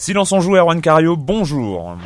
Silence 0.00 0.30
on 0.30 0.38
joue, 0.38 0.54
Erwan 0.54 0.80
Cario, 0.80 1.16
bonjour. 1.16 1.96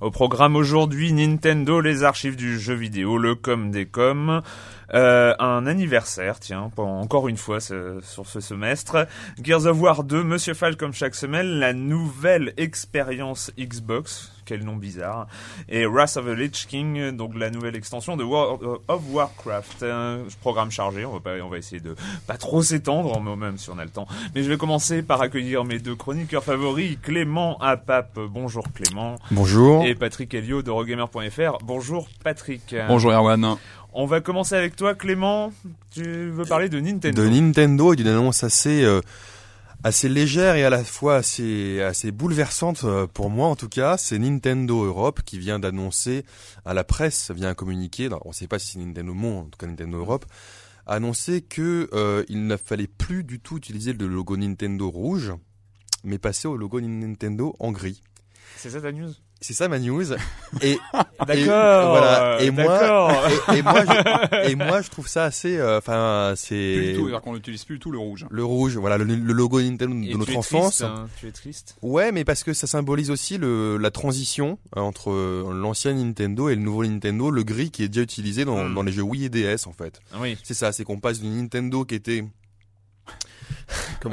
Au 0.00 0.10
programme 0.10 0.56
aujourd'hui, 0.56 1.12
Nintendo, 1.12 1.82
les 1.82 2.02
archives 2.02 2.36
du 2.36 2.58
jeu 2.58 2.72
vidéo, 2.72 3.18
le 3.18 3.34
com 3.34 3.70
des 3.70 3.84
coms, 3.84 4.40
euh, 4.94 5.34
un 5.38 5.66
anniversaire, 5.66 6.40
tiens, 6.40 6.70
encore 6.76 7.28
une 7.28 7.36
fois 7.36 7.60
ce, 7.60 8.00
sur 8.02 8.26
ce 8.26 8.40
semestre, 8.40 9.06
Gears 9.42 9.66
of 9.66 9.80
War 9.80 10.04
2, 10.04 10.24
Monsieur 10.24 10.54
Fall 10.54 10.76
comme 10.76 10.92
chaque 10.92 11.14
semaine, 11.14 11.46
la 11.46 11.72
nouvelle 11.72 12.54
expérience 12.56 13.52
Xbox, 13.58 14.32
quel 14.44 14.64
nom 14.64 14.74
bizarre, 14.74 15.28
et 15.68 15.86
Wrath 15.86 16.16
of 16.16 16.26
the 16.26 16.36
Lich 16.36 16.66
King, 16.66 17.12
donc 17.12 17.36
la 17.36 17.50
nouvelle 17.50 17.76
extension 17.76 18.16
de 18.16 18.24
World 18.24 18.80
of 18.88 19.02
Warcraft. 19.10 19.84
Un 19.84 20.22
programme 20.40 20.72
chargé, 20.72 21.04
on 21.04 21.12
va, 21.12 21.20
pas, 21.20 21.40
on 21.40 21.48
va 21.48 21.58
essayer 21.58 21.80
de 21.80 21.94
pas 22.26 22.36
trop 22.36 22.62
s'étendre, 22.62 23.20
même 23.20 23.58
si 23.58 23.70
on 23.70 23.78
a 23.78 23.84
le 23.84 23.90
temps. 23.90 24.08
Mais 24.34 24.42
je 24.42 24.48
vais 24.48 24.56
commencer 24.56 25.02
par 25.02 25.22
accueillir 25.22 25.64
mes 25.64 25.78
deux 25.78 25.94
chroniqueurs 25.94 26.42
favoris, 26.42 26.98
Clément 27.00 27.58
Apap. 27.58 28.18
Bonjour 28.18 28.64
Clément. 28.72 29.16
Bonjour. 29.30 29.84
Et 29.84 29.94
Patrick 29.94 30.34
Helio 30.34 30.62
de 30.62 30.70
Rogamer.fr. 30.70 31.58
Bonjour 31.62 32.08
Patrick. 32.24 32.74
Bonjour 32.88 33.12
Erwan. 33.12 33.56
On 33.92 34.06
va 34.06 34.20
commencer 34.20 34.54
avec 34.54 34.76
toi 34.76 34.94
Clément. 34.94 35.52
Tu 35.90 36.02
veux 36.30 36.44
parler 36.44 36.68
de 36.68 36.78
Nintendo 36.78 37.22
De 37.22 37.28
Nintendo 37.28 37.92
et 37.92 37.96
d'une 37.96 38.08
annonce 38.08 38.44
assez... 38.44 38.84
Euh, 38.84 39.00
assez 39.82 40.08
légère 40.08 40.56
et 40.56 40.64
à 40.64 40.70
la 40.70 40.84
fois 40.84 41.16
assez, 41.16 41.80
assez 41.80 42.10
bouleversante 42.10 42.84
euh, 42.84 43.06
pour 43.06 43.30
moi 43.30 43.48
en 43.48 43.56
tout 43.56 43.68
cas. 43.68 43.96
C'est 43.96 44.18
Nintendo 44.18 44.84
Europe 44.84 45.20
qui 45.24 45.38
vient 45.38 45.58
d'annoncer 45.58 46.24
à 46.64 46.74
la 46.74 46.84
presse 46.84 47.30
via 47.30 47.48
un 47.48 47.54
communiqué, 47.54 48.08
on 48.24 48.28
ne 48.28 48.34
sait 48.34 48.46
pas 48.46 48.58
si 48.58 48.72
c'est 48.72 48.78
Nintendo 48.78 49.14
Monde, 49.14 49.46
en 49.46 49.48
tout 49.48 49.58
cas 49.58 49.66
Nintendo 49.66 49.98
Europe, 49.98 50.26
annoncer 50.86 51.40
que 51.42 51.88
euh, 51.92 52.24
il 52.28 52.46
ne 52.46 52.56
fallait 52.56 52.88
plus 52.88 53.24
du 53.24 53.40
tout 53.40 53.56
utiliser 53.56 53.92
le 53.92 54.06
logo 54.06 54.36
Nintendo 54.36 54.90
rouge, 54.90 55.32
mais 56.04 56.18
passer 56.18 56.48
au 56.48 56.56
logo 56.56 56.80
Nintendo 56.80 57.56
en 57.58 57.72
gris. 57.72 58.02
C'est 58.56 58.70
ça 58.70 58.80
ta 58.80 58.92
news? 58.92 59.12
C'est 59.40 59.54
ça 59.54 59.68
ma 59.68 59.78
news. 59.78 60.04
Et 60.62 60.78
d'accord. 61.26 61.90
Voilà. 61.90 62.42
Et 62.42 62.50
moi, 62.50 63.32
et, 63.54 63.62
moi, 63.62 63.84
je, 63.84 64.50
et 64.50 64.54
moi, 64.54 64.82
je 64.82 64.90
trouve 64.90 65.08
ça 65.08 65.24
assez. 65.24 65.56
Euh, 65.56 65.78
enfin, 65.78 66.34
c'est. 66.36 66.74
Plus 66.76 66.92
du 66.92 66.98
tout. 66.98 67.20
qu'on 67.20 67.34
n'utilise 67.34 67.64
plus 67.64 67.76
du 67.76 67.80
tout 67.80 67.90
le 67.90 67.98
rouge. 67.98 68.26
Le 68.30 68.44
rouge, 68.44 68.76
voilà, 68.76 68.98
le, 68.98 69.04
logo 69.04 69.60
Nintendo 69.60 69.94
de 69.94 70.16
notre 70.16 70.36
enfance. 70.36 70.78
Triste, 70.78 70.82
hein, 70.82 71.08
tu 71.18 71.28
es 71.28 71.32
triste. 71.32 71.76
Ouais, 71.82 72.12
mais 72.12 72.24
parce 72.24 72.44
que 72.44 72.52
ça 72.52 72.66
symbolise 72.66 73.10
aussi 73.10 73.38
le, 73.38 73.78
la 73.78 73.90
transition 73.90 74.58
euh, 74.76 74.80
entre 74.80 75.10
euh, 75.10 75.52
l'ancien 75.54 75.94
Nintendo 75.94 76.48
et 76.48 76.54
le 76.54 76.62
nouveau 76.62 76.84
Nintendo, 76.84 77.30
le 77.30 77.42
gris 77.42 77.70
qui 77.70 77.82
est 77.82 77.88
déjà 77.88 78.02
utilisé 78.02 78.44
dans, 78.44 78.64
hmm. 78.64 78.74
dans 78.74 78.82
les 78.82 78.92
jeux 78.92 79.02
Wii 79.02 79.24
et 79.24 79.28
DS 79.30 79.66
en 79.66 79.72
fait. 79.72 80.00
Oui. 80.20 80.36
C'est 80.42 80.54
ça, 80.54 80.72
c'est 80.72 80.84
qu'on 80.84 81.00
passe 81.00 81.20
d'une 81.20 81.36
Nintendo 81.36 81.84
qui 81.84 81.94
était 81.94 82.24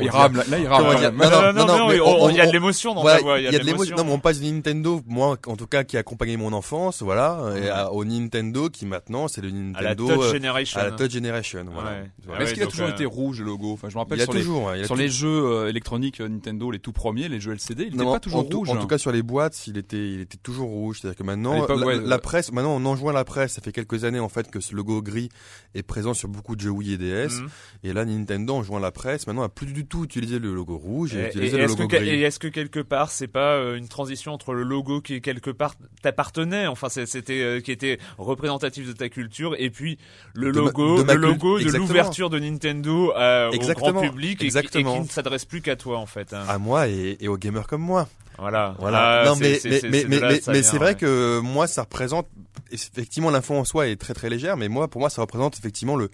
il 0.02 0.10
rame, 0.10 0.36
là, 0.36 0.58
il 0.58 0.68
rame. 0.68 0.84
Non, 1.18 1.54
non, 1.54 1.66
non, 1.66 2.30
il 2.30 2.36
y 2.36 2.42
a 2.42 2.48
de 2.48 2.52
l'émotion 2.52 2.94
dans 2.94 3.04
ta 3.04 3.20
voix. 3.20 3.40
Il 3.40 3.46
y 3.46 3.48
a 3.48 3.60
de 3.60 3.66
l'émotion. 3.66 3.96
Non, 3.96 4.04
mais 4.04 4.12
on 4.12 4.20
passe 4.20 4.40
du 4.40 4.52
Nintendo, 4.52 5.02
moi, 5.08 5.38
en 5.46 5.56
tout 5.56 5.68
cas, 5.68 5.84
qui 5.84 5.98
a 5.98 6.02
accompagné 6.02 6.38
mon 6.38 6.54
enfance, 6.54 7.02
voilà, 7.02 7.90
au 7.92 8.06
Nintendo 8.06 8.70
qui 8.70 8.86
maintenant, 8.86 9.28
c'est 9.28 9.42
le 9.42 9.52
Nintendo. 9.52 9.78
À 9.78 9.82
la 9.84 9.96
Touch 9.96 10.34
Generation. 10.34 10.80
À 10.80 10.84
la 10.86 10.92
Touch 10.92 11.12
Generation, 11.12 11.66
voilà. 11.72 11.98
Mais 12.28 12.44
est-ce 12.44 12.54
qu'il 12.54 12.64
a 12.64 12.68
toujours 12.68 12.90
été 12.90 13.06
rouge, 13.06 13.40
le 13.40 13.46
logo? 13.46 13.74
Enfin, 13.74 13.90
je 13.90 13.96
me 13.96 14.00
rappelle 14.00 14.22
sur 14.22 14.34
les, 14.34 14.86
sur 14.86 14.96
les 14.96 15.10
jeux 15.10 15.28
euh, 15.28 15.70
électroniques 15.70 16.22
euh, 16.22 16.28
Nintendo, 16.28 16.72
les 16.72 16.80
tout 16.80 16.92
premiers, 16.92 17.28
les 17.28 17.40
jeux 17.40 17.54
LCD, 17.54 17.86
il 17.88 17.98
n'était 17.98 18.12
pas 18.12 18.20
toujours 18.20 18.44
rouge. 18.44 18.70
En 18.70 18.78
tout 18.78 18.88
cas, 18.88 18.98
sur 18.98 19.12
les 19.12 19.24
boîtes, 19.24 19.68
il 19.68 19.78
était, 19.78 20.14
il 20.14 20.22
était 20.22 20.38
toujours 20.38 20.70
rouge. 20.70 21.00
C'est-à-dire 21.02 21.18
que 21.18 21.24
maintenant, 21.24 21.66
la 21.68 22.20
presse, 22.20 22.52
maintenant, 22.52 22.76
on 22.76 22.86
enjoint 22.86 23.14
la 23.14 23.26
presse. 23.26 23.54
Ça 23.54 23.62
fait 23.62 23.72
quelques 23.72 24.04
années, 24.04 24.20
en 24.20 24.30
fait, 24.30 24.50
que 24.52 24.60
ce 24.60 24.76
logo 24.76 25.02
gris 25.02 25.30
est 25.74 25.84
présent 25.84 26.14
sur 26.14 26.30
beaucoup 26.30 26.56
de 26.56 26.62
jeux 26.62 26.70
Wii 26.70 26.94
et 26.94 26.98
DS. 26.98 27.40
Mhm. 27.40 27.50
Et 27.84 27.94
là, 27.94 28.06
Nintendo 28.06 28.56
enjoint 28.56 28.80
la 28.80 28.92
presse. 28.92 29.28
Maintenant, 29.28 29.44
a 29.44 29.50
plus 29.50 29.68
du 29.78 29.86
tout 29.86 30.04
utilisé 30.04 30.40
le 30.40 30.56
logo 30.56 30.76
rouge 30.76 31.14
et, 31.14 31.30
le 31.36 31.68
logo 31.68 31.88
gris. 31.88 32.10
Et 32.10 32.22
est-ce 32.22 32.40
que 32.40 32.48
quelque 32.48 32.80
part 32.80 33.12
c'est 33.12 33.28
pas 33.28 33.54
euh, 33.54 33.78
une 33.78 33.88
transition 33.88 34.34
entre 34.34 34.54
le 34.54 34.64
logo 34.64 35.02
qui 35.02 35.22
quelque 35.22 35.52
part 35.52 35.76
t'appartenait, 36.02 36.66
enfin 36.66 36.90
c'était 36.90 37.42
euh, 37.42 37.62
qui 37.62 37.72
était 37.72 38.00
représentatif 38.18 38.88
de 38.88 38.94
ta 38.94 39.08
culture 39.08 39.56
et 39.60 39.70
puis 39.70 40.00
le 40.34 40.50
logo, 40.50 41.04
le 41.04 41.14
logo 41.14 41.60
de 41.60 41.78
l'ouverture 41.78 42.32
de 42.32 42.40
Nintendo 42.40 43.14
euh, 43.16 43.52
au 43.52 43.74
grand 43.76 44.02
public 44.02 44.44
et, 44.44 44.50
qui 44.50 44.84
ne 44.84 45.06
s'adresse 45.06 45.46
plus 45.46 45.62
qu'à 45.62 45.76
toi 45.76 46.00
en 46.00 46.08
fait. 46.08 46.34
Hein. 46.34 46.44
À 46.48 46.58
moi 46.58 46.88
et, 46.88 47.28
aux 47.28 47.38
gamers 47.38 47.68
comme 47.68 47.82
moi. 47.84 48.08
Voilà. 48.40 48.76
Voilà. 48.80 49.22
Ah, 49.22 49.26
non, 49.26 49.36
mais, 49.36 49.60
mais, 49.64 49.82
mais, 49.84 50.06
mais, 50.08 50.42
mais 50.48 50.64
c'est 50.64 50.78
vrai 50.78 50.94
que 50.94 51.40
moi, 51.40 51.66
ça 51.66 51.82
représente, 51.82 52.28
effectivement, 52.72 53.32
l'info 53.32 53.56
en 53.56 53.66
soi 53.66 53.88
est 53.88 53.96
très 53.96 54.14
très 54.14 54.30
légère, 54.30 54.58
mais 54.58 54.68
moi, 54.68 54.88
pour 54.88 55.02
moi, 55.02 55.10
ça 55.10 55.22
représente 55.22 55.58
effectivement 55.58 55.96
le, 55.96 56.12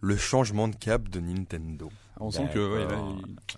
le 0.00 0.16
changement 0.16 0.66
de 0.66 0.76
cap 0.76 1.10
de 1.10 1.20
Nintendo. 1.20 1.90
On 2.20 2.30
sent 2.30 2.48
que 2.52 2.58
ouais, 2.58 2.86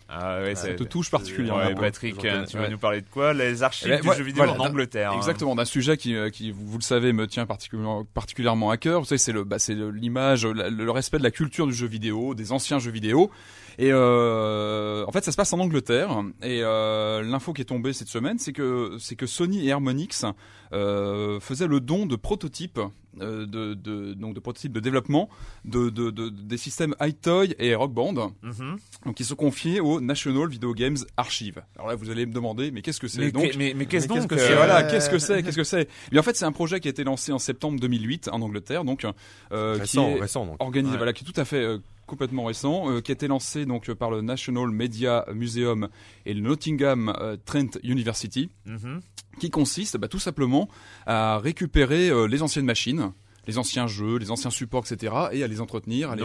ah 0.08 0.42
ouais, 0.42 0.54
ça 0.54 0.74
te 0.74 0.82
touche 0.84 1.10
particulièrement. 1.10 1.64
Ouais, 1.64 1.74
Patrick, 1.74 2.18
tu 2.18 2.56
vas 2.56 2.68
nous 2.68 2.78
parler 2.78 3.00
de 3.00 3.08
quoi? 3.08 3.32
Les 3.32 3.62
archives 3.62 3.98
eh, 3.98 4.00
du 4.00 4.14
jeu 4.14 4.24
vidéo 4.24 4.44
en 4.44 4.58
Angleterre. 4.58 5.12
Hein. 5.12 5.16
Exactement, 5.16 5.54
d'un 5.54 5.64
sujet 5.64 5.96
qui, 5.96 6.14
euh, 6.14 6.30
qui, 6.30 6.50
vous 6.50 6.78
le 6.78 6.82
savez, 6.82 7.12
me 7.12 7.26
tient 7.26 7.46
particulièrement, 7.46 8.04
particulièrement 8.04 8.70
à 8.70 8.76
cœur. 8.76 9.00
Vous 9.00 9.06
savez, 9.06 9.18
c'est 9.18 9.32
le, 9.32 9.44
bah, 9.44 9.58
c'est 9.58 9.74
l'image, 9.74 10.46
le 10.46 10.90
respect 10.90 11.18
de 11.18 11.22
la 11.22 11.30
culture 11.30 11.66
du 11.66 11.72
jeu 11.72 11.86
vidéo, 11.86 12.34
des 12.34 12.52
anciens 12.52 12.78
jeux 12.78 12.90
vidéo. 12.90 13.30
Et 13.78 13.90
euh, 13.92 15.06
en 15.06 15.12
fait, 15.12 15.24
ça 15.24 15.32
se 15.32 15.36
passe 15.36 15.52
en 15.54 15.58
Angleterre. 15.58 16.22
Et 16.42 16.60
euh, 16.62 17.22
l'info 17.22 17.52
qui 17.52 17.62
est 17.62 17.66
tombée 17.66 17.92
cette 17.94 18.08
semaine, 18.08 18.38
c'est 18.38 18.52
que 18.52 18.96
c'est 18.98 19.16
que 19.16 19.26
Sony 19.26 19.66
et 19.66 19.72
Harmonix 19.72 20.26
euh, 20.72 21.40
faisaient 21.40 21.66
le 21.66 21.80
don 21.80 22.04
de 22.04 22.16
prototypes, 22.16 22.80
euh, 23.20 23.46
de, 23.46 23.74
de, 23.74 24.12
donc 24.12 24.34
de 24.34 24.40
prototypes 24.40 24.72
de 24.72 24.80
développement 24.80 25.30
de, 25.64 25.88
de, 25.88 26.10
de 26.10 26.28
des 26.28 26.56
systèmes 26.58 26.94
iToy 27.00 27.54
et 27.58 27.74
Rock 27.74 27.92
Band, 27.92 28.32
mm-hmm. 28.50 28.76
donc 29.06 29.14
qui 29.14 29.24
sont 29.24 29.34
confiés 29.34 29.80
au 29.80 30.00
National 30.00 30.48
Video 30.48 30.74
Games 30.74 30.98
Archive. 31.16 31.62
Alors 31.76 31.88
là, 31.88 31.94
vous 31.94 32.10
allez 32.10 32.26
me 32.26 32.32
demander, 32.32 32.70
mais 32.70 32.82
qu'est-ce 32.82 33.00
que 33.00 33.08
c'est 33.08 33.30
donc 33.30 33.54
Mais, 33.56 33.74
mais, 33.76 33.86
qu'est-ce 33.86 34.06
que 34.08 34.38
c'est 34.38 34.54
Voilà, 34.54 34.82
qu'est-ce 34.84 35.10
que 35.10 35.18
c'est 35.20 35.42
Qu'est-ce 35.42 35.56
que 35.56 35.64
c'est? 35.64 35.88
Mais 36.12 36.18
en 36.18 36.22
fait, 36.22 36.36
c'est 36.36 36.44
un 36.44 36.52
projet 36.52 36.80
qui 36.80 36.88
a 36.88 36.90
été 36.90 37.04
lancé 37.04 37.32
en 37.32 37.38
septembre 37.38 37.80
2008 37.80 38.28
en 38.32 38.42
Angleterre, 38.42 38.84
donc 38.84 39.06
euh, 39.52 39.78
qui 39.80 39.98
est 39.98 40.20
récent, 40.20 40.46
donc. 40.46 40.56
organisé, 40.60 40.96
voilà, 40.96 41.12
qui 41.12 41.24
est 41.24 41.32
tout 41.32 41.40
à 41.40 41.44
fait 41.44 41.80
complètement 42.10 42.44
récent, 42.44 42.90
euh, 42.90 43.00
qui 43.00 43.12
a 43.12 43.14
été 43.14 43.28
lancé 43.28 43.64
donc 43.64 43.90
par 43.94 44.10
le 44.10 44.20
National 44.20 44.68
Media 44.70 45.24
Museum 45.32 45.88
et 46.26 46.34
le 46.34 46.40
Nottingham 46.40 47.14
euh, 47.20 47.36
Trent 47.46 47.78
University, 47.84 48.50
mhm. 48.66 49.00
qui 49.38 49.48
consiste 49.48 49.96
bah, 49.96 50.08
tout 50.08 50.18
simplement 50.18 50.68
à 51.06 51.38
récupérer 51.38 52.10
euh, 52.10 52.26
les 52.26 52.42
anciennes 52.42 52.64
machines 52.64 53.12
les 53.46 53.58
anciens 53.58 53.86
jeux, 53.86 54.18
les 54.18 54.30
anciens 54.30 54.50
supports, 54.50 54.84
etc., 54.90 55.14
et 55.32 55.42
à 55.42 55.46
les 55.46 55.60
entretenir, 55.60 56.10
à 56.10 56.16
les, 56.16 56.22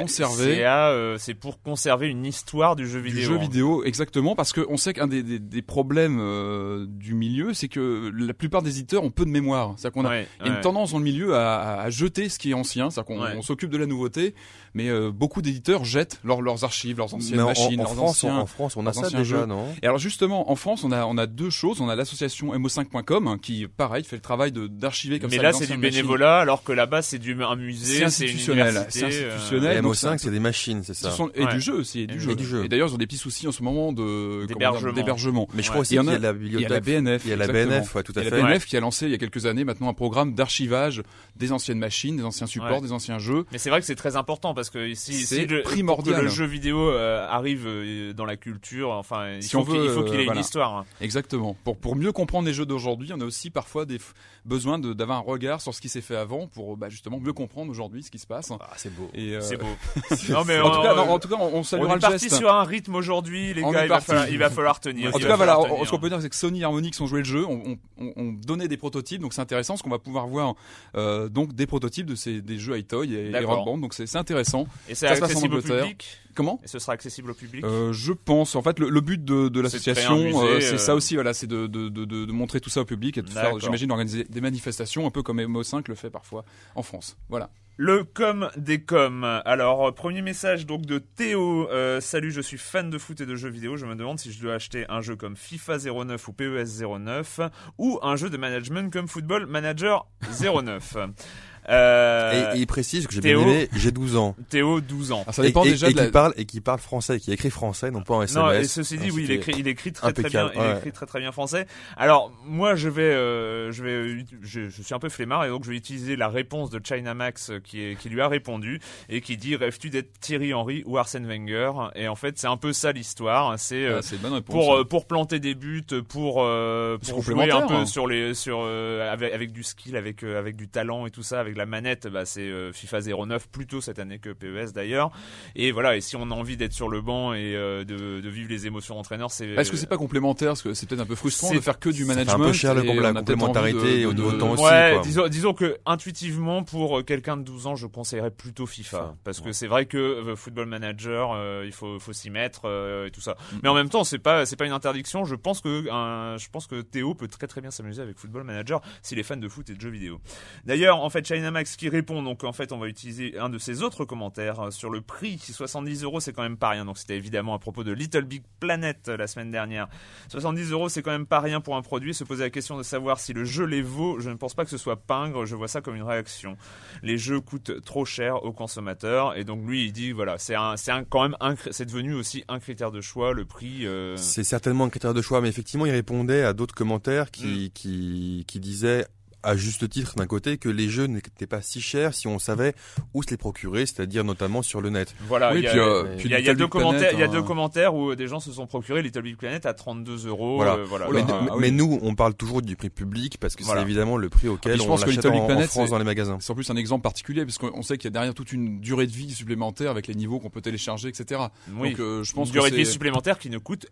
conserver. 0.00 0.64
Euh, 0.64 1.16
c'est 1.18 1.34
pour 1.34 1.60
conserver 1.62 2.08
une 2.08 2.26
histoire 2.26 2.76
du 2.76 2.88
jeu 2.88 3.00
vidéo. 3.00 3.20
Du 3.20 3.24
jeu 3.26 3.38
vidéo, 3.38 3.84
exactement, 3.84 4.34
parce 4.34 4.52
qu'on 4.52 4.76
sait 4.76 4.92
qu'un 4.92 5.06
des, 5.06 5.22
des, 5.22 5.62
problèmes 5.62 6.18
euh, 6.20 6.86
du 6.88 7.14
milieu, 7.14 7.54
c'est 7.54 7.68
que 7.68 8.10
la 8.14 8.34
plupart 8.34 8.62
des 8.62 8.78
éditeurs 8.78 9.04
ont 9.04 9.10
peu 9.10 9.24
de 9.24 9.30
mémoire. 9.30 9.74
C'est-à-dire 9.76 10.02
qu'on 10.02 10.08
a, 10.08 10.20
une 10.46 10.60
tendance 10.60 10.92
dans 10.92 10.98
le 10.98 11.04
milieu 11.04 11.34
à, 11.34 11.80
à, 11.80 11.90
jeter 11.90 12.28
ce 12.28 12.38
qui 12.38 12.50
est 12.50 12.54
ancien, 12.54 12.90
c'est-à-dire 12.90 13.16
qu'on 13.34 13.42
s'occupe 13.42 13.70
de 13.70 13.78
la 13.78 13.86
nouveauté, 13.86 14.34
mais 14.74 14.88
euh, 14.88 15.10
beaucoup 15.10 15.42
d'éditeurs 15.42 15.84
jettent 15.84 16.20
leurs 16.24 16.40
leurs 16.40 16.64
archives, 16.64 16.98
leurs 16.98 17.14
anciennes 17.14 17.42
machines, 17.42 17.80
en, 17.80 17.84
leurs 17.84 17.94
France, 17.94 18.10
anciens. 18.10 18.36
En 18.38 18.46
France, 18.46 18.76
on 18.76 18.86
a 18.86 18.92
ça 18.92 19.10
déjà, 19.10 19.24
jeux. 19.24 19.46
non? 19.46 19.66
Et 19.82 19.86
alors 19.86 19.98
justement, 19.98 20.50
en 20.50 20.56
France, 20.56 20.84
on 20.84 20.92
a 20.92 21.04
on 21.04 21.18
a 21.18 21.26
deux 21.26 21.50
choses. 21.50 21.80
On 21.80 21.88
a 21.88 21.96
l'association 21.96 22.54
mo5.com 22.54 23.38
qui, 23.40 23.66
pareil, 23.66 24.04
fait 24.04 24.16
le 24.16 24.22
travail 24.22 24.52
d'archiver 24.52 25.18
comme 25.18 25.30
mais 25.30 25.36
ça. 25.36 25.42
Mais 25.42 25.48
là, 25.48 25.52
c'est 25.52 25.66
du 25.66 25.76
bénévolat 25.76 26.37
alors 26.40 26.62
que 26.62 26.72
là-bas 26.72 27.02
c'est 27.02 27.18
du 27.18 27.36
un 27.42 27.56
musée, 27.56 27.98
C'est 27.98 28.04
institutionnel, 28.04 28.86
c'est 28.88 29.04
euh, 29.04 29.06
institutionnel. 29.06 29.78
Et 29.78 29.80
donc 29.80 29.94
c'est 29.96 30.06
un 30.06 30.14
MO5, 30.14 30.18
c'est 30.18 30.30
des 30.30 30.40
machines, 30.40 30.82
c'est 30.82 30.94
Ce 30.94 31.02
ça. 31.02 31.10
sont- 31.10 31.30
et 31.34 31.44
Ouais. 31.44 31.52
du 31.54 31.60
jeu 31.60 31.74
aussi, 31.74 32.00
et 32.00 32.06
du 32.06 32.18
jeu. 32.20 32.64
Et 32.64 32.68
d'ailleurs, 32.68 32.88
ils 32.88 32.94
ont 32.94 32.98
des 32.98 33.06
petits 33.06 33.16
soucis 33.18 33.46
en 33.48 33.52
ce 33.52 33.62
moment 33.62 33.92
de 33.92 34.46
D'hébergement. 34.92 35.48
Mais 35.54 35.62
je 35.62 35.68
Ouais. 35.68 35.70
crois 35.70 35.80
aussi 35.82 35.94
Il 35.94 35.96
y 35.96 35.98
en 36.00 36.02
qu'il 36.04 36.12
y 36.12 36.16
a- 36.16 36.18
la 36.18 36.32
Il 36.40 36.60
y 36.60 36.64
a 36.64 36.68
la. 36.68 36.80
BNF. 36.80 37.22
Il 37.24 37.30
y 37.30 37.32
a 37.32 37.36
la. 37.36 37.46
BNF, 37.46 37.94
ouais, 37.94 38.02
tout 38.02 38.12
à 38.16 38.22
fait. 38.22 38.30
la 38.30 38.42
BNF 38.42 38.66
qui 38.66 38.76
a 38.76 38.80
lancé 38.80 39.06
il 39.06 39.12
y 39.12 39.14
a 39.14 39.18
quelques 39.18 39.46
années 39.46 39.64
maintenant 39.64 39.88
un 39.88 39.94
programme 39.94 40.34
d'archivage 40.34 41.02
des 41.36 41.52
anciennes 41.52 41.78
machines, 41.78 42.16
des 42.16 42.24
anciens 42.24 42.46
supports, 42.46 42.80
des 42.82 42.92
anciens 42.92 43.18
jeux. 43.18 43.44
Mais 43.52 43.58
c'est 43.58 43.70
vrai 43.70 43.80
que 43.80 43.86
c'est 43.86 43.94
très 43.94 44.16
important 44.16 44.54
parce 44.54 44.70
que 44.70 44.92
si, 44.94 45.46
le, 45.46 45.62
primordial. 45.62 46.14
pour 46.14 46.20
que 46.20 46.24
le 46.24 46.30
jeu 46.30 46.44
vidéo 46.44 46.90
euh, 46.90 47.26
arrive 47.28 47.64
euh, 47.66 48.12
dans 48.12 48.24
la 48.24 48.36
culture, 48.36 48.90
enfin, 48.90 49.34
il 49.36 49.42
Si 49.42 49.50
faut 49.50 49.58
on 49.60 49.64
qu'il 49.64 49.78
veut, 49.78 49.84
il 49.86 49.90
faut 49.90 50.02
qu'il 50.04 50.20
ait 50.20 50.28
euh, 50.28 50.32
une 50.32 50.40
histoire. 50.40 50.76
hein. 50.76 50.84
Exactement. 51.00 51.56
Pour 51.64 51.76
pour 51.76 51.96
mieux 51.96 52.12
comprendre 52.12 52.46
les 52.46 52.54
jeux 52.54 52.66
d'aujourd'hui, 52.66 53.10
on 53.14 53.20
a 53.20 53.24
aussi 53.24 53.50
parfois 53.50 53.84
des 53.86 53.98
besoin 54.44 54.78
de- 54.78 54.92
d'avoir 54.92 55.18
un 55.18 55.22
regard 55.22 55.60
sur 55.60 55.74
ce 55.74 55.80
qui 55.80 55.88
s'est 55.88 56.00
fait 56.00 56.16
avant 56.16 56.27
pour 56.52 56.76
bah, 56.76 56.88
justement 56.88 57.18
mieux 57.18 57.32
comprendre 57.32 57.70
aujourd'hui 57.70 58.02
ce 58.02 58.10
qui 58.10 58.18
se 58.18 58.26
passe. 58.26 58.52
Ah, 58.60 58.70
c'est 58.76 58.94
beau. 58.94 59.08
Et 59.14 59.34
euh, 59.34 59.40
C'est 59.40 59.56
beau. 59.56 59.66
non 60.30 60.44
mais 60.46 60.60
en, 60.60 60.70
tout 60.70 60.82
cas, 60.82 60.92
on- 60.92 60.96
non, 60.96 61.10
en 61.12 61.18
tout 61.18 61.28
cas, 61.28 61.36
on, 61.38 61.46
on 61.54 61.58
on 61.58 61.62
saluera 61.62 61.92
est 61.92 61.94
le 61.96 62.00
parti 62.00 62.28
geste. 62.28 62.36
sur 62.36 62.52
un 62.52 62.64
rythme 62.64 62.94
aujourd'hui, 62.94 63.54
les 63.54 63.64
On 63.64 63.70
gars. 63.72 63.84
Il 63.84 63.88
va, 63.88 64.00
falloir, 64.00 64.28
il 64.28 64.38
va 64.38 64.50
falloir 64.50 64.80
tenir. 64.80 65.08
En 65.14 65.18
tout 65.18 65.26
cas, 65.26 65.36
voilà, 65.36 65.58
ce 65.84 65.90
qu'on 65.90 65.98
peut 65.98 66.08
dire, 66.08 66.20
c'est 66.20 66.28
que 66.28 66.36
Sony 66.36 66.60
et 66.60 66.64
Harmonix 66.64 67.00
ont 67.00 67.06
joué 67.06 67.20
le 67.20 67.24
jeu, 67.24 67.44
on, 67.46 67.78
on, 67.98 68.12
on 68.16 68.32
donnait 68.32 68.68
des 68.68 68.76
prototypes, 68.76 69.20
donc 69.22 69.32
c'est 69.32 69.40
intéressant, 69.40 69.74
parce 69.74 69.82
qu'on 69.82 69.90
va 69.90 69.98
pouvoir 69.98 70.26
voir 70.26 70.54
euh, 70.96 71.28
donc 71.28 71.54
des 71.54 71.66
prototypes 71.66 72.06
de 72.06 72.14
ces 72.14 72.40
des 72.42 72.58
jeux 72.58 72.78
iToy 72.78 73.14
et, 73.14 73.30
et. 73.30 73.38
Rock 73.44 73.64
Band, 73.64 73.78
donc 73.78 73.94
c'est 73.94 74.06
c'est 74.06 74.18
intéressant. 74.18 74.66
Et 74.88 74.94
c'est 74.94 75.08
ça 75.08 75.14
se 75.16 75.20
passe 75.20 75.30
en 75.30 75.32
accessible 75.32 75.54
au 75.54 75.58
Angleterre. 75.58 75.82
public. 75.82 76.18
Comment? 76.34 76.60
Et 76.62 76.68
ce 76.68 76.78
sera 76.78 76.92
accessible 76.92 77.32
au 77.32 77.34
public? 77.34 77.64
euh, 77.64 77.92
je 77.92 78.12
pense. 78.12 78.54
En 78.54 78.62
fait, 78.62 78.78
le, 78.78 78.90
le 78.90 79.00
but 79.00 79.24
de, 79.24 79.60
l'association, 79.60 80.18
euh, 80.44 80.60
c'est 80.60 80.74
euh. 80.74 80.78
ça 80.78 80.94
aussi. 80.94 81.14
Voilà, 81.14 81.34
c'est 81.34 81.48
de, 81.48 81.66
de, 81.66 81.88
de, 81.88 82.32
montrer 82.32 82.60
tout 82.60 82.70
ça 82.70 82.80
au 82.80 82.84
public 82.84 83.18
et 83.18 83.22
de 83.22 83.30
faire, 83.30 83.58
j'imagine, 83.58 83.88
d'organiser 83.88 84.22
des 84.24 84.40
manifestations, 84.40 85.04
un 85.06 85.10
peu 85.10 85.22
comme 85.24 85.40
MO5 85.40 85.82
le 85.88 85.96
fait 85.96 86.10
parfois 86.18 86.44
en 86.74 86.82
France. 86.82 87.16
Voilà. 87.28 87.50
Le 87.76 88.02
com 88.02 88.50
des 88.56 88.80
coms. 88.82 89.22
Alors, 89.44 89.86
euh, 89.86 89.92
premier 89.92 90.20
message 90.20 90.66
donc 90.66 90.84
de 90.84 90.98
Théo. 90.98 91.70
Euh, 91.70 92.00
salut, 92.00 92.32
je 92.32 92.40
suis 92.40 92.58
fan 92.58 92.90
de 92.90 92.98
foot 92.98 93.20
et 93.20 93.26
de 93.26 93.36
jeux 93.36 93.50
vidéo. 93.50 93.76
Je 93.76 93.86
me 93.86 93.94
demande 93.94 94.18
si 94.18 94.32
je 94.32 94.42
dois 94.42 94.54
acheter 94.54 94.84
un 94.88 95.00
jeu 95.00 95.14
comme 95.14 95.36
FIFA 95.36 95.78
09 95.78 96.26
ou 96.26 96.32
PES 96.32 96.82
09 96.82 97.40
ou 97.78 98.00
un 98.02 98.16
jeu 98.16 98.30
de 98.30 98.36
management 98.36 98.92
comme 98.92 99.06
Football 99.06 99.46
Manager 99.46 100.08
09. 100.40 100.96
Euh, 101.68 102.52
Et, 102.52 102.56
et 102.56 102.60
il 102.60 102.66
précise 102.66 103.06
que 103.06 103.12
j'ai 103.12 103.20
bien 103.20 103.38
aimé, 103.40 103.68
j'ai 103.76 103.90
12 103.90 104.16
ans. 104.16 104.34
Théo, 104.48 104.80
12 104.80 105.12
ans. 105.12 105.22
Alors, 105.22 105.34
ça 105.34 105.42
dépend 105.42 105.64
et, 105.64 105.70
déjà 105.70 105.88
et 105.88 105.92
de 105.92 105.96
la. 105.98 106.06
qui 106.06 106.10
parle 106.12 106.32
et 106.36 106.44
qui 106.46 106.60
parle 106.60 106.78
français, 106.78 107.20
qui 107.20 107.32
écrit 107.32 107.50
français, 107.50 107.90
non 107.90 108.02
pas 108.02 108.14
en 108.14 108.22
SMS. 108.22 108.44
Non, 108.44 108.50
et 108.52 108.64
ceci 108.64 108.96
dit, 108.98 109.08
Ah, 109.10 109.14
oui, 109.14 109.24
il 109.24 109.30
écrit, 109.32 109.54
il 109.58 109.68
écrit 109.68 109.92
très 109.92 110.12
très 110.12 110.28
bien, 110.28 110.50
il 110.54 110.76
écrit 110.78 110.92
très 110.92 111.06
très 111.06 111.20
bien 111.20 111.32
français. 111.32 111.66
Alors 111.96 112.32
moi, 112.44 112.74
je 112.74 112.88
vais, 112.88 113.02
euh, 113.02 113.70
je 113.72 113.82
vais, 113.82 114.24
je, 114.42 114.68
je 114.68 114.82
suis 114.82 114.94
un 114.94 114.98
peu 114.98 115.08
flemmard 115.08 115.44
et 115.44 115.48
donc 115.48 115.64
je 115.64 115.70
vais 115.70 115.76
utiliser 115.76 116.16
la 116.16 116.28
réponse 116.28 116.70
de 116.70 116.80
China 116.82 117.14
Max 117.14 117.50
euh, 117.50 117.60
qui, 117.62 117.82
est, 117.82 117.96
qui 117.98 118.08
lui 118.08 118.20
a 118.20 118.28
répondu 118.28 118.80
et 119.08 119.20
qui 119.20 119.36
dit 119.36 119.56
rêves-tu 119.56 119.90
d'être 119.90 120.18
Thierry 120.20 120.54
Henry 120.54 120.82
ou 120.86 120.98
Arsène 120.98 121.26
Wenger? 121.26 121.72
Et 121.94 122.08
en 122.08 122.14
fait, 122.16 122.38
c'est 122.38 122.46
un 122.46 122.56
peu 122.56 122.72
ça 122.72 122.92
l'histoire. 122.92 123.58
C'est 123.58 123.84
euh, 123.84 124.00
Ah, 124.02 124.40
pour 124.44 124.74
euh, 124.74 124.84
pour 124.84 125.06
planter 125.06 125.38
des 125.40 125.54
buts, 125.54 125.84
pour 126.08 126.42
euh, 126.42 126.98
pour 127.08 127.22
jouer 127.22 127.50
un 127.50 127.66
peu 127.66 127.74
hein. 127.74 127.86
sur 127.86 128.06
les 128.06 128.34
sur 128.34 128.60
euh, 128.62 129.12
avec, 129.12 129.32
avec 129.32 129.52
du 129.52 129.62
skill, 129.62 129.96
avec 129.96 130.22
euh, 130.22 130.38
avec 130.38 130.56
du 130.56 130.68
talent 130.68 131.06
et 131.06 131.10
tout 131.10 131.22
ça, 131.22 131.40
avec 131.40 131.56
la 131.58 131.66
manette, 131.66 132.06
bah 132.08 132.24
c'est 132.24 132.40
euh, 132.40 132.72
FIFA 132.72 133.00
09 133.26 133.48
plutôt 133.50 133.80
cette 133.82 133.98
année 133.98 134.18
que 134.18 134.30
PES 134.30 134.72
d'ailleurs. 134.72 135.10
Et 135.54 135.70
voilà, 135.72 135.96
et 135.96 136.00
si 136.00 136.16
on 136.16 136.22
a 136.30 136.34
envie 136.34 136.56
d'être 136.56 136.72
sur 136.72 136.88
le 136.88 137.00
banc 137.02 137.34
et 137.34 137.54
euh, 137.54 137.84
de, 137.84 138.20
de 138.20 138.28
vivre 138.30 138.48
les 138.48 138.66
émotions 138.66 138.94
d'entraîneur, 138.94 139.30
c'est 139.30 139.46
Est-ce 139.48 139.70
que 139.70 139.76
c'est 139.76 139.86
pas 139.86 139.98
complémentaire? 139.98 140.48
Parce 140.50 140.62
que 140.62 140.72
c'est 140.72 140.88
peut-être 140.88 141.00
un 141.02 141.06
peu 141.06 141.14
frustrant 141.14 141.48
C'est- 141.48 141.56
de 141.56 141.60
faire 141.60 141.78
que 141.78 141.90
du 141.90 142.04
management. 142.06 142.34
un 142.42 142.46
peu 142.46 142.52
cher 142.54 142.74
le 142.74 142.82
la 142.82 143.12
complémentarité 143.12 144.02
de- 144.02 144.06
au 144.06 144.14
niveau 144.14 144.32
de- 144.32 144.38
temps 144.38 144.52
aussi. 144.52 144.62
Ouais, 144.62 144.92
quoi. 144.94 145.02
disons, 145.02 145.28
disons 145.28 145.52
que 145.52 145.76
intuitivement 145.84 146.62
pour 146.62 146.98
euh, 146.98 147.02
quelqu'un 147.02 147.36
de 147.36 147.42
12 147.42 147.66
ans, 147.66 147.76
je 147.76 147.86
conseillerais 147.86 148.30
plutôt 148.30 148.66
FIFA 148.66 149.16
parce 149.24 149.40
que 149.40 149.52
c'est 149.52 149.66
vrai 149.66 149.86
que 149.86 150.34
Football 150.36 150.66
Manager, 150.66 151.32
euh, 151.34 151.64
il 151.66 151.72
faut 151.72 151.98
faut 151.98 152.12
s'y 152.12 152.30
mettre 152.30 152.62
euh, 152.64 153.06
et 153.06 153.10
tout 153.10 153.20
ça. 153.20 153.32
Mm. 153.52 153.56
Mais 153.62 153.68
en 153.68 153.74
même 153.74 153.88
temps, 153.88 154.04
c'est 154.04 154.18
pas 154.18 154.46
c'est 154.46 154.56
pas 154.56 154.66
une 154.66 154.72
interdiction. 154.72 155.24
Je 155.24 155.34
pense 155.34 155.60
que 155.60 155.90
un- 155.90 156.36
je 156.38 156.48
pense 156.50 156.66
que 156.66 156.80
Théo 156.82 157.14
peut 157.14 157.28
très 157.28 157.46
très 157.46 157.60
bien 157.60 157.70
s'amuser 157.70 158.00
avec 158.02 158.18
Football 158.18 158.44
Manager 158.44 158.80
s'il 159.02 159.18
est 159.18 159.22
fan 159.22 159.40
de 159.40 159.48
foot 159.48 159.68
et 159.70 159.74
de 159.74 159.80
jeux 159.80 159.90
vidéo. 159.90 160.20
D'ailleurs, 160.64 161.00
en 161.02 161.10
fait, 161.10 161.26
China 161.38 161.50
Max 161.50 161.76
qui 161.76 161.88
répond, 161.88 162.22
donc 162.22 162.44
en 162.44 162.52
fait, 162.52 162.72
on 162.72 162.78
va 162.78 162.88
utiliser 162.88 163.38
un 163.38 163.48
de 163.48 163.58
ses 163.58 163.82
autres 163.82 164.04
commentaires 164.04 164.60
euh, 164.60 164.70
sur 164.70 164.90
le 164.90 165.00
prix. 165.00 165.38
70 165.38 166.02
euros, 166.02 166.20
c'est 166.20 166.32
quand 166.32 166.42
même 166.42 166.56
pas 166.56 166.70
rien. 166.70 166.84
Donc 166.84 166.98
c'était 166.98 167.16
évidemment 167.16 167.54
à 167.54 167.58
propos 167.58 167.84
de 167.84 167.92
Little 167.92 168.22
Big 168.24 168.42
Planet 168.60 169.08
euh, 169.08 169.16
la 169.16 169.26
semaine 169.26 169.50
dernière. 169.50 169.88
70 170.28 170.70
euros, 170.72 170.88
c'est 170.88 171.02
quand 171.02 171.10
même 171.10 171.26
pas 171.26 171.40
rien 171.40 171.60
pour 171.60 171.76
un 171.76 171.82
produit. 171.82 172.14
Se 172.14 172.24
poser 172.24 172.44
la 172.44 172.50
question 172.50 172.76
de 172.76 172.82
savoir 172.82 173.20
si 173.20 173.32
le 173.32 173.44
jeu 173.44 173.64
les 173.64 173.82
vaut, 173.82 174.20
je 174.20 174.30
ne 174.30 174.34
pense 174.34 174.54
pas 174.54 174.64
que 174.64 174.70
ce 174.70 174.78
soit 174.78 174.96
pingre. 174.96 175.46
Je 175.46 175.54
vois 175.56 175.68
ça 175.68 175.80
comme 175.80 175.96
une 175.96 176.02
réaction. 176.02 176.56
Les 177.02 177.18
jeux 177.18 177.40
coûtent 177.40 177.82
trop 177.84 178.04
cher 178.04 178.44
aux 178.44 178.52
consommateurs. 178.52 179.36
Et 179.36 179.44
donc 179.44 179.66
lui, 179.66 179.84
il 179.86 179.92
dit, 179.92 180.12
voilà, 180.12 180.38
c'est 180.38 180.54
un, 180.54 180.76
c'est 180.76 180.90
un, 180.92 181.04
quand 181.04 181.22
même 181.22 181.36
un, 181.40 181.54
c'est 181.70 181.86
devenu 181.86 182.14
aussi 182.14 182.44
un 182.48 182.58
critère 182.58 182.90
de 182.90 183.00
choix, 183.00 183.32
le 183.32 183.44
prix. 183.44 183.86
euh, 183.86 184.16
C'est 184.16 184.44
certainement 184.44 184.84
un 184.84 184.90
critère 184.90 185.14
de 185.14 185.22
choix, 185.22 185.40
mais 185.40 185.48
effectivement, 185.48 185.86
il 185.86 185.92
répondait 185.92 186.42
à 186.42 186.52
d'autres 186.52 186.74
commentaires 186.74 187.26
Mm. 187.26 187.30
qui, 187.30 187.70
qui, 187.74 188.44
qui 188.46 188.60
disaient, 188.60 189.06
à 189.42 189.56
juste 189.56 189.88
titre 189.88 190.14
d'un 190.16 190.26
côté, 190.26 190.58
que 190.58 190.68
les 190.68 190.88
jeux 190.88 191.06
n'étaient 191.06 191.46
pas 191.46 191.62
si 191.62 191.80
chers 191.80 192.12
si 192.14 192.26
on 192.26 192.38
savait 192.38 192.74
où 193.14 193.22
se 193.22 193.30
les 193.30 193.36
procurer, 193.36 193.86
c'est-à-dire 193.86 194.24
notamment 194.24 194.62
sur 194.62 194.80
le 194.80 194.90
net. 194.90 195.14
Voilà, 195.28 195.52
Oui, 195.52 195.60
il 195.60 195.64
y 195.64 195.66
a, 195.68 195.70
puis, 195.70 195.78
euh, 195.80 196.04
il 196.12 196.16
puis 196.18 196.28
y 196.30 196.34
a- 196.34 196.38
il 196.40 196.44
y 196.44 196.48
a 196.48 196.52
Little 196.52 196.56
deux 196.64 196.66
commentaires, 196.68 197.10
il 197.12 197.18
y 197.20 197.22
a 197.22 197.26
hein. 197.26 197.28
deux 197.28 197.42
commentaires 197.42 197.94
où 197.94 198.14
des 198.16 198.26
gens 198.26 198.40
se 198.40 198.52
sont 198.52 198.66
procurés 198.66 199.00
Little 199.02 199.22
Big 199.22 199.36
Planet 199.36 199.64
à 199.64 199.74
32 199.74 200.26
euros. 200.26 200.56
Voilà. 200.56 200.74
euh, 200.74 200.84
voilà. 200.84 201.06
Là 201.06 201.10
mais, 201.12 201.20
là, 201.20 201.26
mais- 201.26 201.48
ah 201.50 201.54
oui. 201.54 201.60
mais 201.60 201.70
nous, 201.70 201.98
on 202.02 202.14
parle 202.14 202.34
toujours 202.34 202.62
du 202.62 202.74
prix 202.74 202.90
public 202.90 203.38
parce 203.38 203.54
que 203.54 203.62
Voilà. 203.62 203.80
c'est 203.80 203.86
évidemment 203.86 204.16
le 204.16 204.28
prix 204.28 204.48
auquel 204.48 204.72
Ah, 204.72 204.76
je 204.76 204.82
on 204.82 204.86
pense 204.86 205.02
que 205.04 205.06
l'achète 205.10 205.24
Little 205.24 205.46
Big 205.46 205.56
en, 205.56 205.68
France 205.68 205.90
dans 205.90 205.98
les 205.98 206.04
magasins. 206.04 206.38
C'est 206.40 206.50
en 206.52 206.56
plus 206.56 206.68
un 206.70 206.76
exemple 206.76 207.02
particulier 207.02 207.44
parce 207.44 207.58
qu'on 207.58 207.82
sait 207.82 207.96
qu'il 207.96 208.06
y 208.06 208.08
a 208.08 208.10
derrière 208.12 208.34
toute 208.34 208.52
une 208.52 208.80
durée 208.80 209.06
de 209.06 209.12
vie 209.12 209.32
supplémentaire 209.32 209.90
avec 209.92 210.08
les 210.08 210.14
niveaux 210.14 210.40
qu'on 210.40 210.50
peut 210.50 210.60
télécharger, 210.60 211.08
etc. 211.08 211.40
Oui. 211.74 211.90
Donc 211.90 212.00
euh, 212.00 212.24
je 212.24 212.32
pense 212.32 212.48
une 212.48 212.54
que 212.54 212.58
durée 212.58 212.70
de 212.72 212.76
vie 212.76 212.86
supplémentaire 212.86 213.38
qui 213.38 213.50
ne 213.50 213.58
coûte 213.58 213.86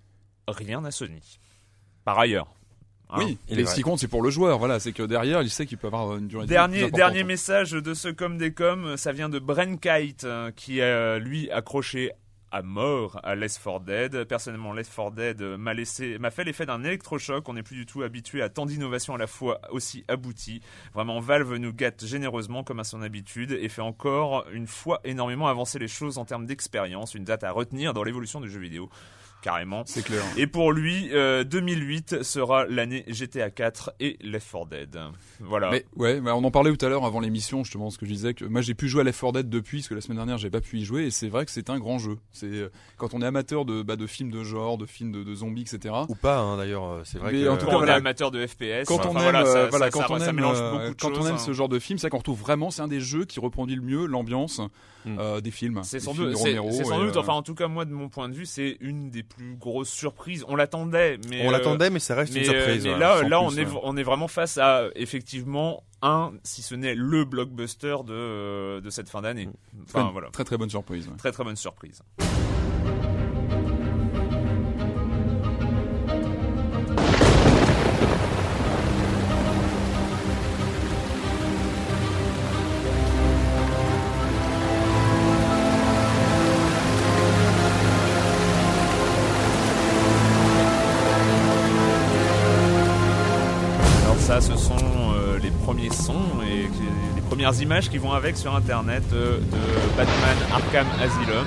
rien 0.48 0.84
à 0.84 0.90
Sony. 0.90 1.38
Par 2.04 2.18
ailleurs. 2.18 2.48
Hein. 3.10 3.18
Oui, 3.18 3.38
est 3.48 3.54
vrai. 3.54 3.66
ce 3.66 3.74
qui 3.74 3.82
compte 3.82 3.98
c'est 3.98 4.08
pour 4.08 4.22
le 4.22 4.30
joueur. 4.30 4.58
Voilà, 4.58 4.80
c'est 4.80 4.92
que 4.92 5.02
derrière 5.02 5.42
il 5.42 5.50
sait 5.50 5.66
qu'il 5.66 5.78
peut 5.78 5.86
avoir 5.86 6.16
une 6.16 6.26
durée 6.26 6.46
de 6.46 6.52
vie 6.52 6.56
plus 6.56 6.78
Dernier, 6.78 6.90
dernier 6.90 7.24
message 7.24 7.72
de 7.72 7.94
ce 7.94 8.08
comme 8.08 8.38
des 8.38 8.52
coms, 8.52 8.96
ça 8.96 9.12
vient 9.12 9.28
de 9.28 9.38
Bren 9.38 9.78
Kite, 9.78 10.24
euh, 10.24 10.50
qui 10.50 10.80
a 10.80 11.18
lui 11.18 11.50
accroché 11.50 12.12
à 12.50 12.62
mort 12.62 13.20
à 13.22 13.34
Left 13.34 13.60
4 13.62 13.80
Dead. 13.80 14.24
Personnellement, 14.24 14.72
Left 14.72 14.94
4 14.94 15.10
Dead 15.12 15.42
m'a 15.42 15.74
laissé, 15.74 16.18
m'a 16.18 16.30
fait 16.30 16.44
l'effet 16.44 16.66
d'un 16.66 16.82
électrochoc. 16.84 17.48
On 17.48 17.54
n'est 17.54 17.62
plus 17.62 17.76
du 17.76 17.86
tout 17.86 18.02
habitué 18.02 18.42
à 18.42 18.48
tant 18.48 18.66
d'innovations 18.66 19.14
à 19.14 19.18
la 19.18 19.26
fois 19.26 19.60
aussi 19.70 20.04
abouties. 20.08 20.60
Vraiment, 20.94 21.20
Valve 21.20 21.56
nous 21.56 21.72
gâte 21.72 22.04
généreusement 22.04 22.64
comme 22.64 22.80
à 22.80 22.84
son 22.84 23.02
habitude 23.02 23.52
et 23.52 23.68
fait 23.68 23.82
encore 23.82 24.46
une 24.52 24.66
fois 24.66 25.00
énormément 25.04 25.48
avancer 25.48 25.78
les 25.78 25.88
choses 25.88 26.18
en 26.18 26.24
termes 26.24 26.46
d'expérience. 26.46 27.14
Une 27.14 27.24
date 27.24 27.44
à 27.44 27.50
retenir 27.50 27.92
dans 27.94 28.02
l'évolution 28.02 28.40
du 28.40 28.50
jeu 28.50 28.60
vidéo. 28.60 28.88
Carrément. 29.42 29.84
C'est 29.86 30.02
clair. 30.04 30.22
Et 30.36 30.48
pour 30.48 30.72
lui, 30.72 31.10
euh, 31.12 31.44
2008 31.44 32.24
sera 32.24 32.66
l'année 32.66 33.04
GTA 33.06 33.50
4 33.50 33.92
et 34.00 34.16
Left 34.20 34.50
4 34.50 34.66
Dead. 34.68 34.98
Voilà. 35.40 35.70
Mais 35.70 35.84
ouais, 35.94 36.20
mais 36.20 36.32
on 36.32 36.42
en 36.42 36.50
parlait 36.50 36.74
tout 36.76 36.84
à 36.84 36.88
l'heure 36.88 37.04
avant 37.04 37.20
l'émission, 37.20 37.62
justement, 37.62 37.90
ce 37.90 37.98
que 37.98 38.06
je 38.06 38.12
disais 38.12 38.34
que 38.34 38.44
moi 38.44 38.60
j'ai 38.60 38.74
pu 38.74 38.88
jouer 38.88 39.02
à 39.02 39.04
Left 39.04 39.20
4 39.20 39.32
Dead 39.34 39.48
depuis, 39.48 39.78
parce 39.78 39.88
que 39.88 39.94
la 39.94 40.00
semaine 40.00 40.16
dernière 40.16 40.38
j'ai 40.38 40.50
pas 40.50 40.60
pu 40.60 40.78
y 40.78 40.84
jouer, 40.84 41.04
et 41.06 41.10
c'est 41.12 41.28
vrai 41.28 41.44
que 41.44 41.52
c'est 41.52 41.70
un 41.70 41.78
grand 41.78 41.98
jeu. 41.98 42.18
C'est 42.32 42.46
euh, 42.46 42.70
quand 42.96 43.14
on 43.14 43.22
est 43.22 43.26
amateur 43.26 43.64
de 43.64 43.82
bah, 43.82 43.94
de 43.94 44.06
films 44.08 44.32
de 44.32 44.42
genre, 44.42 44.78
de 44.78 44.86
films 44.86 45.12
de, 45.12 45.22
de 45.22 45.34
zombies, 45.34 45.62
etc. 45.62 45.94
Ou 46.08 46.16
pas, 46.16 46.38
hein, 46.38 46.56
d'ailleurs, 46.56 46.84
euh, 46.90 47.00
c'est 47.04 47.18
vrai 47.18 47.32
Mais 47.32 47.42
que... 47.44 47.48
en 47.48 47.56
tout 47.56 47.66
quand 47.66 47.70
cas, 47.70 47.76
on 47.76 47.78
voilà. 47.78 47.92
est 47.94 47.96
amateur 47.98 48.30
de 48.32 48.44
FPS, 48.44 48.86
Quand 48.86 48.96
enfin, 48.96 49.10
on 49.10 49.16
aime, 49.16 49.22
voilà, 49.22 49.46
ça, 49.46 49.58
euh, 49.58 49.68
voilà, 49.68 49.84
ça- 49.86 49.90
quand 49.92 50.00
ça- 50.00 50.06
on 50.10 50.18
ça 50.18 50.26
aime, 50.30 50.36
mélange 50.36 50.56
euh, 50.60 50.70
beaucoup 50.72 50.94
de 50.94 51.00
quand 51.00 51.08
choses, 51.14 51.18
on 51.24 51.28
aime 51.28 51.34
hein. 51.34 51.38
ce 51.38 51.52
genre 51.52 51.68
de 51.68 51.78
film, 51.78 51.98
c'est 52.00 52.08
qu'on 52.08 52.18
retrouve 52.18 52.40
vraiment, 52.40 52.70
c'est 52.70 52.82
un 52.82 52.88
des 52.88 53.00
jeux 53.00 53.24
qui 53.26 53.38
reproduit 53.38 53.76
le 53.76 53.82
mieux 53.82 54.06
l'ambiance 54.06 54.60
Mm. 55.04 55.18
euh, 55.20 55.40
des 55.40 55.52
films. 55.52 55.82
C'est 55.84 56.00
sans 56.00 56.14
films 56.14 56.24
doute, 56.24 56.32
de 56.32 56.38
c'est 56.38 56.58
Romero 56.58 56.84
sans 56.84 56.98
doute, 56.98 57.16
euh, 57.16 57.20
enfin 57.20 57.34
en 57.34 57.42
tout 57.42 57.54
cas 57.54 57.68
moi 57.68 57.84
de 57.84 57.92
mon 57.92 58.08
point 58.08 58.28
de 58.28 58.34
vue, 58.34 58.44
c'est 58.44 58.76
une 58.80 59.08
des 59.08 59.22
plus 59.22 59.35
grosses 59.38 59.90
surprises. 59.90 60.44
On 60.48 60.56
l'attendait, 60.56 61.18
mais 61.28 61.44
On 61.44 61.48
euh, 61.48 61.52
l'attendait, 61.52 61.90
mais 61.90 61.98
ça 61.98 62.14
reste 62.14 62.34
mais, 62.34 62.40
une 62.40 62.46
surprise. 62.46 62.84
mais 62.84 62.92
ouais. 62.92 62.98
là, 62.98 63.22
là, 63.22 63.38
plus, 63.38 63.46
on 63.46 63.50
est, 63.56 63.66
ouais. 63.66 63.80
on 63.82 63.96
est 63.96 64.02
vraiment 64.02 64.28
face 64.28 64.58
à 64.58 64.84
effectivement 64.94 65.84
un, 66.02 66.32
si 66.42 66.62
ce 66.62 66.74
n'est 66.74 66.94
le 66.94 67.24
blockbuster 67.24 67.96
de 68.06 68.80
de 68.80 68.90
cette 68.90 69.08
fin 69.08 69.22
d'année. 69.22 69.48
Enfin 69.84 70.04
très, 70.04 70.12
voilà, 70.12 70.30
très 70.30 70.44
très 70.44 70.56
bonne 70.58 70.70
surprise. 70.70 71.08
ouais. 71.08 71.16
très 71.16 71.32
très 71.32 71.44
bonne 71.44 71.56
surprise. 71.56 72.02
Premières 97.46 97.62
images 97.62 97.90
qui 97.90 97.98
vont 97.98 98.10
avec 98.10 98.36
sur 98.36 98.56
Internet 98.56 99.04
euh, 99.12 99.38
de 99.38 99.96
Batman 99.96 100.36
Arkham 100.52 100.86
Asylum. 101.00 101.46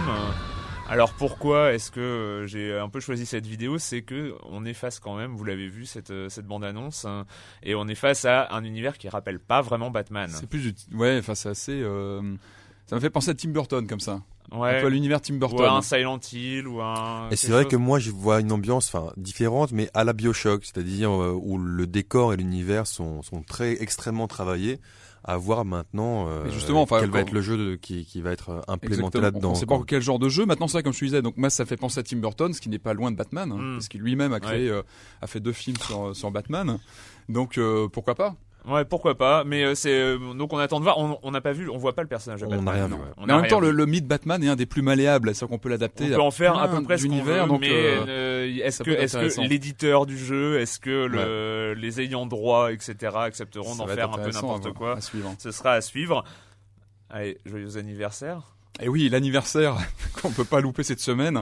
Alors 0.88 1.12
pourquoi 1.12 1.74
est-ce 1.74 1.92
que 1.92 2.00
euh, 2.00 2.48
j'ai 2.48 2.78
un 2.78 2.88
peu 2.88 3.02
choisi 3.02 3.26
cette 3.26 3.46
vidéo? 3.46 3.78
C'est 3.80 4.02
que 4.02 4.34
on 4.50 4.64
est 4.66 4.74
face 4.74 5.00
quand 5.02 5.18
même, 5.18 5.36
vous 5.36 5.44
l'avez 5.44 5.68
vu 5.68 5.86
cette 5.86 6.12
euh, 6.12 6.30
cette 6.30 6.46
bande 6.46 6.64
annonce, 6.64 7.04
hein, 7.04 7.26
et 7.64 7.76
on 7.76 7.86
est 7.90 7.96
face 7.96 8.24
à 8.24 8.48
un 8.56 8.64
univers 8.64 8.98
qui 8.98 9.10
rappelle 9.10 9.40
pas 9.40 9.62
vraiment 9.62 9.92
Batman. 9.92 10.30
C'est 10.34 10.48
plus, 10.48 10.72
du- 10.74 10.96
ouais, 10.96 11.18
enfin 11.20 11.36
c'est 11.36 11.50
assez. 11.50 11.82
euh, 11.82 12.22
Ça 12.86 12.96
me 12.96 13.02
fait 13.02 13.10
penser 13.10 13.32
à 13.32 13.34
Tim 13.34 13.50
Burton 13.50 13.86
comme 13.86 14.00
ça. 14.00 14.22
Un 14.52 14.58
Ouais. 14.58 14.80
peu 14.82 14.88
à 14.88 14.90
l'univers 14.90 15.22
Tim 15.22 15.36
Burton. 15.36 15.60
Ou 15.60 15.64
un 15.66 15.82
Silent 15.84 16.20
Hill 16.32 16.66
ou 16.68 16.82
un. 16.82 17.30
Et 17.30 17.36
c'est 17.36 17.52
vrai 17.52 17.64
chose. 17.64 17.72
que 17.72 17.76
moi 17.76 18.00
je 18.00 18.10
vois 18.10 18.40
une 18.40 18.52
ambiance 18.54 18.88
enfin 18.88 19.12
différente 19.18 19.74
mais 19.74 19.90
à 19.94 20.06
la 20.06 20.14
BioShock, 20.14 20.64
c'est-à-dire 20.64 21.12
euh, 21.12 21.38
où 21.40 21.58
le 21.60 21.86
décor 21.88 22.34
et 22.34 22.38
l'univers 22.38 22.88
sont, 22.88 23.22
sont 23.22 23.44
très 23.44 23.74
extrêmement 23.84 24.28
travaillés 24.30 24.80
à 25.32 25.38
voir 25.38 25.64
maintenant 25.66 26.28
euh, 26.28 26.44
Mais 26.46 26.52
justement, 26.52 26.82
enfin, 26.82 26.98
quel 27.02 27.10
va 27.12 27.20
être 27.22 27.32
le 27.32 27.42
jeu 27.42 27.56
de- 27.58 27.76
qui, 27.76 28.06
qui 28.06 28.22
va 28.22 28.32
être 28.32 28.64
implémenté 28.68 28.96
Exactement. 29.20 29.22
là-dedans. 29.24 29.52
On 29.52 29.56
sait 29.56 29.66
pas 29.66 29.80
quel 29.88 30.02
genre 30.02 30.20
de 30.20 30.28
jeu. 30.30 30.46
Maintenant, 30.46 30.68
c'est 30.68 30.74
vrai, 30.74 30.84
comme 30.84 30.94
je 30.94 31.00
te 31.00 31.06
disais, 31.06 31.22
donc 31.22 31.38
moi, 31.38 31.50
ça 31.50 31.66
fait 31.66 31.78
penser 31.78 32.00
à 32.00 32.04
Tim 32.04 32.18
Burton, 32.18 32.54
ce 32.54 32.62
qui 32.62 32.70
n'est 32.70 32.80
pas 32.80 32.94
loin 32.94 33.12
de 33.12 33.16
Batman, 33.16 33.52
hein, 33.52 33.58
Mm. 33.58 33.74
parce 33.76 33.88
qu'il 33.88 34.02
lui-même 34.02 34.34
a 34.34 34.40
créé, 34.40 34.70
euh, 34.70 34.82
a 35.22 35.28
fait 35.28 35.40
deux 35.40 35.52
films 35.54 35.78
sur, 35.78 36.16
sur 36.16 36.32
Batman. 36.32 36.78
Donc, 37.30 37.58
euh, 37.58 37.88
pourquoi 37.88 38.16
pas? 38.16 38.36
Ouais, 38.68 38.86
pourquoi 38.86 39.16
pas. 39.16 39.44
Mais 39.44 39.64
euh, 39.64 39.76
c'est 39.76 39.92
euh, 39.92 40.34
donc 40.34 40.54
on 40.54 40.58
attend 40.58 40.80
de 40.80 40.84
voir. 40.84 40.98
On 40.98 41.32
n'a 41.32 41.42
pas 41.42 41.54
vu, 41.54 41.70
on 41.70 41.78
voit 41.78 41.94
pas 41.94 42.02
le 42.02 42.08
personnage. 42.08 42.44
On 42.44 42.62
n'a 42.62 42.72
rien 42.72 42.88
vu, 42.88 42.92
Non. 42.92 42.98
ouais. 42.98 43.04
On 43.18 43.26
Mais 43.26 43.34
en 43.34 43.42
même 43.42 43.50
temps, 43.50 43.60
le, 43.60 43.86
mythe 43.86 44.08
Batman 44.08 44.44
est 44.44 44.50
un 44.50 44.56
des 44.56 44.66
plus 44.66 44.82
malléables, 44.82 45.34
c'est-à-dire 45.34 45.50
qu'on 45.50 45.60
peut 45.60 45.70
l'adapter. 45.70 46.06
On 46.06 46.16
peut 46.16 46.22
en 46.22 46.32
faire 46.32 46.58
à 46.58 46.68
peu 46.68 46.84
près 46.84 46.98
ce 46.98 47.04
qu'on 47.04 47.10
d'univers, 47.10 47.44
veut, 47.44 47.50
donc, 47.50 47.62
mais 47.62 47.70
euh, 47.72 48.60
est-ce 48.64 48.84
que 48.84 49.48
l'éditeur 49.48 50.06
du 50.06 50.18
jeu, 50.18 50.60
est-ce 50.60 50.80
que 50.80 51.06
le, 51.06 51.74
les 51.74 52.02
ayants 52.02 52.26
droit, 52.26 52.72
etc., 52.72 52.96
accepteront 53.16 53.76
d'en 53.76 53.88
faire 53.88 54.14
un 54.14 54.18
peu 54.18 54.32
n'importe 54.32 54.74
quoi 54.74 54.98
à. 54.98 55.02
Ce 55.02 55.52
sera 55.52 55.74
à 55.74 55.82
suivre. 55.82 56.24
Allez, 57.10 57.38
joyeux 57.46 57.78
anniversaire. 57.78 58.44
Et 58.82 58.88
oui, 58.88 59.10
l'anniversaire 59.10 59.78
qu'on 60.22 60.32
peut 60.32 60.46
pas 60.46 60.62
louper 60.62 60.84
cette 60.84 61.00
semaine, 61.02 61.42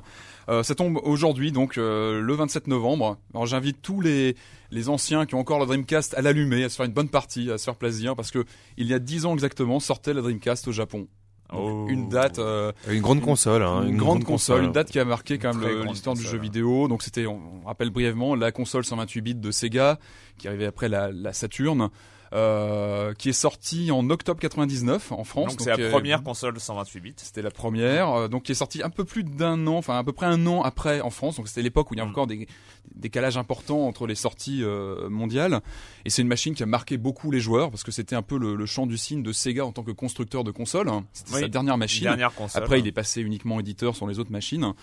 euh, 0.49 0.63
ça 0.63 0.75
tombe 0.75 0.99
aujourd'hui, 1.03 1.51
donc 1.51 1.77
euh, 1.77 2.19
le 2.21 2.33
27 2.33 2.67
novembre. 2.67 3.17
Alors 3.33 3.45
j'invite 3.45 3.81
tous 3.81 4.01
les 4.01 4.35
les 4.71 4.89
anciens 4.89 5.25
qui 5.25 5.35
ont 5.35 5.39
encore 5.39 5.59
la 5.59 5.65
Dreamcast 5.65 6.13
à 6.15 6.21
l'allumer, 6.21 6.63
à 6.63 6.69
se 6.69 6.75
faire 6.75 6.85
une 6.85 6.91
bonne 6.93 7.09
partie, 7.09 7.49
à 7.51 7.57
se 7.57 7.63
faire 7.63 7.75
plaisir, 7.75 8.15
parce 8.15 8.31
que 8.31 8.43
il 8.77 8.87
y 8.87 8.93
a 8.93 8.99
10 8.99 9.25
ans 9.25 9.33
exactement 9.33 9.79
sortait 9.79 10.13
la 10.13 10.21
Dreamcast 10.21 10.67
au 10.67 10.71
Japon. 10.71 11.07
Oh. 11.53 11.85
Une 11.87 12.09
date. 12.09 12.39
euh, 12.39 12.73
Une 12.89 13.01
grande 13.01 13.21
console, 13.21 13.63
hein, 13.63 13.83
une, 13.87 13.95
grande 13.95 14.25
console, 14.25 14.65
une 14.65 14.73
date 14.73 14.91
qui 14.91 14.99
a 14.99 15.05
marqué 15.05 15.37
quand 15.37 15.53
même 15.53 15.85
l'histoire 15.85 16.13
du 16.15 16.23
jeu 16.23 16.37
vidéo. 16.37 16.89
Donc 16.89 17.03
c'était, 17.03 17.25
on, 17.25 17.39
on 17.63 17.67
rappelle 17.67 17.89
brièvement, 17.89 18.35
la 18.35 18.51
console 18.51 18.83
128 18.83 19.21
bits 19.21 19.35
de 19.35 19.51
Sega, 19.51 19.97
qui 20.37 20.49
arrivait 20.49 20.65
après 20.65 20.89
la, 20.89 21.09
la 21.13 21.31
Saturn, 21.31 21.89
euh, 22.33 23.13
qui 23.13 23.29
est 23.29 23.33
sortie 23.33 23.91
en 23.91 24.09
octobre 24.09 24.39
99 24.39 25.11
en 25.11 25.23
France. 25.23 25.51
Donc 25.55 25.61
c'est 25.61 25.75
la 25.77 25.83
euh, 25.83 25.91
première 25.91 26.23
console 26.23 26.59
128 26.59 26.99
bits. 26.99 27.13
C'était 27.17 27.41
la 27.41 27.51
première, 27.51 28.09
euh, 28.11 28.27
donc 28.27 28.43
qui 28.43 28.51
est 28.51 28.55
sortie 28.55 28.83
un 28.83 28.89
peu 28.89 29.05
plus 29.05 29.23
d'un 29.23 29.65
an, 29.67 29.77
enfin 29.77 29.97
à 29.97 30.03
peu 30.03 30.11
près 30.13 30.25
un 30.25 30.45
an 30.47 30.61
après 30.61 31.01
en 31.01 31.09
France. 31.09 31.37
Donc 31.37 31.47
c'était 31.47 31.61
l'époque 31.61 31.91
où 31.91 31.93
il 31.93 31.97
y 31.97 32.01
a 32.01 32.05
Mm. 32.05 32.09
encore 32.09 32.27
des 32.27 32.47
décalages 32.95 33.37
importants 33.37 33.87
entre 33.87 34.07
les 34.07 34.15
sorties 34.15 34.63
mondiales. 35.09 35.61
Et 36.05 36.09
c'est 36.09 36.21
une 36.21 36.27
machine 36.27 36.53
qui 36.55 36.63
a 36.63 36.65
marqué 36.65 36.97
beaucoup 36.97 37.31
les 37.31 37.39
joueurs 37.39 37.69
parce 37.69 37.83
que 37.83 37.91
c'était 37.91 38.15
un 38.15 38.21
peu 38.21 38.37
le, 38.37 38.55
le 38.55 38.65
champ 38.65 38.85
du 38.87 38.97
signe 38.97 39.23
de 39.23 39.31
Sega 39.31 39.65
en 39.65 39.71
tant 39.71 39.83
que 39.83 39.91
constructeur 39.91 40.43
de 40.43 40.51
consoles. 40.51 40.89
C'était 41.13 41.33
Oui. 41.33 41.41
sa 41.41 41.47
dernière 41.47 41.77
machine. 41.77 42.03
Dernière 42.03 42.33
console. 42.33 42.63
Après, 42.63 42.79
il 42.79 42.87
est 42.87 42.91
passé 42.91 43.21
uniquement 43.21 43.59
éditeur 43.59 43.95
sur 43.95 44.07
les 44.07 44.19
autres 44.19 44.31
machines. 44.31 44.73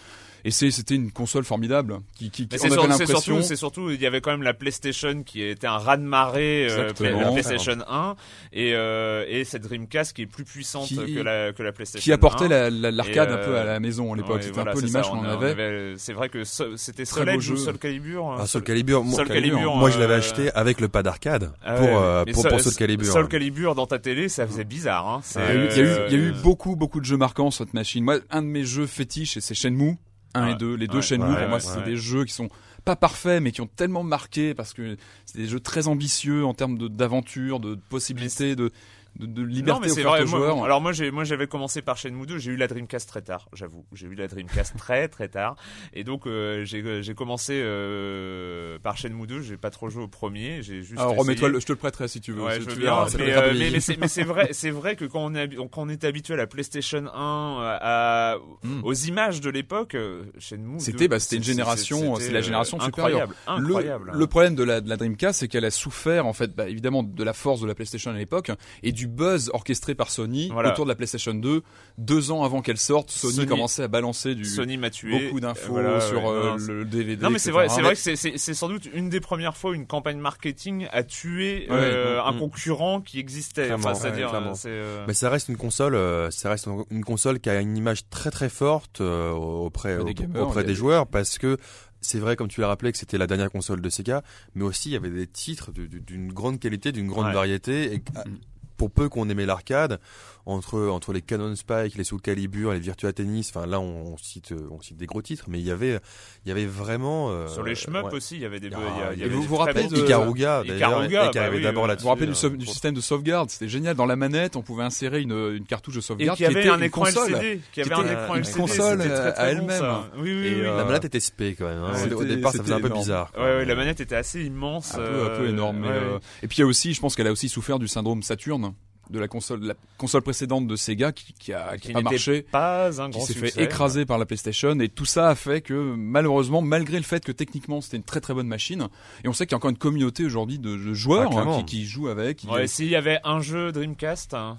Et 0.46 0.50
c'est, 0.50 0.70
c'était 0.70 0.94
une 0.94 1.10
console 1.10 1.44
formidable 1.44 2.00
qui, 2.16 2.30
qui, 2.30 2.46
qui- 2.46 2.58
c'est 2.58 2.66
avait 2.70 3.06
surtout, 3.06 3.40
c'est 3.42 3.56
surtout, 3.56 3.90
il 3.90 4.00
y 4.00 4.06
avait 4.06 4.20
quand 4.20 4.30
même 4.30 4.42
la 4.42 4.52
PlayStation 4.52 5.22
qui 5.22 5.42
était 5.42 5.66
un 5.66 5.78
raz-de-marée, 5.78 6.64
euh, 6.70 6.88
Exactement. 6.90 7.20
la 7.20 7.30
PlayStation 7.32 7.78
1, 7.88 8.14
et, 8.52 8.74
euh, 8.74 9.24
et 9.26 9.44
cette 9.44 9.62
Dreamcast 9.62 10.12
qui 10.14 10.22
est 10.22 10.26
plus 10.26 10.44
puissante 10.44 10.86
Qui- 10.88 10.96
que 11.14 11.20
la, 11.20 11.52
que 11.54 11.62
la 11.62 11.72
PlayStation 11.72 12.04
qui 12.04 12.12
apportait 12.12 12.44
1. 12.44 12.48
la- 12.48 12.70
la- 12.70 12.90
l'arcade 12.90 13.30
un 13.30 13.38
peu 13.38 13.56
à 13.56 13.60
euh, 13.60 13.64
la 13.64 13.80
maison 13.80 14.12
à 14.12 14.16
l'époque. 14.16 14.36
Ouais, 14.36 14.42
C'était 14.42 14.54
voilà, 14.54 14.72
un 14.72 14.74
peu 14.74 14.80
l'image 14.82 15.08
qu'on 15.08 15.16
on 15.16 15.20
en 15.20 15.24
a- 15.24 15.36
on 15.36 15.40
avait. 15.40 15.94
C'est 15.96 16.12
vrai 16.12 16.28
que 16.28 16.44
so- 16.44 16.76
c'était 16.76 17.04
Très 17.06 17.20
Soled 17.20 17.32
beau 17.34 17.38
ou 17.38 17.40
jeu. 17.40 17.56
Soul 17.56 17.78
Calibur. 17.78 18.36
Ah, 18.38 18.46
Soul 18.46 18.62
Calibur, 18.64 19.02
moi, 19.02 19.16
Soul 19.16 19.28
Calibur, 19.28 19.76
moi 19.76 19.90
je 19.90 19.98
l'avais 19.98 20.14
euh, 20.14 20.18
acheté 20.18 20.50
avec 20.52 20.80
le 20.80 20.88
pad 20.88 21.06
arcade 21.06 21.52
Ah 21.64 21.74
pour, 21.76 21.86
ouais, 21.86 21.94
euh, 21.94 22.24
pour, 22.26 22.42
Soul- 22.42 22.50
pour 22.50 22.60
Soul 22.60 22.74
Calibur. 22.74 23.12
Soul 23.12 23.28
Calibur 23.28 23.74
dans 23.74 23.86
ta 23.86 23.98
télé, 23.98 24.28
ça 24.28 24.46
faisait 24.46 24.64
bizarre. 24.64 25.08
Hein. 25.08 25.20
Il 25.36 25.40
y 25.40 25.80
a 25.80 25.82
eu- 25.82 26.30
euh, 26.30 26.32
beaucoup, 26.42 26.76
beaucoup 26.76 27.00
de 27.00 27.06
jeux 27.06 27.16
marquants 27.16 27.50
sur 27.50 27.64
cette 27.64 27.72
machine. 27.74 28.04
Moi, 28.04 28.18
un 28.30 28.42
de 28.42 28.46
mes 28.46 28.64
jeux 28.64 28.86
fétiches, 28.86 29.38
c'est 29.40 29.54
Shenmue 29.54 29.96
1 30.34 30.46
et 30.46 30.50
Ouais. 30.52 30.56
2. 30.56 30.74
Les 30.74 30.86
deux 30.86 30.94
ouais, 30.98 31.40
pour 31.40 31.48
moi, 31.48 31.60
c'est 31.60 31.84
des 31.84 31.96
jeux 31.96 32.24
qui 32.24 32.32
sont 32.32 32.48
pas 32.84 32.96
parfaits, 32.96 33.42
mais 33.42 33.50
qui 33.52 33.60
ont 33.62 33.66
tellement 33.76 34.02
marqué 34.02 34.52
parce 34.54 34.74
que 34.74 34.96
c'est 35.24 35.38
des 35.38 35.46
jeux 35.46 35.60
très 35.60 35.88
ambitieux 35.88 36.44
en 36.44 36.52
termes 36.54 36.76
de- 36.76 36.88
d'aventure, 36.88 37.60
de, 37.60 37.76
possibilités, 37.88 38.56
de, 38.56 38.70
de, 39.18 39.26
de 39.26 39.40
Non, 39.42 39.46
liberté 39.46 39.80
mais 39.86 39.92
offerte 39.92 40.06
aux 40.22 40.26
moi- 40.28 40.38
joueurs. 40.38 40.64
alors 40.64 40.80
moi, 40.80 40.92
j'ai, 40.92 41.10
moi, 41.10 41.24
j'avais 41.24 41.46
commencé 41.46 41.82
par 41.82 41.96
Shenmue 41.96 42.26
2. 42.26 42.38
J'ai 42.38 42.52
eu 42.52 42.56
la 42.56 42.66
Dreamcast 42.66 43.08
très 43.08 43.22
tard, 43.22 43.48
j'avoue. 43.52 43.84
J'ai 43.92 44.06
eu 44.06 44.14
la 44.14 44.26
Dreamcast 44.28 44.74
très 44.78 45.08
très 45.08 45.28
tard, 45.28 45.56
et 45.92 46.04
donc 46.04 46.26
euh, 46.26 46.64
j'ai, 46.64 47.02
j'ai 47.02 47.14
commencé 47.14 47.60
euh, 47.62 48.78
par 48.82 48.96
Shenmue 48.96 49.26
2. 49.26 49.42
J'ai 49.42 49.56
pas 49.56 49.70
trop 49.70 49.88
joué 49.88 50.02
au 50.02 50.08
premier. 50.08 50.62
J'ai 50.62 50.82
juste. 50.82 51.00
Alors 51.00 51.16
remets-toi, 51.16 51.50
je 51.58 51.64
te 51.66 51.72
le 51.72 51.76
prêterai 51.78 52.08
si 52.08 52.20
tu 52.20 52.32
veux. 52.32 52.42
Ouais, 52.42 52.58
Tu 52.58 52.64
je 52.64 52.70
veux 52.70 52.82
verras, 52.82 53.02
bien, 53.02 53.08
ça 53.10 53.18
mais, 53.18 53.32
euh, 53.34 53.80
c'est, 53.80 53.96
mais 53.98 54.08
c'est 54.08 54.22
vrai, 54.24 54.48
c'est 54.52 54.70
vrai 54.70 54.96
que 54.96 55.04
quand 55.04 55.24
on 55.24 55.34
est, 55.34 55.46
habi- 55.46 55.56
quand 55.56 55.82
on 55.82 55.88
est 55.88 56.04
habitué 56.04 56.34
à 56.34 56.36
la 56.36 56.46
PlayStation 56.46 57.04
1, 57.12 57.78
à, 57.80 58.36
Mm. 58.62 58.82
aux 58.84 58.92
images 58.94 59.40
de 59.40 59.50
l'époque, 59.50 59.94
euh, 59.94 60.24
Shenmue 60.38 60.78
2, 60.78 60.84
C'était- 60.84 61.08
bah, 61.08 61.20
c'était 61.20 61.36
une 61.36 61.42
génération, 61.44 62.16
c'est 62.16 62.30
la 62.32 62.38
euh, 62.38 62.42
génération 62.42 62.80
supérieure. 62.80 63.28
incroyable, 63.28 63.34
Le- 63.46 63.66
incroyable. 63.68 64.10
Le, 64.14 64.26
problème 64.26 64.54
de 64.54 64.64
la, 64.64 64.80
de 64.80 64.88
la 64.88 64.96
Dreamcast, 64.96 65.40
c'est 65.40 65.48
qu'elle 65.48 65.64
a 65.64 65.70
souffert, 65.70 66.26
en 66.26 66.32
fait, 66.32 66.54
bah, 66.54 66.68
évidemment, 66.68 67.02
de 67.02 67.24
la 67.24 67.32
force 67.32 67.60
de 67.60 67.66
la 67.66 67.74
PlayStation 67.74 68.10
à 68.10 68.14
l'époque 68.14 68.50
et 68.82 68.92
du 68.92 69.03
buzz 69.06 69.50
orchestré 69.52 69.94
par 69.94 70.10
Sony 70.10 70.48
Voilà. 70.52 70.72
autour 70.72 70.84
de 70.84 70.90
la 70.90 70.94
PlayStation 70.94 71.34
2. 71.34 71.62
Deux 71.98 72.30
ans 72.30 72.42
avant 72.44 72.62
qu'elle 72.62 72.76
sorte, 72.78 73.10
Sony, 73.10 73.34
Sony- 73.40 73.46
commençait 73.46 73.82
à 73.82 73.88
balancer 73.88 74.34
du, 74.34 74.44
Sony 74.44 74.76
m'a 74.76 74.90
tué. 74.90 75.26
beaucoup 75.26 75.40
d'infos 75.40 75.72
Voilà, 75.72 76.00
sur 76.00 76.22
ouais, 76.24 76.30
euh, 76.30 76.56
non, 76.58 76.66
le 76.74 76.84
DVD. 76.84 77.22
Non 77.22 77.30
mais 77.30 77.38
c'est 77.38 77.50
vrai, 77.50 77.68
c'est 77.68 77.82
vrai 77.82 77.94
que 77.94 78.00
c'est- 78.16 78.54
sans 78.54 78.68
doute 78.68 78.88
une 78.92 79.08
des 79.08 79.20
premières 79.20 79.56
fois 79.56 79.74
une 79.74 79.86
campagne 79.86 80.18
marketing 80.18 80.86
a 80.92 81.02
tué 81.02 81.66
euh, 81.70 82.16
Ouais, 82.20 82.28
un 82.28 82.32
mm. 82.32 82.38
concurrent 82.38 83.00
qui 83.00 83.18
existait. 83.18 83.72
Enfin, 83.72 83.94
c'est-à-dire, 83.94 84.32
ouais, 84.32 84.38
euh, 84.38 84.54
euh, 84.66 85.04
Mais 85.06 85.14
ça 85.14 85.30
reste 85.30 85.48
une 85.48 85.56
console, 85.56 85.94
euh, 85.94 86.30
ça 86.30 86.50
reste 86.50 86.68
une 86.90 87.04
console 87.04 87.40
qui 87.40 87.50
a 87.50 87.60
une 87.60 87.76
image 87.76 88.08
très 88.08 88.30
très 88.30 88.48
forte 88.48 89.00
euh, 89.00 89.30
auprès 89.30 90.02
des 90.04 90.14
gamers, 90.14 90.74
joueurs 90.74 91.06
parce 91.06 91.38
que 91.38 91.56
c'est 92.00 92.18
vrai 92.18 92.36
comme 92.36 92.48
tu 92.48 92.60
l'as 92.60 92.68
rappelé 92.68 92.92
que 92.92 92.98
c'était 92.98 93.16
la 93.18 93.26
dernière 93.26 93.50
console 93.50 93.80
de 93.80 93.88
Sega, 93.88 94.22
mais 94.54 94.64
aussi 94.64 94.90
il 94.90 94.92
y 94.92 94.96
avait 94.96 95.10
des 95.10 95.26
titres 95.26 95.70
d'une 95.72 96.32
grande 96.32 96.58
qualité, 96.60 96.92
d'une 96.92 97.06
grande 97.08 97.26
Ouais. 97.26 97.32
variété 97.32 97.94
et 97.94 98.02
ah, 98.16 98.24
Mm. 98.26 98.36
Pour 98.76 98.90
peu 98.90 99.08
qu'on 99.08 99.28
aimait 99.28 99.46
l'arcade, 99.46 100.00
entre 100.46 100.88
entre 100.88 101.12
les 101.12 101.22
Cannon 101.22 101.54
Spike, 101.56 101.96
les 101.96 102.04
Soul 102.04 102.20
Calibur, 102.20 102.72
les 102.72 102.78
Virtua 102.80 103.12
Tennis, 103.12 103.50
enfin 103.54 103.66
là 103.66 103.80
on, 103.80 104.12
on 104.12 104.16
cite 104.18 104.52
on 104.70 104.80
cite 104.82 104.96
des 104.96 105.06
gros 105.06 105.22
titres, 105.22 105.44
mais 105.48 105.58
il 105.58 105.64
y 105.66 105.70
avait 105.70 105.98
il 106.44 106.48
y 106.48 106.52
avait 106.52 106.66
vraiment 106.66 107.30
euh, 107.30 107.48
sur 107.48 107.62
les 107.62 107.72
ouais. 107.72 108.02
aussi, 108.12 108.36
il 108.36 108.42
y 108.42 108.44
avait 108.44 108.60
des. 108.60 108.68
Ah, 108.74 108.78
il 108.78 109.00
y 109.00 109.02
a- 109.02 109.12
il 109.14 109.18
y 109.20 109.22
avait 109.24 109.34
vous 109.34 109.40
des 109.42 109.46
vous 109.46 109.56
rappelez 109.56 109.88
de- 109.88 109.96
jeux. 109.96 110.04
Ikaruga 110.04 110.62
d'ailleurs, 110.66 110.90
Ikaruga, 110.90 111.28
qui 111.28 111.38
bah 111.38 111.44
avait 111.44 111.56
oui, 111.56 111.62
d'abord 111.62 111.86
Vous 111.86 111.94
vous 112.00 112.08
rappelez 112.08 112.26
du, 112.26 112.34
sauve- 112.34 112.56
du 112.56 112.66
système 112.66 112.94
de 112.94 113.00
sauvegarde 113.00 113.48
C'était 113.50 113.68
génial. 113.68 113.96
Dans 113.96 114.06
la 114.06 114.16
manette, 114.16 114.56
on 114.56 114.62
pouvait 114.62 114.82
insérer 114.84 115.22
une, 115.22 115.32
une 115.32 115.64
cartouche 115.64 115.94
de 115.94 115.98
Et 116.00 116.02
sauvegarde 116.02 116.36
qui 116.36 116.44
avait 116.44 116.60
était 116.60 116.68
un 116.68 116.80
écran 116.82 117.04
console. 117.04 117.32
LCD, 117.32 117.60
qui 117.72 117.80
avait 117.80 117.88
qui 117.90 117.94
un 117.94 118.04
écran 118.12 118.34
LCD, 118.36 118.58
console, 118.60 118.98
très, 118.98 119.10
euh, 119.10 119.30
très 119.32 119.40
à 119.40 119.46
elle-même. 119.50 119.84
Oui, 120.18 120.22
oui, 120.30 120.54
euh, 120.60 120.76
La 120.76 120.84
manette 120.84 121.04
était 121.06 121.20
spé 121.20 121.54
quand 121.54 121.66
même. 121.66 121.78
hein. 121.82 121.92
Au 122.14 122.24
départ, 122.24 122.52
ça 122.52 122.62
faisait 122.62 122.74
un 122.74 122.80
peu 122.80 122.88
bizarre. 122.90 123.32
Ouais, 123.36 123.42
ouais, 123.42 123.64
la 123.64 123.74
manette 123.74 124.00
était 124.00 124.16
assez 124.16 124.42
immense. 124.44 124.94
un 124.94 124.98
peu, 124.98 125.02
un 125.24 125.36
peu 125.36 125.44
euh, 125.44 125.48
énorme. 125.48 125.84
euh. 125.84 126.18
Et 126.42 126.48
puis 126.48 126.58
il 126.58 126.60
y 126.60 126.64
a 126.64 126.66
aussi, 126.66 126.92
je 126.92 127.00
pense 127.00 127.14
qu'elle 127.16 127.26
a 127.28 127.32
aussi 127.32 127.48
souffert 127.48 127.78
du 127.78 127.88
syndrome 127.88 128.22
Saturn 128.22 128.74
de 129.10 129.18
la 129.18 129.28
console, 129.28 129.62
la 129.62 129.74
console 129.98 130.22
précédente 130.22 130.66
de 130.66 130.76
Sega 130.76 131.12
qui, 131.12 131.32
qui 131.34 131.52
a, 131.52 131.76
qui 131.76 131.92
pas 131.92 132.00
marché. 132.00 132.42
Pas 132.42 133.00
un 133.02 133.10
qui 133.10 133.20
s'est 133.20 133.34
fait 133.34 133.62
écraser 133.62 134.06
par 134.06 134.18
la 134.18 134.26
PlayStation. 134.26 134.78
Et 134.80 134.88
tout 134.88 135.04
ça 135.04 135.28
a 135.28 135.34
fait 135.34 135.60
que 135.60 135.94
malheureusement 135.96 136.62
malgré 136.62 136.96
le 136.96 137.04
fait 137.04 137.24
que 137.24 137.32
techniquement 137.32 137.80
c'était 137.80 137.96
une 137.96 138.02
très 138.02 138.20
très 138.20 138.34
bonne 138.34 138.48
machine 138.48 138.88
et 139.22 139.28
on 139.28 139.32
sait 139.32 139.46
qu'il 139.46 139.52
y 139.52 139.54
a 139.54 139.58
encore 139.58 139.70
une 139.70 139.78
communauté 139.78 140.24
aujourd'hui 140.24 140.58
de, 140.58 140.76
de 140.76 140.94
joueurs 140.94 141.30
Ah, 141.36 141.40
hein, 141.40 141.62
qui, 141.64 141.84
jouent 141.84 142.08
avec 142.08 142.44
Ouais, 142.48 142.66
s'il 142.66 142.88
y 142.88 142.96
avait 142.96 143.18
un 143.24 143.40
jeu 143.40 143.72
Dreamcast, 143.72 144.34
hein, 144.34 144.58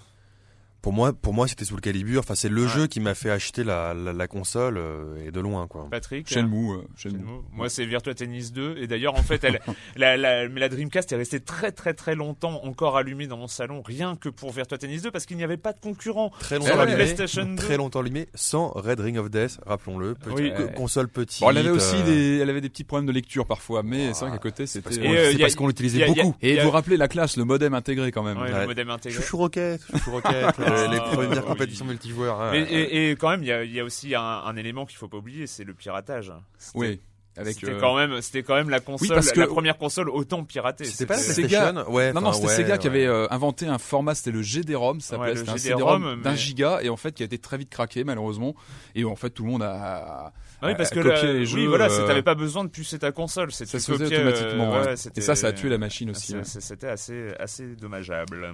Pour 0.86 0.94
moi, 0.94 1.14
pour 1.14 1.34
moi, 1.34 1.48
c'était 1.48 1.66
Soul 1.66 1.82
Calibur. 1.82 2.20
Enfin, 2.20 2.36
c'est 2.36 2.48
le 2.48 2.62
Ouais. 2.62 2.68
jeu 2.68 2.86
qui 2.86 3.00
m'a 3.00 3.16
fait 3.16 3.32
acheter 3.32 3.64
la, 3.64 3.96
la, 3.96 4.14
la 4.14 4.28
console 4.28 4.78
euh, 4.78 5.26
et 5.26 5.32
de 5.32 5.40
loin, 5.40 5.66
quoi. 5.66 5.88
Patrick. 5.90 6.30
Shenmue, 6.32 6.74
euh, 6.74 6.82
Shenmue. 6.96 7.18
Shenmue. 7.22 7.40
Moi, 7.54 7.70
c'est 7.70 7.88
Virtua 7.88 8.14
Tennis 8.14 8.54
2. 8.54 8.78
Et 8.78 8.86
d'ailleurs, 8.86 9.16
en 9.16 9.24
fait, 9.24 9.44
elle, 9.44 9.62
la, 9.96 10.16
la, 10.16 10.48
mais 10.48 10.60
la 10.60 10.70
Dreamcast 10.70 11.12
est 11.12 11.16
restée 11.16 11.40
très, 11.40 11.72
très, 11.72 11.96
très 11.96 12.14
longtemps 12.14 12.64
encore 12.64 12.98
allumée 12.98 13.26
dans 13.26 13.38
mon 13.38 13.48
salon, 13.48 13.82
rien 13.84 14.16
que 14.16 14.30
pour 14.30 14.52
Virtua 14.52 14.78
Tennis 14.78 15.02
2, 15.02 15.10
parce 15.10 15.26
qu'il 15.26 15.38
n'y 15.38 15.44
avait 15.44 15.58
pas 15.58 15.74
de 15.74 15.80
concurrent. 15.80 16.32
Très 16.40 16.58
Sur 16.58 16.66
longtemps 16.66 16.76
la 16.78 16.82
allumé, 16.84 16.98
PlayStation 16.98 17.46
2. 17.46 17.56
très 17.56 17.78
longtemps 17.78 18.02
allumé, 18.02 18.28
sans 18.36 18.68
Red 18.68 19.00
Ring 19.00 19.18
of 19.18 19.32
Death, 19.32 19.58
rappelons-le. 19.66 20.14
Petit- 20.14 20.34
Oui. 20.36 20.52
co- 20.56 20.68
console 20.76 21.08
petite. 21.08 21.42
Bon, 21.42 21.50
elle 21.50 21.58
avait 21.58 21.72
aussi 21.72 21.96
euh, 21.96 22.04
des, 22.06 22.38
elle 22.44 22.50
avait 22.52 22.62
des 22.62 22.70
petits 22.70 22.84
problèmes 22.84 23.08
de 23.08 23.12
lecture 23.12 23.48
parfois, 23.48 23.82
mais 23.82 24.14
c'est 24.14 24.26
vrai 24.26 24.34
qu'à 24.34 24.38
côté 24.38 24.68
C'est 24.68 24.84
c'était. 24.84 24.84
parce 24.84 24.98
qu'on 25.00 25.14
Et, 25.16 25.18
euh, 25.18 25.32
c'est 25.32 25.40
parce 25.40 25.56
qu'on 25.56 25.66
l'utilisait 25.68 26.04
a- 26.04 26.06
beaucoup. 26.06 26.36
Et 26.44 26.58
vous 26.58 26.66
vous 26.66 26.70
rappelez 26.70 26.98
la 26.98 27.08
classe, 27.08 27.38
le 27.38 27.44
modem 27.44 27.74
intégré 27.74 28.12
quand 28.12 28.22
même. 28.22 28.38
Ouais, 28.38 28.54
Ouais. 28.54 28.62
le 28.62 28.68
modem 28.68 28.92
intégré. 28.92 29.20
Chouchou 29.20 29.38
Rocket, 29.38 29.82
Chouchou 29.92 30.12
Rocket, 30.12 30.46
euh, 30.76 30.88
les 30.92 31.00
premières 31.00 31.44
oui. 31.44 31.48
compétitions 31.50 31.86
multijoueurs. 31.86 32.40
hein. 32.42 32.50
Mais, 32.52 32.62
et, 32.64 33.10
et 33.12 33.16
quand 33.16 33.30
même, 33.30 33.44
il 33.44 33.48
y 33.48 33.52
a, 33.52 33.64
il 33.64 33.74
y 33.74 33.80
a 33.80 33.84
aussi 33.84 34.16
un, 34.16 34.22
un 34.22 34.56
élément 34.56 34.86
qu'il 34.86 34.98
faut 34.98 35.08
pas 35.08 35.18
oublier, 35.18 35.48
c'est 35.48 35.64
le 35.64 35.74
piratage. 35.74 36.32
Oui. 36.74 37.02
Avec, 37.38 37.56
C'était 37.56 37.74
euh, 37.74 37.80
quand 37.82 37.98
même, 37.98 38.22
c'était 38.22 38.44
quand 38.44 38.56
même 38.56 38.70
la 38.70 38.80
console, 38.80 39.10
parce 39.10 39.34
que- 39.34 39.42
la 39.42 39.48
première 39.48 39.78
console 39.78 40.10
autant 40.10 40.46
piratée. 40.46 40.86
C'était 40.86 41.06
pas 41.06 41.16
la 41.18 41.22
Sega- 41.22 41.90
Ouais. 41.90 42.14
Non, 42.14 42.22
non, 42.22 42.32
c'était 42.32 42.48
ouais, 42.48 42.56
Sega 42.56 42.78
qui 42.78 42.88
avait 42.88 43.06
euh, 43.06 43.28
inventé 43.30 43.68
un 43.68 43.78
format, 43.78 44.16
c'était 44.16 44.32
le 44.32 44.42
GD-ROM, 44.42 45.02
ça 45.02 45.18
s'appelait, 45.18 45.32
le 45.34 45.40
c'était 45.40 45.50
un 45.52 45.58
GD-ROM, 45.58 46.02
CD-ROM 46.02 46.22
d'un 46.22 46.36
giga, 46.36 46.80
et 46.82 46.88
en 46.88 46.96
fait 46.96 47.12
qui 47.12 47.24
a 47.24 47.26
été 47.26 47.38
très 47.38 47.58
vite 47.58 47.70
craqué 47.70 48.06
malheureusement, 48.06 48.56
et 48.96 49.04
en 49.04 49.18
fait 49.18 49.32
tout 49.32 49.44
le 49.44 49.52
monde 49.52 49.64
a, 49.64 50.32
Ah 50.62 50.68
oui, 50.68 50.76
parce 50.78 50.92
que 50.92 51.02
copier 51.02 51.28
la- 51.28 51.34
les 51.34 51.40
oui, 51.40 51.46
jeux, 51.46 51.68
voilà, 51.68 51.92
euh, 51.92 52.08
t'avais 52.08 52.24
pas 52.24 52.36
besoin 52.36 52.64
de 52.64 52.70
pucer 52.70 53.00
ta 53.00 53.12
console, 53.12 53.52
ça 53.52 53.66
se 53.66 53.78
faisait 53.80 54.06
automatiquement. 54.06 54.82
et 55.14 55.20
ça, 55.22 55.36
ça 55.36 55.48
a 55.48 55.52
tué 55.52 55.68
la 55.68 55.78
machine 55.78 56.12
aussi. 56.12 56.36
C'était 56.46 56.88
assez, 56.88 57.34
assez 57.38 57.76
dommageable. 57.76 58.48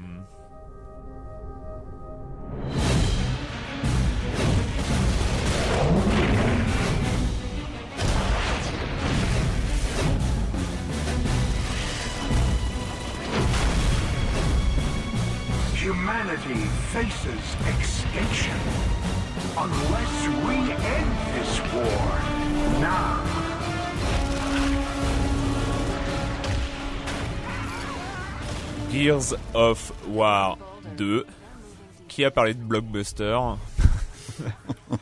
Humanity 15.92 16.56
faces 16.94 17.56
extinction 17.68 18.56
unless 19.58 20.28
we 20.48 20.56
end 20.72 21.12
this 21.36 21.60
war 21.74 22.08
now. 22.80 23.20
Gears 28.90 29.34
of 29.54 29.92
War 30.08 30.58
2. 30.96 31.26
Qui 32.08 32.24
a 32.24 32.32
parlé 32.32 32.54
de 32.54 32.64
blockbuster? 32.64 33.58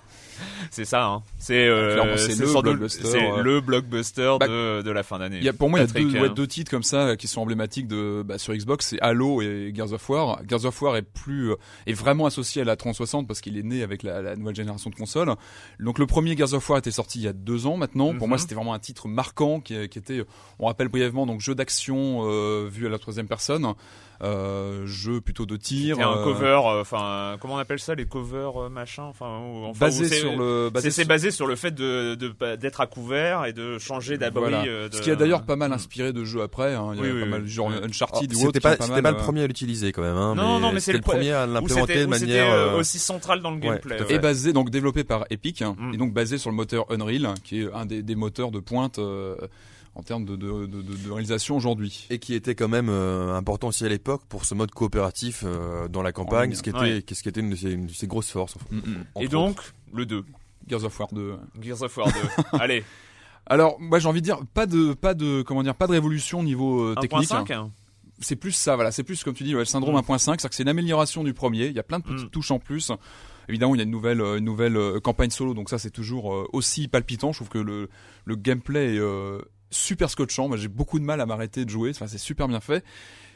C'est 0.71 0.85
ça, 0.85 1.05
hein. 1.05 1.23
C'est 1.37 1.67
euh, 1.67 1.95
le 1.95 2.61
blockbuster, 2.61 3.05
C'est 3.07 3.31
euh. 3.31 3.41
le 3.43 3.61
blockbuster 3.61 4.35
Bah, 4.39 4.47
de, 4.47 4.81
de 4.81 4.91
la 4.91 5.03
fin 5.03 5.19
d'année. 5.19 5.41
Pour 5.53 5.69
moi, 5.69 5.79
il 5.79 5.81
y 5.81 5.89
a 5.89 5.91
deux, 5.91 6.17
hein. 6.17 6.21
ouais, 6.21 6.29
deux 6.29 6.47
titres 6.47 6.69
comme 6.71 6.83
ça 6.83 7.07
euh, 7.09 7.15
qui 7.15 7.27
sont 7.27 7.41
emblématiques 7.41 7.87
de 7.87 8.23
bah, 8.25 8.37
sur 8.37 8.53
Xbox, 8.53 8.87
c'est 8.87 9.01
Halo 9.01 9.41
et 9.41 9.71
Gears 9.75 9.93
of 9.93 10.09
War. 10.09 10.41
Gears 10.47 10.65
of 10.65 10.81
War 10.81 10.95
est 10.97 11.01
plus 11.01 11.51
euh, 11.51 11.55
est 11.87 11.93
vraiment 11.93 12.25
associé 12.25 12.61
à 12.61 12.65
la 12.65 12.75
360 12.75 13.27
parce 13.27 13.41
qu'il 13.41 13.57
est 13.57 13.63
né 13.63 13.83
avec 13.83 14.03
la, 14.03 14.21
la 14.21 14.35
nouvelle 14.35 14.55
génération 14.55 14.89
de 14.89 14.95
consoles. 14.95 15.33
Donc 15.79 15.99
le 15.99 16.05
premier 16.05 16.37
Gears 16.37 16.53
of 16.53 16.69
War 16.69 16.79
était 16.79 16.91
sorti 16.91 17.19
il 17.19 17.25
y 17.25 17.27
a 17.27 17.33
deux 17.33 17.65
ans 17.67 17.77
maintenant. 17.77 18.13
Pour 18.13 18.27
Mhm. 18.27 18.29
moi, 18.29 18.37
c'était 18.37 18.55
vraiment 18.55 18.73
un 18.73 18.79
titre 18.79 19.07
marquant 19.07 19.59
qui, 19.59 19.89
qui 19.89 19.97
était, 19.99 20.23
on 20.59 20.67
rappelle 20.67 20.87
brièvement, 20.89 21.25
donc 21.25 21.41
jeu 21.41 21.55
d'action 21.55 22.21
euh, 22.25 22.67
vu 22.71 22.85
à 22.85 22.89
la 22.89 22.99
troisième 22.99 23.27
personne, 23.27 23.73
euh, 24.21 24.85
jeu 24.85 25.21
plutôt 25.21 25.45
de 25.45 25.55
tir, 25.55 25.99
un 25.99 26.17
euh, 26.17 26.23
cover, 26.23 26.45
euh, 26.65 26.81
enfin, 26.81 27.37
comment 27.39 27.55
on 27.55 27.57
appelle 27.57 27.79
ça, 27.79 27.95
les 27.95 28.05
covers 28.05 28.63
euh, 28.63 28.69
machin, 28.69 29.03
enfin, 29.03 29.39
basé 29.79 30.07
sur 30.09 30.35
le 30.37 30.65
c'est 30.67 30.73
basé 30.73 30.89
c'est 30.91 31.01
sur- 31.01 31.07
basé 31.07 31.31
sur 31.31 31.47
le 31.47 31.55
fait 31.55 31.71
de 31.71 32.15
de- 32.15 32.55
d'être 32.55 32.81
à 32.81 32.87
couvert 32.87 33.45
et 33.45 33.53
de 33.53 33.77
changer 33.77 34.17
d'abri. 34.17 34.41
Voilà. 34.41 34.63
euh, 34.65 34.89
de- 34.89 34.95
Ce 34.95 35.01
qui 35.01 35.11
a 35.11 35.15
d'ailleurs 35.15 35.43
pas 35.45 35.55
mal 35.55 35.69
Mm. 35.69 35.73
inspiré 35.73 36.13
de 36.13 36.23
jeux 36.25 36.41
après. 36.41 36.75
Hein. 36.75 36.91
Il 36.93 36.97
y 36.97 36.99
a 36.99 37.03
Oui, 37.03 37.19
pas 37.19 37.25
oui, 37.25 37.29
mal 37.31 37.47
genre 37.47 37.67
Ouais. 37.69 37.83
Uncharted 37.83 38.29
Oh, 38.33 38.35
ou 38.35 38.39
autre. 38.39 38.47
C'était 38.47 38.59
pas, 38.59 38.75
pas 38.75 38.83
c'était 38.85 39.01
mal, 39.01 39.13
pas 39.13 39.19
le 39.19 39.23
premier 39.23 39.43
à 39.43 39.47
l'utiliser 39.47 39.91
quand 39.91 40.01
même. 40.01 40.17
Hein, 40.17 40.35
Non, 40.35 40.55
mais 40.55 40.61
non, 40.67 40.71
mais 40.73 40.79
c'est 40.79 40.93
le 40.93 40.99
premier 41.01 41.31
à 41.31 41.45
l'implémenter 41.45 42.01
de 42.01 42.05
manière. 42.07 42.75
aussi 42.75 42.99
central 42.99 43.41
dans 43.41 43.51
le 43.51 43.57
gameplay. 43.59 43.97
est 44.09 44.19
basé 44.19 44.51
donc 44.53 44.69
développé 44.69 45.03
par 45.03 45.25
Epic 45.29 45.61
hein, 45.61 45.75
Mm. 45.77 45.93
et 45.93 45.97
donc 45.97 46.13
basé 46.13 46.37
sur 46.37 46.49
le 46.49 46.55
moteur 46.55 46.85
Unreal 46.91 47.33
qui 47.43 47.61
est 47.61 47.73
un 47.73 47.85
des, 47.85 48.01
des 48.01 48.15
moteurs 48.15 48.51
de 48.51 48.59
pointe 48.59 48.99
euh, 48.99 49.35
en 49.95 50.03
termes 50.03 50.25
de, 50.25 50.35
de, 50.35 50.65
de, 50.65 50.81
de- 50.81 50.95
de 50.95 51.09
réalisation 51.11 51.55
aujourd'hui. 51.57 52.07
Et 52.09 52.19
qui 52.19 52.33
était 52.33 52.55
quand 52.55 52.67
même 52.69 52.89
euh, 52.89 53.35
important 53.35 53.67
aussi 53.69 53.85
à 53.85 53.89
l'époque 53.89 54.21
pour 54.29 54.45
ce 54.45 54.53
mode 54.55 54.71
coopératif 54.71 55.43
euh, 55.45 55.87
dans 55.87 56.01
la 56.01 56.11
campagne, 56.11 56.53
ce 56.55 56.63
qui 56.63 56.69
était, 56.69 56.79
Ouais. 56.79 57.03
ce 57.11 57.21
qui 57.23 57.29
était 57.29 57.41
une 57.41 57.49
de 57.49 57.55
ses, 57.55 57.71
une 57.71 57.87
de 57.87 57.91
ses 57.93 58.07
grosses 58.07 58.29
forces. 58.31 58.55
Mm, 58.71 58.77
mm. 58.77 59.05
Et 59.21 59.27
donc, 59.27 59.59
le 59.93 60.05
2. 60.05 60.23
Gears 60.67 60.83
of 60.85 60.99
War 60.99 61.09
2. 61.11 61.35
Gears 61.61 61.81
of 61.81 61.97
War 61.97 62.07
2. 62.11 62.13
Allez, 62.59 62.83
Alors 63.47 63.79
moi 63.79 63.97
j'ai 63.99 64.07
envie 64.07 64.21
de 64.21 64.25
dire 64.25 64.39
pas 64.53 64.65
de 64.67 64.93
pas 64.93 65.13
de 65.15 65.41
comment 65.41 65.63
dire 65.63 65.73
pas 65.75 65.87
de 65.87 65.93
révolution 65.93 66.39
au 66.41 66.43
niveau 66.43 66.81
euh, 66.83 66.95
technique. 66.95 67.29
1.5 67.29 67.51
hein. 67.53 67.71
C'est 68.19 68.35
plus 68.35 68.51
ça 68.51 68.75
voilà 68.75 68.91
c'est 68.91 69.03
plus 69.03 69.23
comme 69.23 69.33
tu 69.33 69.43
dis 69.43 69.53
ouais, 69.55 69.61
le 69.61 69.65
syndrome 69.65 69.95
Mm. 69.95 69.99
1.5 69.99 70.17
c'est-à-dire 70.19 70.49
que 70.49 70.55
c'est 70.55 70.63
une 70.63 70.69
amélioration 70.69 71.23
du 71.23 71.33
premier. 71.33 71.65
Il 71.67 71.73
y 71.73 71.79
a 71.79 71.83
plein 71.83 71.97
de 71.99 72.03
petites 72.03 72.27
Mm. 72.27 72.29
touches 72.29 72.51
en 72.51 72.59
plus. 72.59 72.91
Évidemment, 73.47 73.73
il 73.73 73.79
y 73.79 73.81
a 73.81 73.85
une 73.85 73.89
nouvelle, 73.89 74.21
euh, 74.21 74.37
une 74.37 74.45
nouvelle 74.45 74.77
campagne 75.01 75.31
solo, 75.31 75.55
donc 75.55 75.71
ça 75.71 75.79
c'est 75.79 75.89
toujours 75.89 76.47
aussi 76.53 76.87
palpitant. 76.87 77.31
Je 77.31 77.39
trouve 77.39 77.49
que 77.49 77.57
le, 77.57 77.89
le 78.25 78.35
gameplay 78.35 78.93
est 78.95 78.99
euh, 78.99 79.41
super 79.71 80.09
scotchant. 80.09 80.47
Moi, 80.47 80.57
j'ai 80.57 80.67
beaucoup 80.67 80.99
de 80.99 81.03
mal 81.05 81.21
à 81.21 81.25
m'arrêter 81.25 81.65
de 81.65 81.69
jouer. 81.69 81.91
Enfin, 81.91 82.07
c'est 82.07 82.17
super 82.17 82.47
bien 82.47 82.59
fait. 82.59 82.83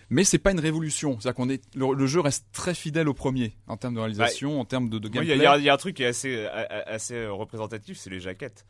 Mais 0.09 0.23
c'est 0.23 0.37
pas 0.37 0.51
une 0.51 0.59
révolution. 0.59 1.17
C'est-à-dire 1.19 1.35
qu'on 1.35 1.49
est, 1.49 1.61
le, 1.75 1.93
le 1.93 2.07
jeu 2.07 2.19
reste 2.19 2.45
très 2.51 2.73
fidèle 2.75 3.07
au 3.09 3.13
premier 3.13 3.55
en 3.67 3.77
termes 3.77 3.95
de 3.95 3.99
réalisation, 3.99 4.59
en 4.59 4.65
termes 4.65 4.89
de, 4.89 4.99
de 4.99 5.09
Moi, 5.09 5.23
Il 5.23 5.27
y, 5.27 5.29
gameplay. 5.29 5.45
il 5.45 5.47
y 5.47 5.47
a- 5.47 5.57
il 5.57 5.63
y 5.63 5.69
a 5.69 5.73
un 5.73 5.77
truc 5.77 5.95
qui 5.95 6.03
est 6.03 6.07
assez, 6.07 6.45
a- 6.45 6.83
assez 6.87 7.15
euh, 7.15 7.31
représentatif, 7.31 7.97
c'est 7.97 8.09
les 8.09 8.19
jaquettes. 8.19 8.65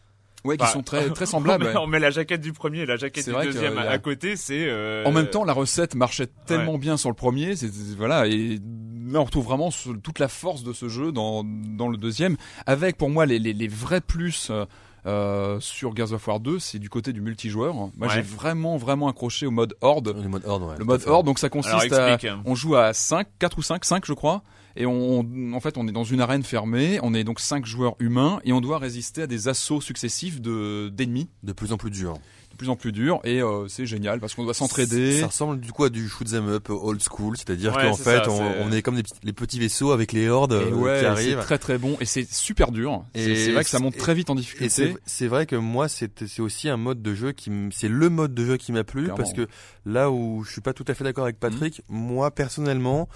Ouais, 0.46 0.58
qui 0.58 0.64
Enfin, 0.64 0.74
sont 0.74 0.84
très, 0.84 1.10
très 1.10 1.26
semblables. 1.26 1.64
on, 1.64 1.68
met, 1.70 1.74
ouais. 1.74 1.82
on 1.84 1.88
met 1.88 2.00
la 2.00 2.12
jaquette 2.12 2.42
du 2.42 2.54
premier 2.54 2.80
et 2.82 2.86
la 2.86 2.98
jaquette 2.98 3.26
du 3.28 3.32
deuxième 3.34 3.78
euh, 3.78 3.82
à, 3.82 3.86
y 3.86 3.88
a- 3.88 3.92
à 3.92 3.98
côté, 3.98 4.36
c'est... 4.36 4.68
euh, 4.68 5.04
En 5.06 5.12
même 5.12 5.28
temps, 5.30 5.44
la 5.44 5.54
recette 5.54 5.96
marchait 5.96 6.28
tellement 6.46 6.78
bien 6.78 6.98
sur 6.98 7.10
le 7.10 7.16
premier, 7.16 7.56
c'est 7.56 7.72
voilà, 7.98 8.28
et 8.28 8.60
là 9.08 9.20
on 9.20 9.24
retrouve 9.24 9.46
vraiment 9.46 9.70
toute 10.04 10.20
la 10.20 10.28
force 10.28 10.64
de 10.64 10.72
ce 10.74 10.88
jeu 10.88 11.12
dans 11.12 11.44
dans 11.46 11.88
le 11.88 11.98
deuxième, 11.98 12.36
avec 12.66 12.98
pour 12.98 13.10
moi 13.10 13.26
les 13.26 13.40
les, 13.40 13.54
les 13.54 13.68
vrais 13.68 14.02
plus. 14.02 14.50
euh, 14.52 14.66
euh, 15.06 15.60
sur 15.60 15.96
Gears 15.96 16.14
of 16.14 16.28
War 16.28 16.40
2, 16.40 16.60
c'est 16.60 16.80
du 16.80 16.90
côté 16.90 17.14
du 17.14 17.22
multijoueur. 17.22 17.74
Moi, 17.74 17.90
Ouais. 18.00 18.10
j'ai 18.14 18.22
vraiment, 18.22 18.78
vraiment 18.78 19.08
accroché 19.08 19.46
au 19.46 19.52
mode 19.52 19.76
Horde. 19.82 20.16
Le 20.22 20.30
mode 20.30 20.44
Horde, 20.46 20.64
ouais, 20.64 20.76
Le 20.78 20.86
mode. 20.86 21.04
Horde, 21.08 21.26
donc 21.26 21.40
ça 21.40 21.48
Alors, 21.52 21.64
consiste 21.64 21.94
à, 21.94 22.18
on 22.46 22.56
joue 22.56 22.76
à 22.76 22.94
5, 22.94 23.28
4 23.40 23.58
ou 23.58 23.62
5, 23.62 23.84
5 23.86 24.06
je 24.06 24.14
crois, 24.14 24.44
et 24.76 24.86
on, 24.86 25.26
en 25.54 25.60
fait, 25.60 25.78
on 25.78 25.88
est 25.88 25.92
dans 25.92 26.04
une 26.04 26.22
arène 26.22 26.44
fermée, 26.44 27.00
on 27.04 27.14
est 27.14 27.24
donc 27.24 27.40
5 27.40 27.66
joueurs 27.66 27.96
humains, 28.00 28.40
et 28.44 28.54
on 28.54 28.62
doit 28.62 28.80
résister 28.80 29.22
à 29.24 29.28
des 29.28 29.48
assauts 29.48 29.82
successifs 29.82 30.42
de 30.42 30.90
d'ennemis, 30.90 31.30
De 31.44 31.54
plus 31.54 31.74
en 31.74 31.78
plus 31.78 31.92
dur. 31.92 32.16
De 32.54 32.58
plus 32.58 32.70
en 32.70 32.76
plus 32.76 32.92
durs, 32.92 33.20
et 33.24 33.42
euh, 33.42 33.68
c'est 33.68 33.86
génial 33.86 34.20
parce 34.20 34.36
qu'on 34.36 34.44
doit 34.44 34.54
s'entraider. 34.54 35.20
Ça 35.20 35.28
ressemble 35.28 35.60
du 35.60 35.72
coup 35.72 35.84
à 35.84 35.90
du 35.90 36.08
shoot 36.08 36.32
'em 36.34 36.48
up 36.48 36.70
old 36.70 37.02
school, 37.02 37.36
c'est-à-dire 37.36 37.76
Ouais, 37.76 37.84
qu'en 37.90 37.94
c'est 37.96 38.04
fait 38.04 38.24
ça, 38.24 38.30
on, 38.30 38.38
c'est- 38.38 38.60
on 38.64 38.72
est 38.72 38.82
comme 38.82 38.96
des 38.96 39.04
petits- 39.04 39.20
les 39.24 39.34
petits 39.34 39.60
vaisseaux 39.60 39.92
avec 39.92 40.12
les 40.14 40.30
hordes 40.30 40.54
euh, 40.54 40.72
ouais, 40.72 40.94
qui 40.96 41.00
c'est 41.02 41.06
arrivent. 41.08 41.40
très 41.40 41.58
très 41.58 41.78
bon 41.78 41.98
et 42.00 42.06
c'est 42.06 42.32
super 42.32 42.72
dur. 42.72 43.04
C'est 43.16 43.22
Et 43.22 43.36
c'est 43.36 43.52
vrai 43.52 43.64
que 43.64 43.70
ça 43.70 43.80
monte 43.80 43.94
c'est- 43.96 44.00
très 44.00 44.14
vite 44.14 44.30
en 44.30 44.36
difficulté. 44.36 44.70
c'est 44.70 44.96
c'est 45.06 45.28
vrai 45.28 45.46
que 45.46 45.56
moi 45.56 45.88
c'est 45.88 46.26
c'est 46.28 46.42
aussi 46.42 46.70
un 46.70 46.78
mode 46.78 47.02
de 47.02 47.14
jeu 47.16 47.32
qui 47.32 47.52
c'est 47.72 47.90
le 47.90 48.10
mode 48.10 48.34
de 48.34 48.46
jeu 48.46 48.58
qui 48.58 48.72
m'a 48.72 48.84
plu 48.84 49.04
Clairement. 49.04 49.18
parce 49.18 49.34
que 49.34 49.48
là 49.86 50.12
où 50.12 50.44
je 50.46 50.52
suis 50.52 50.62
pas 50.62 50.74
tout 50.74 50.86
à 50.88 50.94
fait 50.94 51.04
d'accord 51.04 51.24
avec 51.26 51.40
Patrick, 51.40 51.82
moi 51.90 52.30
personnellement 52.32 53.10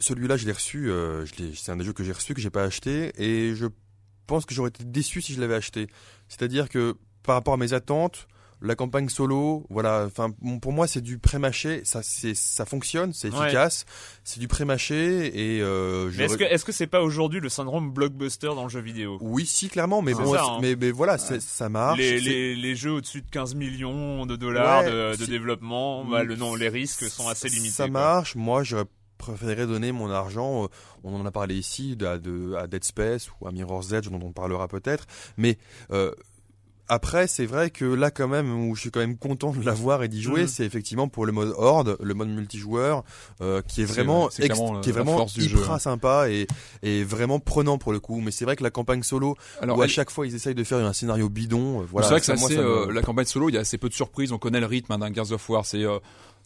celui-là 0.00 0.36
je 0.36 0.46
l'ai 0.46 0.52
reçu 0.52 0.90
euh, 0.90 1.24
c'est 1.54 1.70
un 1.70 1.76
des 1.76 1.84
jeux 1.84 1.92
que 1.92 2.02
j'ai 2.02 2.12
reçu 2.12 2.34
que 2.34 2.40
j'ai 2.40 2.50
pas 2.50 2.64
acheté 2.64 3.12
et 3.22 3.54
je 3.54 3.66
pense 4.26 4.46
que 4.46 4.54
j'aurais 4.54 4.70
été 4.70 4.84
déçu 4.84 5.20
si 5.22 5.32
je 5.34 5.40
l'avais 5.40 5.54
acheté. 5.54 5.86
C'est-à-dire 6.28 6.68
que 6.68 6.94
par 7.22 7.34
rapport 7.36 7.54
à 7.54 7.56
mes 7.58 7.72
attentes 7.72 8.26
la 8.64 8.76
campagne 8.76 9.08
solo, 9.08 9.66
voilà, 9.70 10.04
enfin 10.06 10.32
bon, 10.40 10.60
pour 10.60 10.70
moi 10.72 10.86
c'est 10.86 11.00
du 11.00 11.18
pré-mâché, 11.18 11.80
ça 11.82 12.00
c'est 12.04 12.34
ça 12.36 12.64
fonctionne, 12.64 13.12
c'est 13.12 13.28
Ouais. 13.34 13.46
efficace, 13.46 13.84
c'est 14.22 14.38
du 14.38 14.46
pré-mâché 14.46 15.56
et 15.56 15.60
euh, 15.60 16.12
Mais 16.16 16.26
est-ce 16.26 16.36
que 16.36 16.44
est-ce 16.44 16.64
que 16.64 16.70
c'est 16.70 16.86
pas 16.86 17.02
aujourd'hui 17.02 17.40
le 17.40 17.48
syndrome 17.48 17.90
blockbuster 17.90 18.46
dans 18.54 18.62
le 18.62 18.68
jeu 18.68 18.80
vidéo? 18.80 19.18
Oui, 19.20 19.46
si 19.46 19.68
clairement, 19.68 20.00
mais 20.00 20.14
bon, 20.14 20.32
ça, 20.32 20.44
hein. 20.44 20.58
mais, 20.62 20.76
mais 20.76 20.92
voilà, 20.92 21.18
ça 21.18 21.68
marche. 21.68 21.98
les, 21.98 22.20
les, 22.20 22.54
les 22.54 22.76
jeux 22.76 22.92
au-dessus 22.92 23.22
de 23.22 23.30
15 23.30 23.56
millions 23.56 24.26
de 24.26 24.36
dollars 24.36 24.84
Ouais, 24.84 25.16
de, 25.16 25.26
développement, 25.26 26.04
bah, 26.04 26.22
le, 26.22 26.36
non, 26.36 26.54
les 26.54 26.68
risques 26.68 27.08
sont 27.10 27.26
assez 27.28 27.48
limités. 27.48 27.70
Ça 27.74 27.84
quoi. 27.88 28.00
marche. 28.00 28.36
Moi, 28.36 28.62
j'aurais 28.62 28.84
préféré 29.18 29.66
donner 29.66 29.90
mon 29.90 30.08
argent. 30.08 30.64
euh, 30.64 30.68
On 31.02 31.14
en 31.14 31.26
a 31.26 31.30
parlé 31.32 31.56
ici 31.56 31.96
de, 31.96 32.06
à, 32.06 32.18
de- 32.18 32.54
à 32.54 32.68
Dead 32.68 32.84
Space 32.84 33.28
ou 33.40 33.48
à 33.48 33.50
Mirror's 33.52 33.92
Edge, 33.92 34.08
dont 34.08 34.20
on 34.22 34.32
parlera 34.32 34.68
peut-être. 34.68 35.06
Mais 35.36 35.58
euh, 35.90 36.12
après, 36.88 37.26
c'est 37.26 37.46
vrai 37.46 37.70
que 37.70 37.84
là, 37.84 38.10
quand 38.10 38.28
même, 38.28 38.68
où 38.68 38.74
je 38.74 38.80
suis 38.82 38.90
quand 38.90 39.00
même 39.00 39.16
content 39.16 39.52
de 39.52 39.64
l'avoir 39.64 40.02
et 40.02 40.08
d'y 40.08 40.20
jouer, 40.20 40.42
Mhm. 40.42 40.46
c'est 40.48 40.64
effectivement 40.66 41.08
pour 41.08 41.24
le 41.26 41.32
mode 41.32 41.54
Horde, 41.56 41.96
le 42.00 42.14
mode 42.14 42.28
multijoueur, 42.28 43.02
euh, 43.40 43.62
qui 43.66 43.82
est 43.82 43.84
vraiment, 43.86 44.28
clairement 44.28 44.80
qui 44.80 44.90
est 44.90 44.92
vraiment 44.92 45.26
jeu, 45.26 45.58
hein. 45.70 45.78
sympa 45.78 46.28
et, 46.28 46.46
et 46.82 47.02
vraiment 47.04 47.38
prenant 47.40 47.78
pour 47.78 47.92
le 47.92 48.00
coup. 48.00 48.20
Mais 48.20 48.30
c'est 48.30 48.44
vrai 48.44 48.56
que 48.56 48.62
la 48.62 48.70
campagne 48.70 49.02
solo, 49.02 49.36
Alors, 49.60 49.78
où 49.78 49.80
à 49.82 49.84
elle- 49.84 49.90
chaque 49.90 50.10
fois 50.10 50.26
ils 50.26 50.34
essayent 50.34 50.54
de 50.54 50.64
faire 50.64 50.78
un 50.78 50.92
scénario 50.92 51.28
bidon, 51.28 51.80
euh, 51.80 51.84
voilà. 51.90 52.06
c'est 52.06 52.12
vrai 52.14 52.20
que 52.20 52.26
ça, 52.26 52.34
moi, 52.34 52.46
assez, 52.46 52.56
ça 52.56 52.62
me- 52.62 52.88
euh, 52.88 52.92
la 52.92 53.02
campagne 53.02 53.26
solo, 53.26 53.48
il 53.48 53.54
y 53.54 53.58
a 53.58 53.60
assez 53.60 53.78
peu 53.78 53.88
de 53.88 53.94
surprises. 53.94 54.32
On 54.32 54.38
connaît 54.38 54.60
le 54.60 54.66
rythme 54.66 54.92
hein, 54.92 54.98
d'un 54.98 55.12
Gears 55.12 55.32
of 55.32 55.48
War. 55.48 55.64
C'est 55.64 55.84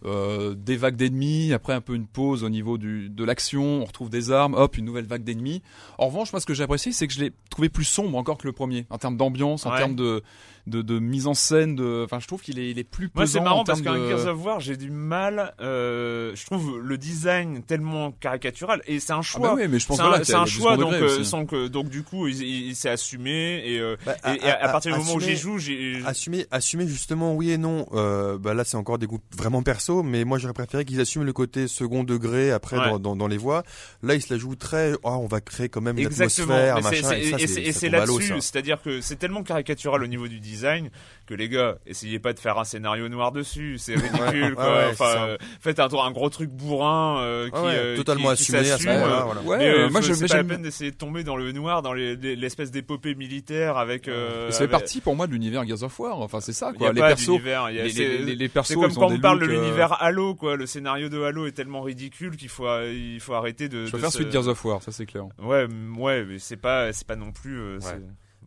euh, 0.04 0.54
des 0.54 0.76
vagues 0.76 0.96
d'ennemis, 0.96 1.52
après 1.52 1.72
un 1.72 1.80
peu 1.80 1.94
une 1.94 2.06
pause 2.06 2.44
au 2.44 2.48
niveau 2.48 2.76
du, 2.78 3.08
de 3.08 3.24
l'action, 3.24 3.82
on 3.82 3.84
retrouve 3.84 4.10
des 4.10 4.30
armes, 4.30 4.54
hop, 4.54 4.76
une 4.76 4.84
nouvelle 4.84 5.06
vague 5.06 5.24
d'ennemis. 5.24 5.62
En 5.98 6.06
revanche, 6.08 6.32
moi, 6.32 6.40
ce 6.40 6.46
que 6.46 6.54
j'ai 6.54 6.62
apprécié, 6.64 6.92
c'est 6.92 7.06
que 7.06 7.12
je 7.14 7.20
l'ai 7.20 7.32
trouvé 7.50 7.68
plus 7.68 7.84
sombre 7.84 8.18
encore 8.18 8.36
que 8.38 8.46
le 8.46 8.52
premier, 8.52 8.86
en 8.90 8.98
termes 8.98 9.16
d'ambiance, 9.16 9.64
en 9.66 9.70
Ouais. 9.70 9.78
termes 9.78 9.96
de, 9.96 10.22
de, 10.66 10.82
de 10.82 10.98
mise 10.98 11.26
en 11.26 11.34
scène. 11.34 11.74
De, 11.76 12.02
enfin, 12.04 12.18
je 12.20 12.26
trouve 12.26 12.42
qu'il 12.42 12.58
est, 12.58 12.70
il 12.70 12.78
est 12.78 12.84
plus 12.84 13.10
Moi, 13.14 13.24
pesant. 13.24 13.32
c'est 13.38 13.44
marrant 13.44 13.60
en 13.60 13.64
parce 13.64 13.80
qu'un 13.82 13.98
de... 13.98 14.08
Gears 14.08 14.26
of 14.26 14.44
War, 14.44 14.60
j'ai 14.60 14.76
du 14.76 14.90
mal. 14.90 15.54
Euh, 15.60 16.32
je 16.34 16.44
trouve 16.46 16.78
le 16.80 16.98
design 16.98 17.62
tellement 17.62 18.12
caricatural 18.12 18.82
et 18.86 19.00
c'est 19.00 19.12
un 19.12 19.18
Ah 19.18 19.22
choix. 19.22 19.48
bah 19.48 19.54
oui, 19.56 19.68
mais 19.68 19.78
je 19.78 19.86
pense 19.86 19.96
c'est 19.96 20.02
voilà, 20.02 20.22
un, 20.38 20.42
un 20.42 20.46
choix, 20.46 20.76
donc, 20.76 20.92
euh, 20.92 21.06
aussi. 21.18 21.24
sans 21.24 21.46
que, 21.46 21.68
donc 21.68 21.88
du 21.88 22.02
coup, 22.02 22.26
il, 22.28 22.40
il, 22.42 22.66
il 22.68 22.76
s'est 22.76 22.88
assumé 22.90 23.62
et, 23.64 23.78
euh, 23.80 23.96
Bah, 24.04 24.14
et, 24.26 24.36
et 24.44 24.48
à, 24.50 24.68
partir 24.68 24.92
du 24.92 24.98
moment 24.98 25.14
où 25.14 25.20
j'y 25.20 25.36
joue, 25.36 25.58
j'ai. 25.58 26.00
Assumer, 26.06 26.46
assumer 26.50 26.86
justement, 26.86 27.34
oui 27.34 27.50
et 27.50 27.58
non. 27.58 27.86
Euh, 27.92 28.38
bah 28.38 28.54
là, 28.54 28.64
c'est 28.64 28.76
encore 28.76 28.98
des 28.98 29.06
goûts 29.06 29.20
vraiment 29.36 29.62
perso, 29.62 30.02
mais 30.02 30.24
moi, 30.24 30.38
j'aurais 30.38 30.52
préféré 30.54 30.84
qu'ils 30.84 31.00
assument 31.00 31.24
le 31.24 31.32
côté 31.32 31.68
second 31.68 32.04
degré 32.04 32.50
après 32.50 32.76
Ouais. 32.76 32.90
dans, 32.90 32.98
dans, 32.98 33.16
dans 33.16 33.26
les 33.28 33.38
voix. 33.38 33.62
Là, 34.02 34.14
ils 34.14 34.20
se 34.22 34.32
la 34.34 34.38
jouent 34.38 34.54
très. 34.56 34.92
Oh, 35.02 35.10
on 35.20 35.26
va 35.26 35.40
créer 35.40 35.68
quand 35.68 35.80
même 35.80 35.96
une 35.98 36.06
Exactement. 36.06 36.54
atmosphère, 36.54 36.82
machin. 36.82 37.08
c'est- 37.08 37.20
et 37.20 37.46
ça, 37.46 37.60
et 37.60 37.72
c'est- 37.72 37.88
là-dessus, 37.88 38.34
ça. 38.34 38.40
c'est-à-dire 38.40 38.82
que 38.82 39.00
c'est 39.00 39.16
tellement 39.16 39.42
caricatural 39.42 40.02
au 40.02 40.06
niveau 40.06 40.28
du 40.28 40.36
Bah, 40.40 40.42
design 40.56 40.90
que 41.26 41.34
les 41.34 41.48
gars, 41.48 41.76
essayez 41.86 42.18
pas 42.20 42.32
de 42.32 42.38
faire 42.38 42.56
un 42.58 42.64
scénario 42.64 43.08
noir 43.08 43.32
dessus, 43.32 43.78
c'est 43.78 43.94
ridicule. 43.96 44.44
Ouais, 44.44 44.52
quoi. 44.54 44.76
ouais, 44.76 44.84
enfin, 44.92 45.26
euh, 45.26 45.36
faites 45.60 45.80
un, 45.80 45.88
un 45.88 46.10
gros 46.12 46.30
truc 46.30 46.50
bourrin 46.50 47.20
euh, 47.20 47.48
qui, 47.50 47.56
Ouais, 47.60 47.74
euh, 47.76 47.96
totalement 47.96 48.30
qui- 48.34 48.44
qui 48.44 48.54
assumé 48.56 48.58
à 48.58 48.62
ce 48.64 48.70
s'assume, 48.70 48.92
moment-là, 48.92 49.22
voilà. 49.24 49.40
Ouais, 49.42 49.58
mais, 49.58 49.68
euh, 49.68 49.90
moi 49.90 50.00
je 50.00 50.12
c'est 50.12 50.28
pas 50.28 50.36
la 50.36 50.44
peine 50.44 50.62
d'essayer 50.62 50.92
de 50.92 50.96
tomber 50.96 51.24
dans 51.24 51.36
le 51.36 51.50
noir, 51.52 51.82
dans 51.82 51.92
les- 51.92 52.14
les- 52.16 52.36
l'espèce 52.36 52.70
d'épopée 52.70 53.14
militaire 53.16 53.76
avec. 53.76 54.06
Euh, 54.08 54.50
ça 54.52 54.58
fait 54.58 54.62
avec- 54.64 54.70
partie 54.70 55.00
pour 55.00 55.16
moi 55.16 55.26
de 55.26 55.32
l'univers 55.32 55.66
Gears 55.66 55.82
of 55.82 55.98
War. 55.98 56.20
Enfin 56.20 56.40
c'est 56.40 56.52
ça 56.52 56.72
quoi. 56.72 56.90
a 56.90 56.92
Les 56.92 57.00
pas 57.00 57.08
persos, 57.08 57.40
les, 57.72 57.90
c'est- 57.90 57.98
les, 58.08 58.18
les, 58.18 58.34
les 58.36 58.48
persos, 58.48 58.68
C'est 58.68 58.74
comme 58.74 58.94
quand 58.94 59.10
on 59.10 59.18
parle 59.18 59.40
de 59.40 59.46
l'univers 59.46 60.00
Halo, 60.00 60.34
quoi. 60.36 60.54
Le 60.56 60.66
scénario 60.66 61.08
de 61.08 61.20
Halo 61.22 61.46
est 61.46 61.52
tellement 61.52 61.82
ridicule 61.82 62.36
qu'il 62.36 62.48
faut, 62.48 62.68
il 62.84 63.18
faut 63.20 63.34
arrêter 63.34 63.68
de. 63.68 63.86
Je 63.86 63.90
préfère 63.90 64.10
de 64.10 64.30
Gears 64.30 64.46
of 64.48 64.64
War, 64.64 64.80
ça 64.82 64.92
c'est 64.92 65.06
clair. 65.06 65.24
Ouais, 65.42 65.66
ouais, 65.98 66.24
mais 66.24 66.38
c'est 66.38 66.56
pas, 66.56 66.92
c'est 66.92 67.06
pas 67.06 67.16
non 67.16 67.32
plus. 67.32 67.58
euh, 67.58 67.78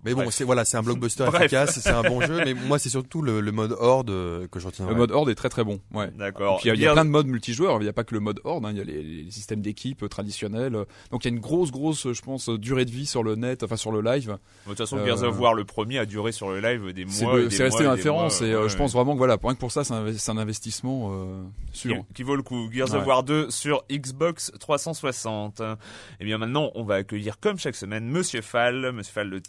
Mais 0.05 0.13
bon, 0.13 0.29
c'est 0.31 0.43
voilà, 0.43 0.63
c'est 0.65 0.77
un 0.77 0.81
blockbuster 0.83 1.25
Bref. 1.27 1.41
efficace, 1.43 1.79
c'est 1.79 1.89
un 1.89 2.01
bon 2.03 2.21
jeu. 2.21 2.41
Mais 2.45 2.53
moi, 2.53 2.79
c'est 2.79 2.89
surtout 2.89 3.21
le, 3.21 3.41
le 3.41 3.51
mode 3.51 3.75
horde 3.79 4.09
euh, 4.09 4.47
que 4.47 4.59
je 4.59 4.65
retiens. 4.67 4.87
Le 4.87 4.95
mode 4.95 5.11
Horde 5.11 5.29
est 5.29 5.35
très 5.35 5.49
très 5.49 5.63
bon. 5.63 5.79
Ouais. 5.93 6.09
D'accord. 6.17 6.57
Puis 6.61 6.69
il 6.69 6.79
y 6.79 6.85
a- 6.87 6.91
y 6.91 6.93
plein 6.93 7.05
de 7.05 7.09
modes 7.09 7.27
multijoueurs. 7.27 7.77
Il 7.79 7.83
n'y 7.83 7.89
a 7.89 7.93
pas 7.93 8.03
que 8.03 8.13
le 8.13 8.21
mode 8.21 8.39
Horde. 8.43 8.65
hein. 8.65 8.69
Il 8.71 8.77
y 8.77 8.81
a 8.81 8.83
les, 8.83 9.03
les 9.03 9.31
systèmes 9.31 9.61
d'équipe 9.61 10.03
euh, 10.03 10.07
traditionnels. 10.07 10.73
Donc 11.11 11.25
il 11.25 11.29
y 11.29 11.31
a 11.31 11.35
une 11.35 11.41
grosse 11.41 11.71
grosse, 11.71 12.11
je 12.11 12.21
pense, 12.21 12.49
durée 12.49 12.85
de 12.85 12.91
vie 12.91 13.05
sur 13.05 13.23
le 13.23 13.35
net, 13.35 13.63
enfin 13.63 13.75
sur 13.75 13.91
le 13.91 14.01
live. 14.01 14.29
De 14.29 14.69
toute 14.69 14.77
façon, 14.77 14.97
Euh, 14.97 15.05
Gears 15.05 15.23
of 15.23 15.39
War, 15.39 15.53
le 15.53 15.65
premier, 15.65 15.97
a 15.99 16.05
duré 16.05 16.31
sur 16.31 16.49
le 16.49 16.59
live 16.61 16.93
des 16.93 17.05
mois. 17.05 17.35
le- 17.37 17.45
et 17.47 17.49
c'est 17.49 17.63
resté 17.63 17.83
mois 17.83 17.93
une 17.93 17.99
et 17.99 18.01
des 18.03 18.09
référence. 18.09 18.39
mois, 18.41 18.49
Et 18.49 18.53
euh, 18.53 18.63
ouais. 18.63 18.69
je 18.69 18.77
pense 18.77 18.93
vraiment 18.93 19.13
que 19.13 19.17
voilà, 19.17 19.37
pour 19.37 19.49
rien 19.49 19.55
que 19.55 19.59
pour 19.59 19.71
ça, 19.71 19.83
c'est 19.83 19.93
un, 19.93 20.37
investissement 20.37 21.09
euh, 21.13 21.43
sûr. 21.73 21.95
qui, 22.07 22.13
qui 22.15 22.23
vaut 22.23 22.35
le 22.35 22.43
coup. 22.43 22.69
Gears 22.71 22.91
Ouais. 22.91 22.97
of 22.99 23.05
War 23.05 23.23
2 23.23 23.49
sur 23.49 23.83
Xbox 23.91 24.51
360. 24.59 25.61
Et 26.19 26.25
bien 26.25 26.37
maintenant, 26.37 26.71
on 26.75 26.83
va 26.83 26.95
accueillir 26.95 27.39
comme 27.39 27.57
chaque 27.59 27.75
semaine 27.75 28.05
Monsieur 28.07 28.41
Fall, 28.41 28.91
Monsieur 28.93 29.13
Fall 29.13 29.29
de 29.29 29.39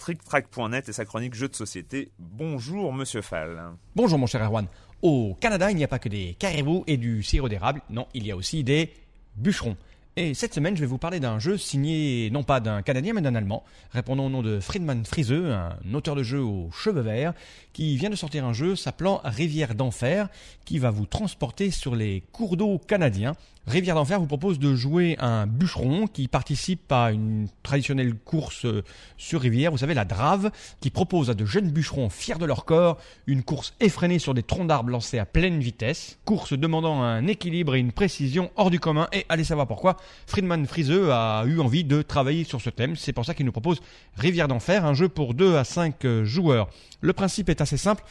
Et 0.40 0.92
sa 0.92 1.04
chronique 1.04 1.34
jeux 1.34 1.48
de 1.48 1.54
société. 1.54 2.12
Bonjour 2.18 2.94
Monsieur 2.94 3.20
Fall. 3.20 3.60
Bonjour 3.94 4.18
mon 4.18 4.26
cher 4.26 4.42
Erwan. 4.42 4.66
Au 5.02 5.36
Canada, 5.38 5.70
il 5.70 5.76
n'y 5.76 5.84
a 5.84 5.88
pas 5.88 5.98
que 5.98 6.08
des 6.08 6.34
caribous 6.38 6.82
et 6.86 6.96
du 6.96 7.22
sirop 7.22 7.50
d'érable, 7.50 7.82
non, 7.90 8.06
il 8.14 8.26
y 8.26 8.30
a 8.30 8.36
aussi 8.36 8.64
des 8.64 8.90
bûcherons. 9.36 9.76
Et 10.16 10.32
cette 10.32 10.54
semaine, 10.54 10.74
je 10.76 10.80
vais 10.80 10.86
vous 10.86 10.98
parler 10.98 11.20
d'un 11.20 11.38
jeu 11.38 11.58
signé 11.58 12.30
non 12.30 12.42
pas 12.42 12.60
d'un 12.60 12.80
Canadien 12.80 13.12
mais 13.12 13.20
d'un 13.20 13.34
Allemand, 13.34 13.64
répondant 13.92 14.26
au 14.26 14.30
nom 14.30 14.42
de 14.42 14.60
Friedman 14.60 15.04
Friseux, 15.04 15.52
un 15.52 15.76
auteur 15.92 16.16
de 16.16 16.22
jeu 16.22 16.40
aux 16.40 16.70
cheveux 16.72 17.02
verts, 17.02 17.34
qui 17.72 17.96
vient 17.96 18.10
de 18.10 18.16
sortir 18.16 18.44
un 18.46 18.52
jeu 18.54 18.76
s'appelant 18.76 19.20
Rivière 19.24 19.74
d'enfer, 19.74 20.28
qui 20.64 20.78
va 20.78 20.90
vous 20.90 21.06
transporter 21.06 21.70
sur 21.70 21.94
les 21.94 22.22
cours 22.32 22.56
d'eau 22.56 22.78
canadiens. 22.78 23.34
Rivière 23.70 23.94
d'enfer 23.94 24.18
vous 24.18 24.26
propose 24.26 24.58
de 24.58 24.74
jouer 24.74 25.16
un 25.20 25.46
bûcheron 25.46 26.08
qui 26.08 26.26
participe 26.26 26.90
à 26.90 27.12
une 27.12 27.46
traditionnelle 27.62 28.16
course 28.16 28.64
euh, 28.64 28.82
sur 29.16 29.40
rivière, 29.40 29.70
vous 29.70 29.78
savez 29.78 29.94
la 29.94 30.04
drave, 30.04 30.50
qui 30.80 30.90
propose 30.90 31.30
à 31.30 31.34
de 31.34 31.44
jeunes 31.44 31.70
bûcherons 31.70 32.10
fiers 32.10 32.34
de 32.34 32.46
leur 32.46 32.64
corps 32.64 32.98
une 33.28 33.44
course 33.44 33.74
effrénée 33.78 34.18
sur 34.18 34.34
des 34.34 34.42
troncs 34.42 34.66
d'arbres 34.66 34.90
lancés 34.90 35.20
à 35.20 35.24
pleine 35.24 35.60
vitesse, 35.60 36.18
course 36.24 36.52
demandant 36.52 37.00
un 37.00 37.28
équilibre 37.28 37.76
et 37.76 37.78
une 37.78 37.92
précision 37.92 38.50
hors 38.56 38.70
du 38.70 38.80
commun. 38.80 39.06
Et 39.12 39.24
allez 39.28 39.44
savoir 39.44 39.68
pourquoi, 39.68 39.96
Friedman 40.26 40.66
Friseux 40.66 41.12
a 41.12 41.44
eu 41.46 41.60
envie 41.60 41.84
de 41.84 42.02
travailler 42.02 42.42
sur 42.42 42.60
ce 42.60 42.70
thème. 42.70 42.96
C'est 42.96 43.12
pour 43.12 43.24
ça 43.24 43.34
qu'il 43.34 43.46
nous 43.46 43.52
propose 43.52 43.80
Rivière 44.16 44.48
d'enfer, 44.48 44.84
un 44.84 44.94
jeu 44.94 45.08
pour 45.08 45.32
2 45.32 45.54
à 45.54 45.62
5 45.62 46.04
euh, 46.04 46.24
joueurs. 46.24 46.70
Le 47.02 47.12
principe 47.12 47.48
est 47.48 47.60
assez 47.60 47.76
simple. 47.76 48.02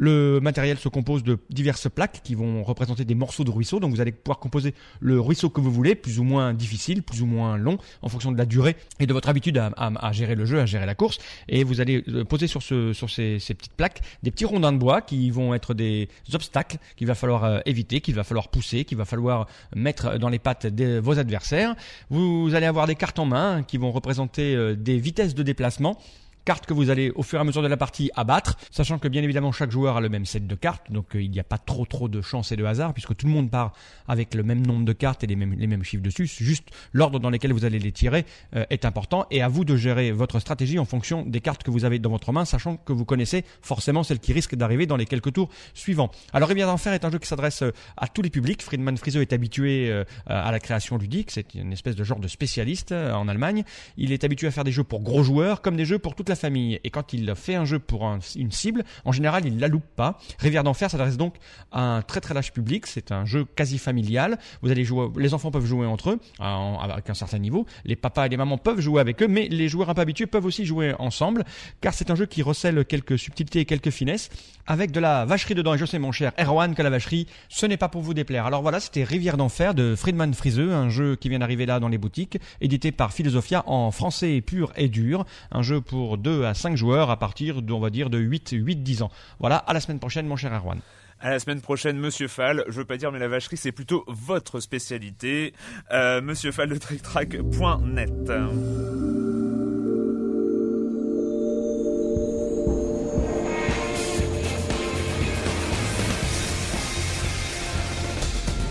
Le 0.00 0.38
matériel 0.40 0.78
se 0.78 0.88
compose 0.88 1.24
de 1.24 1.38
diverses 1.50 1.88
plaques 1.90 2.20
qui 2.22 2.36
vont 2.36 2.62
représenter 2.62 3.04
des 3.04 3.16
morceaux 3.16 3.42
de 3.42 3.50
ruisseau. 3.50 3.80
Donc 3.80 3.92
vous 3.92 4.00
allez 4.00 4.12
pouvoir 4.12 4.38
composer 4.38 4.72
le 5.00 5.20
ruisseau 5.20 5.50
que 5.50 5.60
vous 5.60 5.72
voulez, 5.72 5.96
plus 5.96 6.20
ou 6.20 6.24
moins 6.24 6.54
difficile, 6.54 7.02
plus 7.02 7.20
ou 7.20 7.26
moins 7.26 7.56
long, 7.56 7.78
en 8.00 8.08
fonction 8.08 8.30
de 8.30 8.38
la 8.38 8.46
durée 8.46 8.76
et 9.00 9.06
de 9.06 9.12
votre 9.12 9.28
habitude 9.28 9.58
à, 9.58 9.72
à- 9.76 10.12
gérer 10.12 10.36
le 10.36 10.44
jeu, 10.46 10.60
à 10.60 10.66
gérer 10.66 10.86
la 10.86 10.94
course. 10.94 11.18
Et 11.48 11.64
vous 11.64 11.80
allez 11.80 12.04
euh, 12.08 12.24
poser 12.24 12.46
sur, 12.46 12.62
ce, 12.62 12.92
sur 12.92 13.10
ces, 13.10 13.40
ces 13.40 13.54
petites 13.54 13.74
plaques 13.74 14.00
des 14.22 14.30
petits 14.30 14.44
rondins 14.44 14.72
de 14.72 14.78
bois 14.78 15.00
qui 15.02 15.30
vont 15.30 15.52
être 15.52 15.74
des 15.74 16.08
obstacles 16.32 16.78
qu'il 16.96 17.08
va 17.08 17.16
falloir 17.16 17.42
euh, 17.44 17.58
éviter, 17.66 18.00
qu'il 18.00 18.14
va 18.14 18.22
falloir 18.22 18.48
pousser, 18.48 18.84
qu'il 18.84 18.96
va 18.98 19.04
falloir 19.04 19.46
mettre 19.74 20.16
dans 20.18 20.28
les 20.28 20.38
pattes 20.38 20.66
de 20.68 21.00
vos 21.00 21.18
adversaires. 21.18 21.74
Vous 22.08 22.50
allez 22.54 22.66
avoir 22.66 22.86
des 22.86 22.94
cartes 22.94 23.18
en 23.18 23.26
main 23.26 23.64
qui 23.64 23.78
vont 23.78 23.90
représenter 23.90 24.54
euh, 24.54 24.76
des 24.76 24.98
vitesses 24.98 25.34
de 25.34 25.42
déplacement 25.42 25.98
cartes 26.44 26.66
que 26.66 26.74
vous 26.74 26.90
allez 26.90 27.10
au 27.10 27.22
fur 27.22 27.38
et 27.38 27.42
à 27.42 27.44
mesure 27.44 27.62
de 27.62 27.68
la 27.68 27.76
partie 27.76 28.10
abattre, 28.14 28.56
sachant 28.70 28.98
que 28.98 29.08
bien 29.08 29.22
évidemment 29.22 29.52
chaque 29.52 29.70
joueur 29.70 29.96
a 29.96 30.00
le 30.00 30.08
même 30.08 30.26
set 30.26 30.46
de 30.46 30.54
cartes, 30.54 30.90
donc 30.90 31.14
euh, 31.14 31.22
il 31.22 31.30
n'y 31.30 31.40
a 31.40 31.44
pas 31.44 31.58
trop 31.58 31.86
trop 31.86 32.08
de 32.08 32.20
chance 32.20 32.52
et 32.52 32.56
de 32.56 32.64
hasard 32.64 32.92
puisque 32.92 33.16
tout 33.16 33.26
le 33.26 33.32
monde 33.32 33.50
part 33.50 33.72
avec 34.06 34.34
le 34.34 34.42
même 34.42 34.66
nombre 34.66 34.84
de 34.84 34.92
cartes 34.92 35.24
et 35.24 35.26
les 35.26 35.36
mêmes, 35.36 35.54
les 35.58 35.66
mêmes 35.66 35.84
chiffres 35.84 36.02
dessus. 36.02 36.26
Juste 36.26 36.68
l'ordre 36.92 37.18
dans 37.18 37.30
lequel 37.30 37.52
vous 37.52 37.64
allez 37.64 37.78
les 37.78 37.92
tirer 37.92 38.24
euh, 38.56 38.64
est 38.70 38.84
important 38.84 39.26
et 39.30 39.42
à 39.42 39.48
vous 39.48 39.64
de 39.64 39.76
gérer 39.76 40.12
votre 40.12 40.38
stratégie 40.40 40.78
en 40.78 40.84
fonction 40.84 41.24
des 41.24 41.40
cartes 41.40 41.62
que 41.62 41.70
vous 41.70 41.84
avez 41.84 41.98
dans 41.98 42.10
votre 42.10 42.32
main, 42.32 42.44
sachant 42.44 42.76
que 42.76 42.92
vous 42.92 43.04
connaissez 43.04 43.44
forcément 43.62 44.02
celles 44.02 44.20
qui 44.20 44.32
risquent 44.32 44.54
d'arriver 44.54 44.86
dans 44.86 44.96
les 44.96 45.06
quelques 45.06 45.32
tours 45.32 45.48
suivants. 45.74 46.10
Alors 46.32 46.48
Rivière 46.48 46.68
d'enfer 46.68 46.92
est 46.92 47.04
un 47.04 47.10
jeu 47.10 47.18
qui 47.18 47.28
s'adresse 47.28 47.62
euh, 47.62 47.72
à 47.96 48.08
tous 48.08 48.22
les 48.22 48.30
publics. 48.30 48.62
Friedman 48.62 48.96
Friseux 48.96 49.20
est 49.20 49.32
habitué 49.32 49.90
euh, 49.90 50.04
à 50.26 50.50
la 50.50 50.60
création 50.60 50.96
ludique, 50.96 51.30
c'est 51.30 51.54
une 51.54 51.72
espèce 51.72 51.96
de 51.96 52.04
genre 52.04 52.20
de 52.20 52.28
spécialiste 52.28 52.92
euh, 52.92 53.12
en 53.12 53.28
Allemagne. 53.28 53.64
Il 53.96 54.12
est 54.12 54.24
habitué 54.24 54.46
à 54.46 54.50
faire 54.50 54.64
des 54.64 54.72
jeux 54.72 54.84
pour 54.84 55.00
gros 55.00 55.22
joueurs 55.22 55.60
comme 55.60 55.76
des 55.76 55.84
jeux 55.84 55.98
pour 55.98 56.14
toute 56.14 56.28
la 56.28 56.34
famille. 56.38 56.80
Et 56.84 56.90
quand 56.90 57.12
il 57.12 57.34
fait 57.34 57.54
un 57.54 57.64
jeu 57.64 57.78
pour 57.78 58.06
un- 58.06 58.18
une 58.36 58.50
cible, 58.52 58.84
en 59.04 59.12
général, 59.12 59.46
il 59.46 59.58
la 59.58 59.68
loupe 59.68 59.86
pas. 59.96 60.18
Rivière 60.38 60.64
d'enfer 60.64 60.90
s'adresse 60.90 61.16
donc 61.16 61.34
à 61.72 61.80
un 61.80 62.02
très 62.02 62.20
très 62.20 62.34
large 62.34 62.52
public. 62.52 62.86
C'est 62.86 63.12
un 63.12 63.24
jeu 63.24 63.44
quasi 63.44 63.78
familial. 63.78 64.38
Vous 64.62 64.70
allez 64.70 64.84
jouer, 64.84 65.08
les 65.16 65.34
enfants 65.34 65.50
peuvent 65.50 65.66
jouer 65.66 65.86
entre 65.86 66.10
eux 66.10 66.20
avec 66.40 67.10
un 67.10 67.14
certain 67.14 67.38
niveau. 67.38 67.66
Les 67.84 67.96
papas 67.96 68.26
et 68.26 68.28
les 68.28 68.36
mamans 68.36 68.58
peuvent 68.58 68.80
jouer 68.80 69.00
avec 69.00 69.22
eux, 69.22 69.28
mais 69.28 69.48
les 69.48 69.68
joueurs 69.68 69.90
un 69.90 69.94
peu 69.94 70.00
habitués 70.00 70.26
peuvent 70.26 70.44
aussi 70.44 70.64
jouer 70.64 70.94
ensemble, 70.98 71.44
car 71.80 71.94
c'est 71.94 72.10
un 72.10 72.14
jeu 72.14 72.26
qui 72.26 72.42
recèle 72.42 72.84
quelques 72.84 73.18
subtilités 73.18 73.60
et 73.60 73.64
quelques 73.64 73.90
finesses 73.90 74.30
avec 74.66 74.90
de 74.90 75.00
la 75.00 75.24
vacherie 75.24 75.54
dedans. 75.54 75.74
Et 75.74 75.78
je 75.78 75.84
sais, 75.86 75.98
mon 75.98 76.12
cher 76.12 76.32
Erwan, 76.38 76.74
que 76.74 76.82
la 76.82 76.90
vacherie, 76.90 77.26
ce 77.48 77.66
n'est 77.66 77.76
pas 77.76 77.88
pour 77.88 78.02
vous 78.02 78.14
déplaire. 78.14 78.46
Alors 78.46 78.62
voilà, 78.62 78.80
c'était 78.80 79.04
Rivière 79.04 79.36
d'enfer 79.36 79.74
de 79.74 79.94
Friedman 79.96 80.34
Friseux, 80.34 80.72
un 80.72 80.88
jeu 80.90 81.16
qui 81.16 81.28
vient 81.28 81.38
d'arriver 81.38 81.64
là 81.66 81.80
dans 81.80 81.88
les 81.88 81.98
boutiques, 81.98 82.38
édité 82.60 82.92
par 82.92 83.12
Philosophia 83.12 83.62
en 83.66 83.90
français 83.90 84.40
pur 84.40 84.72
et 84.76 84.88
dur. 84.88 85.24
Un 85.50 85.62
jeu 85.62 85.80
pour 85.80 86.17
2 86.18 86.44
à 86.44 86.54
5 86.54 86.76
joueurs 86.76 87.10
à 87.10 87.18
partir, 87.18 87.62
de, 87.62 87.72
on 87.72 87.80
va 87.80 87.90
dire, 87.90 88.10
de 88.10 88.18
8, 88.18 88.50
8, 88.52 88.76
10 88.82 89.02
ans. 89.02 89.10
Voilà, 89.40 89.56
à 89.56 89.72
la 89.72 89.80
semaine 89.80 89.98
prochaine, 89.98 90.26
mon 90.26 90.36
cher 90.36 90.52
Erwan. 90.52 90.80
À 91.20 91.30
la 91.30 91.38
semaine 91.40 91.60
prochaine, 91.60 91.98
Monsieur 91.98 92.28
Fall. 92.28 92.64
Je 92.68 92.74
veux 92.74 92.84
pas 92.84 92.96
dire, 92.96 93.10
mais 93.10 93.18
la 93.18 93.26
vacherie, 93.26 93.56
c'est 93.56 93.72
plutôt 93.72 94.04
votre 94.06 94.60
spécialité. 94.60 95.52
Euh, 95.90 96.20
Monsieur 96.20 96.52
Fall 96.52 96.68
de 96.68 96.76
TrickTrack.net. 96.76 98.30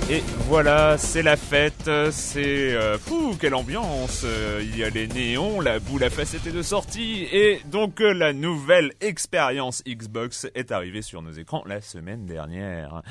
Et 0.09 0.21
voilà, 0.47 0.97
c'est 0.97 1.21
la 1.21 1.35
fête, 1.35 1.91
c'est... 2.11 2.73
Euh, 2.73 2.97
fou, 2.97 3.35
quelle 3.37 3.53
ambiance 3.53 4.25
Il 4.61 4.77
y 4.77 4.85
a 4.85 4.89
les 4.89 5.05
néons, 5.05 5.59
la 5.59 5.79
boule 5.79 6.01
à 6.05 6.09
facettes 6.09 6.47
de 6.47 6.61
sortie, 6.61 7.27
et 7.29 7.59
donc 7.65 7.99
euh, 7.99 8.13
la 8.13 8.31
nouvelle 8.31 8.93
expérience 9.01 9.83
Xbox 9.85 10.47
est 10.55 10.71
arrivée 10.71 11.01
sur 11.01 11.21
nos 11.21 11.33
écrans 11.33 11.61
la 11.65 11.81
semaine 11.81 12.25
dernière. 12.25 13.01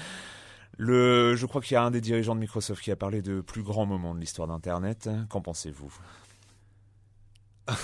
Le, 0.78 1.36
je 1.36 1.44
crois 1.44 1.60
qu'il 1.60 1.74
y 1.74 1.76
a 1.76 1.82
un 1.82 1.90
des 1.90 2.00
dirigeants 2.00 2.34
de 2.34 2.40
Microsoft 2.40 2.82
qui 2.82 2.90
a 2.90 2.96
parlé 2.96 3.20
de 3.20 3.42
plus 3.42 3.62
grands 3.62 3.86
moments 3.86 4.14
de 4.14 4.20
l'histoire 4.20 4.48
d'Internet. 4.48 5.10
Qu'en 5.28 5.42
pensez-vous? 5.42 5.92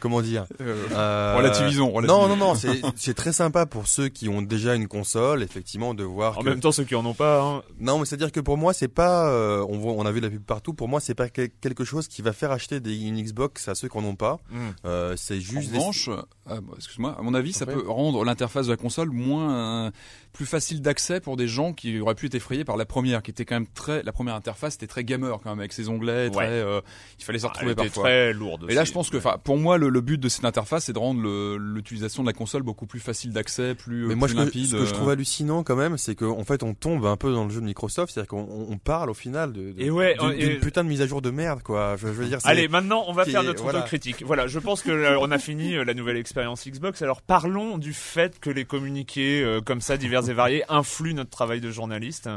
Comment 0.00 0.20
dire 0.22 0.46
Euh, 0.60 1.34
relativisons, 1.36 1.90
relativisons. 1.90 2.28
Non, 2.28 2.28
non, 2.28 2.36
non, 2.36 2.54
c'est 2.54 2.80
c'est 2.96 3.14
très 3.14 3.32
sympa 3.32 3.66
pour 3.66 3.88
ceux 3.88 4.08
qui 4.08 4.28
ont 4.28 4.42
déjà 4.42 4.74
une 4.74 4.86
console, 4.86 5.42
effectivement, 5.42 5.92
de 5.94 6.04
voir 6.04 6.38
En 6.38 6.42
que... 6.42 6.48
même 6.48 6.60
temps, 6.60 6.70
ceux 6.72 6.84
qui 6.84 6.94
en 6.94 7.04
ont 7.04 7.14
pas, 7.14 7.42
hein, 7.42 7.62
Non, 7.80 7.98
mais 7.98 8.04
c'est-à-dire 8.04 8.30
que 8.30 8.40
pour 8.40 8.56
moi, 8.56 8.72
c'est 8.72 8.88
pas... 8.88 9.28
euh, 9.30 9.64
on, 9.68 9.78
voit, 9.78 9.92
on 9.94 10.06
a 10.06 10.12
vu 10.12 10.20
la 10.20 10.30
pub 10.30 10.42
partout, 10.44 10.72
pour 10.74 10.88
moi, 10.88 11.00
c'est 11.00 11.14
pas 11.14 11.28
que- 11.28 11.46
quelque 11.46 11.84
chose 11.84 12.06
qui 12.06 12.22
va 12.22 12.32
faire 12.32 12.52
acheter 12.52 12.78
des, 12.80 12.96
une 12.96 13.20
Xbox 13.20 13.66
à 13.68 13.74
ceux 13.74 13.88
qui 13.88 13.98
en 13.98 14.04
ont 14.04 14.14
pas. 14.16 14.38
hmm. 14.50 14.58
Euh, 14.84 15.14
c'est 15.16 15.36
En 15.36 15.40
juste... 15.40 15.70
des- 15.72 15.78
revanche, 15.78 16.08
euh, 16.08 16.60
bon, 16.60 16.74
excuse-moi, 16.76 17.16
à 17.18 17.22
mon 17.22 17.34
avis, 17.34 17.52
ça 17.52 17.66
peut 17.66 17.84
rendre 17.88 18.24
l'interface 18.24 18.66
de 18.66 18.72
la 18.72 18.76
console 18.76 19.10
moins 19.10 19.86
euh, 19.86 19.90
plus 20.32 20.46
facile 20.46 20.80
d'accès 20.80 21.20
pour 21.20 21.36
des 21.36 21.48
gens 21.48 21.72
qui 21.72 21.98
auraient 21.98 22.14
pu 22.14 22.26
être 22.26 22.34
effrayés 22.36 22.64
par 22.64 22.76
la 22.76 22.84
première, 22.86 23.22
qui 23.22 23.30
était 23.32 23.44
quand 23.44 23.56
même 23.56 23.66
très, 23.66 24.02
la 24.04 24.12
première 24.12 24.34
interface 24.36 24.76
était 24.76 24.86
très 24.86 25.02
gamer 25.02 25.40
quand 25.42 25.50
même 25.50 25.58
avec 25.58 25.72
ses 25.72 25.88
onglets, 25.88 26.30
très, 26.30 26.38
Ouais. 26.38 26.46
euh, 26.48 26.80
il 27.18 27.24
fallait 27.24 27.37
se 27.38 27.46
Elle 27.46 27.50
retrouver 27.52 27.72
était 27.72 27.84
parfois. 27.84 28.02
très 28.04 28.32
lourde 28.32 28.66
Et 28.68 28.74
là, 28.74 28.84
je 28.84 28.92
pense 28.92 29.10
que, 29.10 29.16
enfin, 29.16 29.36
pour 29.42 29.56
moi, 29.58 29.78
le, 29.78 29.88
le 29.88 30.00
but 30.00 30.18
de 30.18 30.28
cette 30.28 30.44
interface, 30.44 30.84
c'est 30.86 30.92
de 30.92 30.98
rendre 30.98 31.20
l'utilisation 31.58 32.22
de 32.22 32.28
la 32.28 32.32
console 32.32 32.62
beaucoup 32.62 32.86
plus 32.86 33.00
facile 33.00 33.32
d'accès, 33.32 33.74
plus, 33.74 34.02
Mais 34.02 34.08
plus 34.08 34.14
moi, 34.16 34.28
ce 34.28 34.34
que, 34.34 34.38
limpide. 34.40 34.66
ce 34.66 34.76
que 34.76 34.84
je 34.84 34.90
euh. 34.90 34.94
trouve 34.94 35.10
hallucinant 35.10 35.62
quand 35.62 35.76
même, 35.76 35.96
c'est 35.98 36.14
qu'en 36.14 36.44
fait, 36.44 36.62
on 36.62 36.74
tombe 36.74 37.06
un 37.06 37.16
peu 37.16 37.32
dans 37.32 37.44
le 37.44 37.50
jeu 37.50 37.60
de 37.60 37.66
Microsoft, 37.66 38.12
c'est-à-dire 38.12 38.28
qu'on 38.28 38.46
on- 38.48 38.72
on 38.72 38.78
parle 38.78 39.10
au 39.10 39.14
final 39.14 39.52
de, 39.52 39.72
de- 39.72 39.80
Et 39.82 39.90
ouais, 39.90 40.16
d'une- 40.18 40.32
et- 40.32 40.48
d'une 40.48 40.60
putain 40.60 40.84
de 40.84 40.88
mise 40.88 41.02
à 41.02 41.06
jour 41.06 41.22
de 41.22 41.30
merde, 41.30 41.62
quoi. 41.62 41.96
Je, 41.96 42.06
je 42.08 42.12
veux 42.12 42.26
dire, 42.26 42.38
Allez, 42.44 42.68
maintenant, 42.68 43.04
on 43.08 43.12
va 43.12 43.24
faire 43.24 43.42
notre 43.42 43.62
voilà. 43.62 43.82
critique. 43.82 44.22
Voilà, 44.24 44.46
je 44.46 44.58
pense 44.58 44.82
que 44.82 44.90
euh, 44.90 45.18
on 45.20 45.30
a 45.30 45.38
fini 45.38 45.74
euh, 45.76 45.84
la 45.84 45.94
nouvelle 45.94 46.16
expérience 46.16 46.66
Xbox. 46.66 47.02
Alors 47.02 47.22
parlons 47.22 47.78
du 47.78 47.92
fait 47.92 48.38
que 48.40 48.50
les 48.50 48.64
communiqués 48.64 49.42
euh, 49.42 49.60
comme 49.60 49.80
ça, 49.80 49.96
divers 49.96 50.28
et 50.28 50.34
variés, 50.34 50.64
influent 50.68 51.14
notre 51.14 51.30
travail 51.30 51.60
de 51.60 51.70
journaliste. 51.70 52.28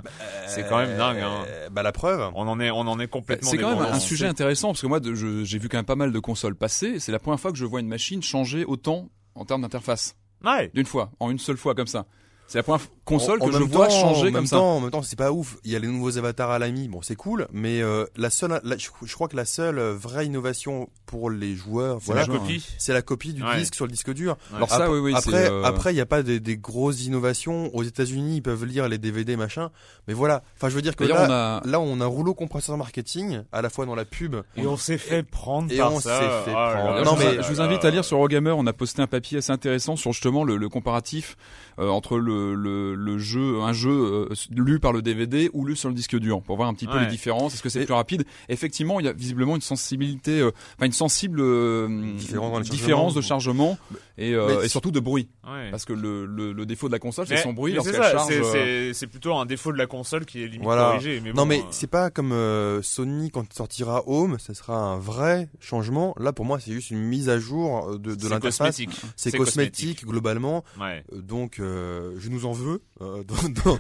c'est 0.48 0.68
quand 0.68 0.78
même 0.78 0.98
dingue. 0.98 1.20
Hein. 1.20 1.44
Euh, 1.48 1.70
Bah 1.70 1.84
la 1.84 1.92
preuve. 1.92 2.30
On 2.36 2.48
en 2.48 2.60
est, 2.60 2.72
on 2.72 2.80
en 2.82 3.00
est 3.00 3.08
complètement. 3.08 3.50
C'est 3.50 3.58
quand 3.58 3.76
même 3.76 3.86
un 3.92 4.00
sujet 4.00 4.26
intéressant 4.28 4.70
parce 4.70 4.82
que 4.82 4.88
moi, 4.91 4.99
j'ai 5.43 5.58
vu 5.58 5.69
quand 5.69 5.77
même 5.77 5.86
pas 5.86 5.95
mal 5.95 6.12
de 6.12 6.19
consoles 6.19 6.56
passer. 6.56 6.99
C'est 6.99 7.13
la 7.13 7.19
première 7.19 7.39
fois 7.39 7.51
que 7.54 7.58
je 7.58 7.63
vois 7.65 7.80
une 7.80 7.88
machine 7.88 8.21
changer 8.21 8.65
autant 8.65 9.10
en 9.36 9.45
termes 9.45 9.62
d'interface 9.62 10.15
Ouais. 10.43 10.69
d'une 10.73 10.86
fois, 10.86 11.12
en 11.21 11.30
une 11.32 11.39
seule 11.39 11.56
fois 11.58 11.75
comme 11.75 11.88
ça. 11.88 12.08
C'est 12.47 12.58
la 12.58 12.63
première 12.63 12.82
console 13.12 13.38
En- 13.41 13.45
en 13.45 13.47
que 13.50 13.54
je 13.58 13.63
vois 13.63 13.88
temps- 13.88 13.93
changer 14.02 14.21
en 14.21 14.24
comme 14.26 14.34
même 14.34 14.45
ça. 14.47 14.56
temps, 14.58 14.78
en 14.78 14.80
même 14.80 14.91
temps, 14.91 15.02
c'est 15.02 15.15
pas 15.17 15.32
ouf. 15.32 15.58
Il 15.63 15.71
y 15.71 15.76
a 15.76 15.80
les 15.80 15.88
nouveaux 15.88 16.17
avatars 16.17 16.50
à 16.52 16.60
l'ami, 16.60 16.88
bon, 16.88 17.02
c'est 17.02 17.15
cool, 17.15 17.47
mais 17.52 17.82
euh, 17.82 18.06
la 18.15 18.30
seule, 18.30 18.60
la- 18.63 18.78
je, 18.78 18.89
je 19.04 19.13
crois 19.13 19.28
que 19.28 19.36
la 19.36 19.45
seule 19.45 19.80
euh, 19.80 19.93
vraie 19.95 20.26
innovation 20.26 20.89
pour 21.06 21.30
les 21.30 21.56
joueurs, 21.56 21.97
C'est 22.00 22.06
voilà, 22.06 22.21
la 22.21 22.28
copie. 22.28 22.65
c'est 22.78 22.93
la 22.93 23.02
copie 23.02 23.34
du 23.34 23.43
Ouais. 23.43 23.58
disque 23.58 23.76
sur 23.76 23.86
le 23.86 23.91
disque 23.91 24.13
dur. 24.13 24.38
Alors 24.56 24.69
ça, 24.69 24.86
Ap- 24.86 24.89
oui, 24.91 25.00
oui. 25.00 25.13
après, 25.15 25.32
c'est, 25.32 25.50
euh, 25.52 25.63
après, 25.63 25.91
il 25.91 25.95
n'y 25.95 26.02
a 26.02 26.06
pas 26.06 26.24
des, 26.24 26.39
des 26.39 26.58
grosses 26.58 27.04
innovations. 27.06 27.69
Aux 27.76 27.84
États-Unis, 27.84 28.38
ils 28.38 28.41
peuvent 28.41 28.65
lire 28.65 28.88
les 28.89 28.97
DVD, 28.97 29.36
machin. 29.36 29.69
Mais 30.08 30.13
voilà. 30.13 30.43
Enfin, 30.58 30.69
je 30.69 30.76
veux 30.76 30.82
dire 30.82 30.95
que 30.95 31.04
là, 31.04 31.26
on 31.28 31.32
a 31.32 31.62
là, 31.65 31.80
on 31.80 32.00
a 32.00 32.04
un 32.06 32.08
rouleau 32.08 32.34
compresseur 32.34 32.78
marketing, 32.78 33.41
à 33.52 33.62
la 33.62 33.69
fois 33.69 33.86
dans 33.86 33.95
la 33.95 34.06
pub. 34.06 34.36
Et 34.56 34.65
on 34.67 34.78
s'est 34.78 34.97
fait 34.97 35.24
prendre 35.24 35.71
Et 35.71 35.78
par 35.78 35.93
on 35.93 36.00
ça. 36.00 36.19
s'est 36.19 36.45
fait 36.45 36.54
là 36.54 36.74
prendre. 36.76 36.95
là 36.95 37.04
non, 37.04 37.15
mais 37.17 37.41
je 37.43 37.47
vous 37.52 37.62
invite 37.62 37.84
à 37.86 37.91
lire 37.91 38.06
sur 38.06 38.17
Eurogamer. 38.17 38.52
On 38.52 38.65
a 38.67 38.74
posté 38.74 39.02
un 39.02 39.08
papier 39.08 39.39
assez 39.39 39.52
intéressant 39.52 39.95
sur 39.95 40.12
justement 40.13 40.43
le, 40.43 40.58
le 40.58 40.69
comparatif 40.69 41.36
euh, 41.80 41.89
entre 41.89 42.17
le, 42.17 42.56
le, 42.56 42.95
le 43.02 43.18
jeu, 43.18 43.60
un 43.62 43.74
jeu 43.74 43.92
euh, 43.92 44.30
lu 44.52 44.80
par 44.80 44.94
le 44.94 45.02
DVD 45.02 45.50
ou 45.54 45.66
lu 45.66 45.76
sur 45.76 45.90
le 45.90 45.96
disque 45.96 46.18
dur, 46.18 46.42
pour 46.42 46.56
voir 46.56 46.70
un 46.70 46.74
petit 46.74 46.88
peu 46.88 47.00
les 47.00 47.08
différences. 47.08 47.54
Est-ce 47.54 47.64
que 47.64 47.70
c'est 47.70 47.86
plus 47.86 47.94
rapide? 47.94 48.24
Effectivement, 48.50 49.00
il 49.00 49.06
y 49.06 49.10
a 49.10 49.14
visiblement 49.14 49.56
une 49.56 49.62
sensibilité, 49.62 50.40
euh, 50.40 50.52
enfin 50.78 50.86
une 50.86 50.92
sensible 50.92 51.40
euh, 51.42 51.88
Différence 52.18 52.52
dans 52.52 52.60
les 52.60 52.70
différence 52.70 53.14
de 53.14 53.22
chargement 53.22 53.78
et, 54.18 54.34
euh, 54.36 54.68
surtout 54.68 54.92
de 54.92 55.00
bruit. 55.00 55.28
Ouais. 55.46 55.70
Parce 55.72 55.86
que 55.86 55.94
le, 55.94 56.26
le, 56.26 56.54
le 56.54 56.66
défaut 56.66 56.88
de 56.88 56.94
la 56.94 57.00
console, 57.00 57.28
c'est 57.28 57.38
son 57.38 57.54
bruit 57.54 57.74
lorsqu'elle 57.74 57.96
charge. 58.02 58.28
c'est- 58.28 58.40
euh, 58.42 58.52
C'est 58.92 58.94
c'est 58.94 59.08
plutôt 59.08 59.34
un 59.36 59.46
défaut 59.46 59.72
de 59.72 59.78
la 59.78 59.88
console 59.88 60.26
qui 60.26 60.44
est 60.44 60.48
limite 60.48 60.64
Voilà. 60.64 60.92
corrigé. 60.92 61.20
Mais 61.24 61.34
non, 61.34 61.46
mais 61.46 61.60
euh, 61.60 61.64
c'est 61.72 61.88
pas 61.90 62.10
comme 62.10 62.32
euh, 62.32 62.82
Sony 62.82 63.32
quand 63.32 63.52
sortira 63.54 64.04
Home, 64.08 64.38
ça 64.40 64.54
sera 64.54 64.78
un 64.78 64.98
vrai 65.00 65.50
changement. 65.60 66.14
Là, 66.20 66.34
pour 66.34 66.46
moi, 66.46 66.60
c'est 66.60 66.72
juste 66.72 66.92
une 66.92 67.00
mise 67.02 67.30
à 67.30 67.40
jour 67.40 67.98
de, 67.98 68.14
de 68.16 68.20
c'est 68.22 68.30
l'interface. 68.30 68.58
cosmétique. 68.58 69.02
C'est 69.16 69.32
cosmétique 69.38 70.06
globalement. 70.06 70.64
Ouais. 70.80 71.04
Euh, 71.14 71.22
Donc, 71.22 71.60
euh, 71.60 72.14
je 72.20 72.30
nous 72.30 72.46
en 72.46 72.52
veux 72.52 72.81
euh, 73.02 73.24
d'en- 73.24 73.50
d'en- 73.74 73.80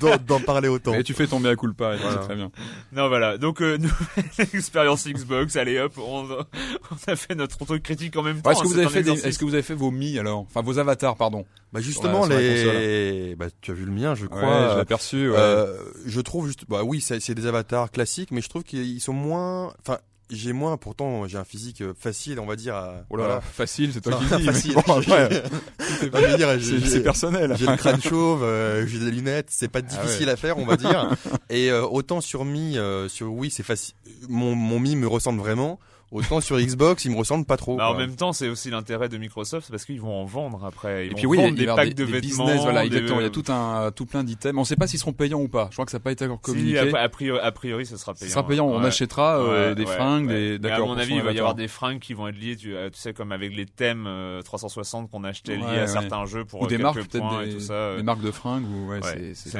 d'en- 0.00 0.16
d'en 0.26 0.40
parler 0.40 0.68
autant. 0.68 0.94
Et 0.94 1.02
tu 1.02 1.14
fais 1.14 1.26
tomber 1.26 1.48
à 1.48 1.56
culpa, 1.56 1.94
et 1.94 1.98
Voilà. 1.98 2.18
c'est 2.20 2.26
très 2.26 2.36
bien. 2.36 2.50
Non 2.92 3.08
voilà, 3.08 3.36
donc 3.38 3.60
euh, 3.62 3.76
nouvelle 3.78 4.48
expérience 4.54 5.06
Xbox, 5.08 5.56
allez 5.56 5.78
hop, 5.80 5.92
on, 5.98 6.28
on 6.30 7.10
a 7.12 7.16
fait 7.16 7.34
notre 7.34 7.64
truc 7.64 7.82
critique 7.82 8.16
en 8.16 8.22
même 8.22 8.40
temps. 8.40 8.50
Ouais, 8.50 8.54
est-ce 8.56 8.62
que 8.62 8.68
vous 8.68 8.78
avez 8.78 8.88
fait 8.88 9.02
des- 9.02 9.26
est-ce 9.26 9.38
que 9.38 9.44
vous 9.44 9.54
avez 9.54 9.62
fait 9.62 9.74
vos 9.74 9.90
mi 9.90 10.18
alors, 10.18 10.40
enfin 10.40 10.62
vos 10.62 10.78
avatars 10.78 11.16
pardon. 11.16 11.44
Bah 11.72 11.80
justement, 11.80 12.24
la 12.26 12.40
les, 12.40 13.34
bah, 13.36 13.46
tu 13.60 13.72
as 13.72 13.74
vu 13.74 13.84
le 13.84 13.92
mien, 13.92 14.14
je 14.14 14.24
crois. 14.26 14.40
Ouais, 14.40 14.68
je 14.70 14.74
l'ai 14.76 14.80
aperçu. 14.80 15.28
Ouais. 15.30 15.36
Euh, 15.36 15.76
je 16.06 16.20
trouve 16.20 16.46
juste, 16.46 16.64
bah 16.68 16.82
oui, 16.82 17.00
c'est 17.02 17.20
c'est 17.20 17.34
des 17.34 17.46
avatars 17.46 17.90
classiques, 17.90 18.30
mais 18.30 18.40
je 18.40 18.48
trouve 18.48 18.62
qu'ils 18.64 19.00
sont 19.02 19.12
moins, 19.12 19.74
enfin, 19.80 19.98
j'ai 20.30 20.52
moins, 20.52 20.76
pourtant, 20.76 21.26
j'ai 21.26 21.38
un 21.38 21.44
physique 21.44 21.80
euh, 21.80 21.94
facile, 21.98 22.38
on 22.40 22.46
va 22.46 22.56
dire. 22.56 22.74
À, 22.74 23.04
oh 23.10 23.16
là, 23.16 23.24
voilà. 23.24 23.40
facile, 23.40 23.92
c'est 23.92 24.00
toi 24.00 24.12
Non, 24.12 24.18
qui 24.18 24.24
le 24.30 24.36
dis. 24.38 24.44
facile. 24.44 24.74
bon, 24.74 25.02
c'est 26.84 27.02
personnel. 27.02 27.54
J'ai 27.58 27.66
le 27.66 27.76
crâne 27.78 28.00
chauve, 28.00 28.42
euh, 28.42 28.86
j'ai 28.86 28.98
des 28.98 29.10
lunettes, 29.10 29.48
c'est 29.50 29.68
pas 29.68 29.82
difficile 29.82 30.28
à 30.28 30.36
faire, 30.36 30.58
on 30.58 30.66
va 30.66 30.76
dire. 30.76 31.14
Et 31.50 31.70
euh, 31.70 31.86
autant 31.86 32.20
sur 32.20 32.44
Mi, 32.44 32.76
euh, 32.78 33.08
sur 33.08 33.32
Wii, 33.32 33.50
c'est 33.50 33.62
facile. 33.62 33.94
Mon, 34.28 34.54
mon 34.54 34.78
Mi 34.80 34.96
me 34.96 35.06
ressemble 35.06 35.38
vraiment. 35.40 35.78
Autant 36.10 36.40
sur 36.40 36.58
Xbox, 36.58 37.04
il 37.04 37.10
me 37.10 37.16
ressemble 37.16 37.44
pas 37.44 37.56
trop. 37.58 37.76
Bah, 37.76 37.90
en 37.90 37.94
même 37.94 38.16
temps, 38.16 38.32
c'est 38.32 38.48
aussi 38.48 38.70
l'intérêt 38.70 39.08
de 39.10 39.18
Microsoft 39.18 39.66
c'est 39.66 39.70
parce 39.72 39.84
qu'ils 39.84 40.00
vont 40.00 40.22
en 40.22 40.24
vendre 40.24 40.64
après. 40.64 41.04
Ils 41.04 41.06
Et 41.06 41.10
vont 41.10 41.16
puis 41.16 41.26
oui, 41.26 41.38
il 41.38 41.40
y 41.42 41.44
a- 41.44 41.48
il 41.48 41.54
des 41.54 41.62
y 41.64 41.66
packs 41.66 41.88
de 41.90 42.04
des 42.04 42.04
vêtements. 42.04 42.44
business, 42.46 42.62
voilà, 42.62 42.80
des- 42.80 42.86
exactement. 42.86 43.20
Il 43.20 43.24
y 43.24 43.26
a 43.26 43.30
tout 43.30 43.44
un, 43.52 43.90
tout 43.90 44.06
plein 44.06 44.24
d'items. 44.24 44.56
On 44.56 44.60
ne 44.60 44.64
sait 44.66 44.76
pas 44.76 44.86
s'ils 44.86 44.98
seront 44.98 45.12
payants 45.12 45.40
ou 45.40 45.48
pas. 45.48 45.66
Je 45.70 45.74
crois 45.76 45.84
que 45.84 45.90
ça 45.90 45.98
n'a 45.98 46.02
pas 46.02 46.12
été 46.12 46.24
encore 46.24 46.40
Si, 46.44 46.52
communiqué. 46.52 46.78
a, 46.96 47.00
a 47.02 47.08
priori, 47.10 47.40
a 47.42 47.52
priori, 47.52 47.84
ce 47.86 47.96
sera 47.98 48.14
Ce 48.14 48.20
payant. 48.20 48.30
sera 48.32 48.46
payant. 48.46 48.66
On 48.66 48.82
achètera 48.82 49.38
euh, 49.38 49.68
Ouais, 49.70 49.74
des 49.74 49.84
ouais, 49.84 49.94
fringues, 49.94 50.28
ouais. 50.28 50.32
des. 50.34 50.48
Mais 50.60 50.68
à 50.68 50.70
D'accord. 50.76 50.88
mon 50.88 50.96
avis, 50.98 51.14
il 51.16 51.22
va 51.22 51.32
y 51.32 51.38
avoir 51.38 51.54
des 51.54 51.68
fringues 51.68 51.98
qui 51.98 52.14
vont 52.14 52.26
être 52.28 52.38
liées, 52.38 52.56
tu, 52.56 52.74
euh, 52.74 52.88
tu 52.90 52.98
sais, 52.98 53.12
comme 53.12 53.30
avec 53.32 53.54
les 53.54 53.66
thèmes 53.66 54.06
euh, 54.06 54.40
360 54.42 55.10
qu'on 55.10 55.24
achetait 55.24 55.56
liés 55.56 55.62
Ouais, 55.62 55.78
à 55.78 55.80
ouais. 55.82 55.86
certains 55.88 56.24
jeux 56.24 56.44
pour 56.46 56.62
ou 56.62 56.64
euh, 56.64 56.68
des 56.68 56.76
quelques 56.76 56.82
marques 56.84 56.96
peut-être 57.08 57.18
points 57.28 57.44
des, 57.44 57.50
et 57.50 57.54
tout 57.54 57.60
ça. 57.60 57.72
euh. 57.74 57.96
des 57.98 58.02
marques 58.02 58.22
de 58.22 58.30
fringues 58.30 58.64
ou 58.66 58.88
ouais, 58.90 59.00
c'est- 59.34 59.58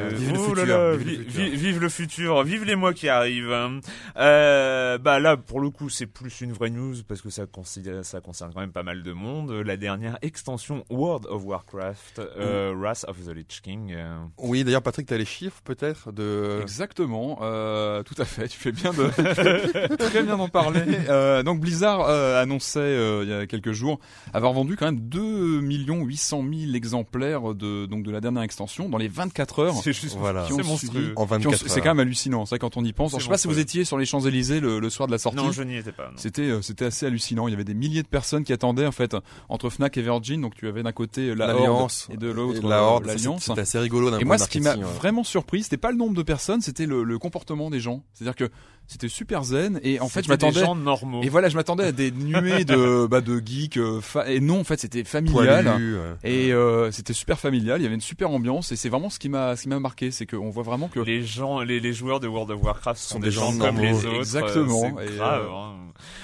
Vive 0.96 1.80
le 1.80 1.88
futur, 1.88 2.42
vive 2.42 2.64
les 2.64 2.76
mois 2.76 2.94
qui 2.94 3.08
arrivent. 3.08 3.52
hein. 3.52 3.80
Euh, 4.16 4.98
bah 4.98 5.18
là, 5.20 5.36
pour 5.36 5.60
le 5.60 5.70
coup, 5.70 5.88
c'est 5.88 6.06
plus 6.06 6.30
une 6.40 6.52
vraie 6.52 6.70
news 6.70 6.94
parce 7.06 7.20
que 7.22 7.30
ça 7.30 7.46
considère, 7.46 8.04
ça 8.04 8.20
concerne 8.20 8.52
quand 8.54 8.60
même 8.60 8.72
pas 8.72 8.82
mal 8.82 9.02
de 9.02 9.12
monde. 9.12 9.50
La 9.52 9.76
dernière 9.76 10.18
extension 10.22 10.84
World 10.90 11.26
of 11.26 11.44
Warcraft, 11.44 12.20
euh, 12.38 12.74
Wrath 12.76 13.04
of 13.08 13.16
the 13.24 13.28
Lich 13.34 13.60
King. 13.62 13.92
euh, 13.96 14.18
Oui, 14.38 14.64
d'ailleurs, 14.64 14.82
Patrick, 14.82 15.06
t'as 15.06 15.16
les 15.16 15.24
chiffres 15.24 15.60
peut-être 15.64 16.12
de. 16.12 16.58
Exactement, 16.62 17.38
euh, 17.42 18.02
tout 18.02 18.14
à 18.18 18.24
fait. 18.24 18.48
Tu 18.48 18.58
fais 18.58 18.72
bien 18.72 18.92
de 18.92 19.08
tu 19.90 19.96
très 19.96 20.22
bien 20.22 20.36
d'en 20.36 20.48
parler. 20.48 20.82
Euh, 21.08 21.42
donc 21.42 21.60
Blizzard 21.60 22.02
euh, 22.08 22.40
annonçait 22.42 22.78
euh, 22.80 23.22
il 23.24 23.30
y 23.30 23.32
a 23.32 23.46
quelques 23.46 23.72
jours 23.72 23.98
avoir 24.32 24.52
vendu 24.52 24.76
quand 24.76 24.86
même 24.86 25.00
2 25.00 25.60
800 25.60 26.44
000 26.66 26.74
exemplaires 26.74 27.54
de 27.54 27.86
donc 27.86 28.02
de 28.04 28.10
la 28.10 28.20
dernière 28.20 28.42
extension 28.42 28.88
dans 28.88 28.98
les 28.98 29.08
24 29.08 29.58
heures. 29.60 29.74
C'est 29.82 29.92
juste, 29.92 30.16
Voilà. 30.16 30.44
qui 30.44 30.52
ont 30.52 30.58
monstrueux. 30.64 31.12
En 31.16 31.26
Qui 31.26 31.32
ont- 31.46 31.50
24 31.50 31.68
C'est 31.68 31.80
quand 31.80 31.90
même 31.94 32.00
hallucinant, 32.00 32.46
ça 32.46 32.58
quand 32.58 32.76
on 32.76 32.84
y 32.84 32.92
pense. 32.92 33.12
Alors, 33.12 33.20
je 33.20 33.24
sais 33.24 33.30
pas 33.30 33.38
si 33.38 33.48
vous 33.48 33.58
étiez 33.58 33.84
sur 33.84 33.98
les 33.98 34.06
Champs 34.06 34.20
Élysées 34.20 34.60
le, 34.60 34.80
le 34.80 34.90
soir 34.90 35.06
de 35.06 35.12
la 35.12 35.18
sortie. 35.18 35.36
Non, 35.38 35.52
je 35.52 35.62
n'y 35.62 35.76
étais 35.76 35.92
pas. 35.92 36.10
non. 36.10 36.16
C'était 36.28 36.42
euh, 36.50 36.60
c'était 36.62 36.84
assez 36.84 37.06
hallucinant. 37.06 37.48
Il 37.48 37.52
y 37.52 37.54
avait 37.54 37.64
des 37.64 37.74
milliers 37.74 38.02
de 38.02 38.08
personnes 38.08 38.44
qui 38.44 38.52
attendaient 38.52 38.86
en 38.86 38.92
fait 38.92 39.16
entre 39.48 39.70
Fnac 39.70 39.96
et 39.96 40.02
Virgin. 40.02 40.40
Donc 40.42 40.54
tu 40.54 40.68
avais 40.68 40.82
d'un 40.82 40.92
côté 40.92 41.34
la 41.34 41.48
Horde 41.54 41.58
L'Alliance 41.58 42.08
et 42.12 42.16
de 42.18 42.28
l'autre 42.30 42.68
la 42.68 42.76
euh, 42.78 42.80
Horde, 42.82 43.06
l'Alliance. 43.06 43.44
c'est 43.54 43.58
assez 43.58 43.78
rigolo 43.78 44.10
d'un 44.10 44.18
Et 44.18 44.24
moi, 44.24 44.36
ce 44.38 44.48
qui 44.48 44.60
m'a 44.60 44.76
ouais. 44.76 44.82
vraiment 44.82 45.24
surpris, 45.24 45.62
c'était 45.62 45.76
pas 45.78 45.90
le 45.90 45.96
nombre 45.96 46.14
de 46.14 46.22
personnes, 46.22 46.60
c'était 46.60 46.86
le, 46.86 47.02
le 47.02 47.18
comportement 47.18 47.70
des 47.70 47.80
gens. 47.80 48.02
C'est-à-dire 48.12 48.36
que 48.36 48.50
c'était 48.86 49.08
super 49.08 49.44
zen 49.44 49.80
et 49.82 50.00
en 50.00 50.08
fait, 50.08 50.20
je 50.24 50.30
C'était 50.30 50.36
des 50.36 50.46
m'attendais. 50.46 50.66
gens 50.66 50.74
normaux. 50.74 51.22
Et 51.22 51.28
voilà, 51.28 51.48
je 51.48 51.56
m'attendais 51.56 51.84
à 51.84 51.92
des 51.92 52.10
nuées 52.10 52.64
de 52.64 53.06
bah, 53.10 53.20
de 53.20 53.40
geeks. 53.44 53.76
euh, 53.76 54.00
fa- 54.00 54.30
Et 54.30 54.40
non, 54.40 54.60
en 54.60 54.64
fait, 54.64 54.80
c'était 54.80 55.04
familial. 55.04 55.64
Poilu, 55.64 55.96
ouais. 55.96 56.02
Et 56.24 56.52
euh, 56.52 56.90
c'était 56.90 57.12
super 57.12 57.38
familial. 57.38 57.80
Il 57.80 57.84
y 57.84 57.86
avait 57.86 57.94
une 57.94 58.00
super 58.00 58.30
ambiance 58.30 58.72
et 58.72 58.76
c'est 58.76 58.88
vraiment 58.88 59.10
ce 59.10 59.18
qui 59.18 59.28
m'a 59.28 59.56
ce 59.56 59.62
qui 59.62 59.68
m'a 59.68 59.78
marqué, 59.78 60.10
c'est 60.10 60.26
qu'on 60.26 60.50
voit 60.50 60.62
vraiment 60.62 60.88
que 60.88 61.00
les 61.00 61.22
gens, 61.22 61.60
les, 61.60 61.80
les 61.80 61.92
joueurs 61.92 62.20
de 62.20 62.26
World 62.28 62.50
of 62.50 62.62
Warcraft 62.62 63.00
sont, 63.00 63.14
Sont 63.14 63.18
des, 63.20 63.26
des 63.26 63.30
gens 63.32 63.52
gens 63.52 63.58
comme 63.58 63.78
les 63.78 63.92
normaux. 63.92 64.08
autres. 64.08 64.16
Exactement. 64.16 64.84
euh, 64.98 65.02
Et, 65.06 65.16
grave. 65.16 65.46
euh, 65.48 65.54
hein. 65.54 65.74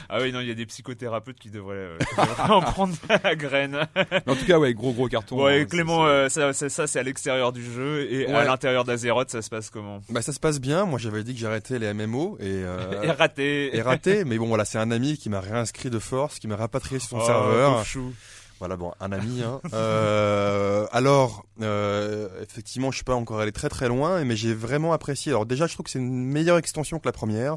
Ah 0.09 0.18
oui, 0.20 0.33
non, 0.33 0.40
il 0.40 0.48
y 0.48 0.50
a 0.50 0.54
des 0.54 0.66
psychothérapeutes 0.66 1.38
qui 1.38 1.50
devraient, 1.50 1.74
euh, 1.76 1.98
qui 1.98 2.16
devraient 2.16 2.50
en 2.52 2.61
prendre 2.62 2.94
la 3.22 3.35
graine. 3.35 3.87
Mais 3.94 4.33
en 4.33 4.37
tout 4.37 4.44
cas, 4.46 4.59
ouais, 4.59 4.74
gros 4.74 4.92
gros 4.92 5.09
carton. 5.09 5.42
Ouais, 5.42 5.61
hein, 5.61 5.64
Clément, 5.64 6.07
euh, 6.07 6.28
ça, 6.28 6.52
ça, 6.52 6.68
ça, 6.68 6.87
c'est 6.87 6.98
à 6.98 7.02
l'extérieur 7.02 7.52
du 7.52 7.64
jeu 7.64 8.07
et 8.11 8.26
à 8.33 8.44
l'intérieur 8.44 8.85
d'Azeroth, 8.85 9.30
ça 9.30 9.42
se 9.42 9.50
passe 9.50 9.70
comment? 9.70 10.00
Bah 10.11 10.22
ça 10.22 10.33
se 10.33 10.40
passe 10.40 10.61
bien. 10.61 10.85
Moi, 10.85 10.98
j'avais 10.98 11.24
dit 11.24 11.35
que 11.35 11.40
j'arrêtais 11.40 11.78
les 11.78 11.92
MMO 11.94 12.37
et, 12.40 12.44
euh, 12.46 13.02
Et 13.04 13.11
raté. 13.11 13.76
et 13.76 13.83
raté. 13.83 14.24
Mais 14.24 14.38
bon, 14.38 14.46
voilà, 14.46 14.64
c'est 14.64 14.78
un 14.78 14.90
ami 14.90 15.16
qui 15.16 15.30
m'a 15.30 15.40
réinscrit 15.40 15.90
de 15.90 15.98
force, 15.98 16.38
qui 16.38 16.48
m'a 16.48 16.57
rapatrié 16.57 16.98
sur 16.98 17.11
son 17.11 17.18
Oh, 17.20 17.26
serveur. 17.26 17.85
chou. 17.85 18.12
Voilà, 18.61 18.76
bon, 18.76 18.92
un 19.00 19.12
ami. 19.12 19.42
Hein. 19.42 19.61
Euh, 19.74 20.87
alors, 20.92 21.44
euh, 21.61 22.28
effectivement, 22.42 22.90
je 22.90 22.96
suis 22.96 23.04
pas 23.04 23.14
encore 23.14 23.40
allé 23.40 23.52
très 23.52 23.68
très 23.68 23.88
loin, 23.88 24.22
mais 24.24 24.37
j'ai 24.37 24.54
vraiment 24.54 24.92
apprécié. 24.92 25.33
Alors 25.33 25.44
déjà, 25.46 25.66
je 25.66 25.74
trouve 25.74 25.85
que 25.85 25.90
c'est 25.90 25.98
une 25.98 26.24
meilleure 26.26 26.59
extension 26.59 26.98
que 26.98 27.07
la 27.07 27.12
première, 27.12 27.57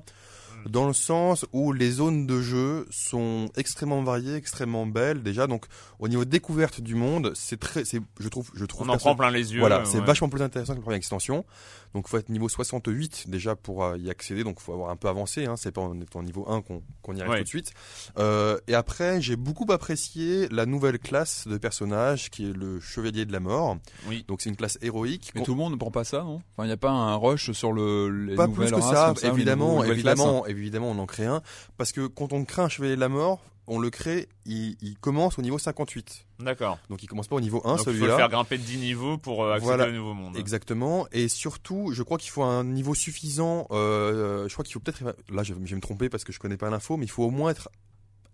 dans 0.66 0.88
le 0.88 0.94
sens 0.94 1.46
où 1.54 1.72
les 1.72 1.92
zones 1.92 2.26
de 2.26 2.42
jeu 2.42 2.86
sont 2.90 3.50
extrêmement 3.56 4.04
variées, 4.04 4.36
extrêmement 4.36 4.86
belles. 4.86 5.24
Déjà, 5.24 5.48
donc 5.48 5.66
au 6.00 6.08
niveau 6.08 6.26
découverte 6.26 6.82
du 6.82 6.96
monde, 6.96 7.32
c'est 7.36 7.60
très, 7.60 7.86
c'est, 7.86 8.02
je 8.20 8.28
trouve, 8.30 8.50
je 8.54 8.66
trouve 8.66 8.90
On 8.90 8.94
en 8.94 8.98
prend 8.98 9.16
plein 9.16 9.32
les 9.32 9.54
yeux. 9.54 9.60
Voilà, 9.60 9.86
c'est 9.86 10.00
ouais. 10.00 10.06
vachement 10.06 10.30
plus 10.30 10.42
intéressant 10.42 10.74
que 10.74 10.80
la 10.80 10.84
première 10.84 10.98
extension. 10.98 11.46
Donc, 11.94 12.08
faut 12.08 12.18
être 12.18 12.30
niveau 12.30 12.50
68 12.50 13.30
déjà 13.30 13.56
pour 13.56 13.84
euh, 13.84 13.98
y 13.98 14.10
accéder. 14.10 14.44
Donc, 14.44 14.60
faut 14.60 14.74
avoir 14.74 14.90
un 14.90 14.96
peu 14.96 15.08
avancé. 15.08 15.46
Hein. 15.46 15.56
C'est 15.58 15.72
pas 15.72 15.82
en 15.82 16.00
étant 16.00 16.22
niveau 16.24 16.46
1 16.50 16.62
qu'on 16.62 16.82
qu'on 17.02 17.16
y 17.16 17.20
arrive 17.22 17.32
Ouais. 17.32 17.38
tout 17.40 17.44
de 17.44 17.50
suite. 17.50 17.72
Euh, 18.18 18.58
et 18.68 18.74
après, 18.76 19.22
j'ai 19.22 19.36
beaucoup 19.36 19.66
apprécié 19.72 20.48
la 20.50 20.66
nouvelle 20.66 21.00
classe 21.00 21.48
de 21.48 21.58
personnage 21.58 22.30
qui 22.30 22.50
est 22.50 22.54
le 22.54 22.80
Chevalier 22.80 23.26
de 23.26 23.32
la 23.32 23.40
Mort. 23.40 23.78
Oui. 24.08 24.24
Donc, 24.28 24.42
c'est 24.42 24.50
une 24.50 24.56
classe 24.56 24.78
héroïque. 24.82 25.32
Mais 25.36 25.44
tout 25.44 25.52
le 25.52 25.58
monde 25.58 25.74
ne 25.74 25.78
prend 25.78 25.92
pas 25.92 26.04
ça, 26.04 26.24
non? 26.24 26.42
Enfin, 26.54 26.64
il 26.64 26.68
n'y 26.68 26.74
a 26.74 26.78
pas 26.78 26.90
un 26.92 27.16
rush 27.16 27.52
sur 27.52 27.72
le 27.74 28.10
les 28.10 28.36
pas 28.36 28.48
nouvelles 28.48 28.70
plus 28.72 28.76
que 28.78 28.82
races 28.82 29.20
ça, 29.22 29.28
évidemment, 29.28 29.68
nouveaux- 29.68 29.82
classes, 29.84 29.90
hein? 29.90 29.94
évidemment, 29.94 30.46
évidemment, 30.48 30.92
on 30.92 31.00
en 31.00 31.06
crée 31.06 31.26
un. 31.26 31.42
Parce 31.78 31.92
que 31.92 32.08
quand 32.08 32.34
on 32.34 32.44
crée 32.46 32.62
un 32.62 32.70
Chevalier 32.70 32.96
de 32.96 33.00
la 33.02 33.10
Mort, 33.10 33.42
on 33.68 33.80
le 33.80 33.90
crée, 33.90 34.30
il, 34.46 34.78
il 34.82 34.98
commence 34.98 35.38
au 35.38 35.42
niveau 35.42 35.58
58. 35.60 36.26
D'accord. 36.40 36.80
Donc, 36.90 37.04
il 37.04 37.08
commence 37.08 37.28
pas 37.28 37.36
au 37.36 37.42
niveau 37.42 37.62
1, 37.66 37.70
Donc 37.72 37.80
il 37.80 37.84
faut 37.84 37.90
le 37.92 37.98
celui-là. 37.98 38.16
faire 38.18 38.30
grimper 38.30 38.58
de 38.58 38.64
10 38.64 38.78
niveaux 38.78 39.18
pour 39.18 39.44
euh, 39.44 39.52
accéder 39.54 39.66
Voilà. 39.66 39.88
au 39.88 39.92
nouveau 39.92 40.14
monde. 40.14 40.38
Exactement. 40.38 41.08
Et 41.12 41.28
surtout, 41.28 41.92
je 41.92 42.02
crois 42.04 42.18
qu'il 42.18 42.32
faut 42.32 42.44
un 42.44 42.64
niveau 42.64 42.94
suffisant. 42.96 43.68
Euh, 43.72 44.48
je 44.48 44.54
crois 44.54 44.64
qu'il 44.64 44.74
faut 44.74 44.80
peut-être. 44.80 45.04
Là, 45.30 45.44
je, 45.44 45.54
je 45.54 45.70
vais 45.70 45.76
me 45.76 45.82
tromper 45.82 46.10
parce 46.10 46.24
que 46.24 46.32
je 46.32 46.40
connais 46.40 46.58
pas 46.58 46.70
l'info, 46.70 46.96
mais 46.98 47.06
il 47.06 47.12
faut 47.12 47.24
au 47.24 47.32
moins 47.32 47.50
être 47.52 47.70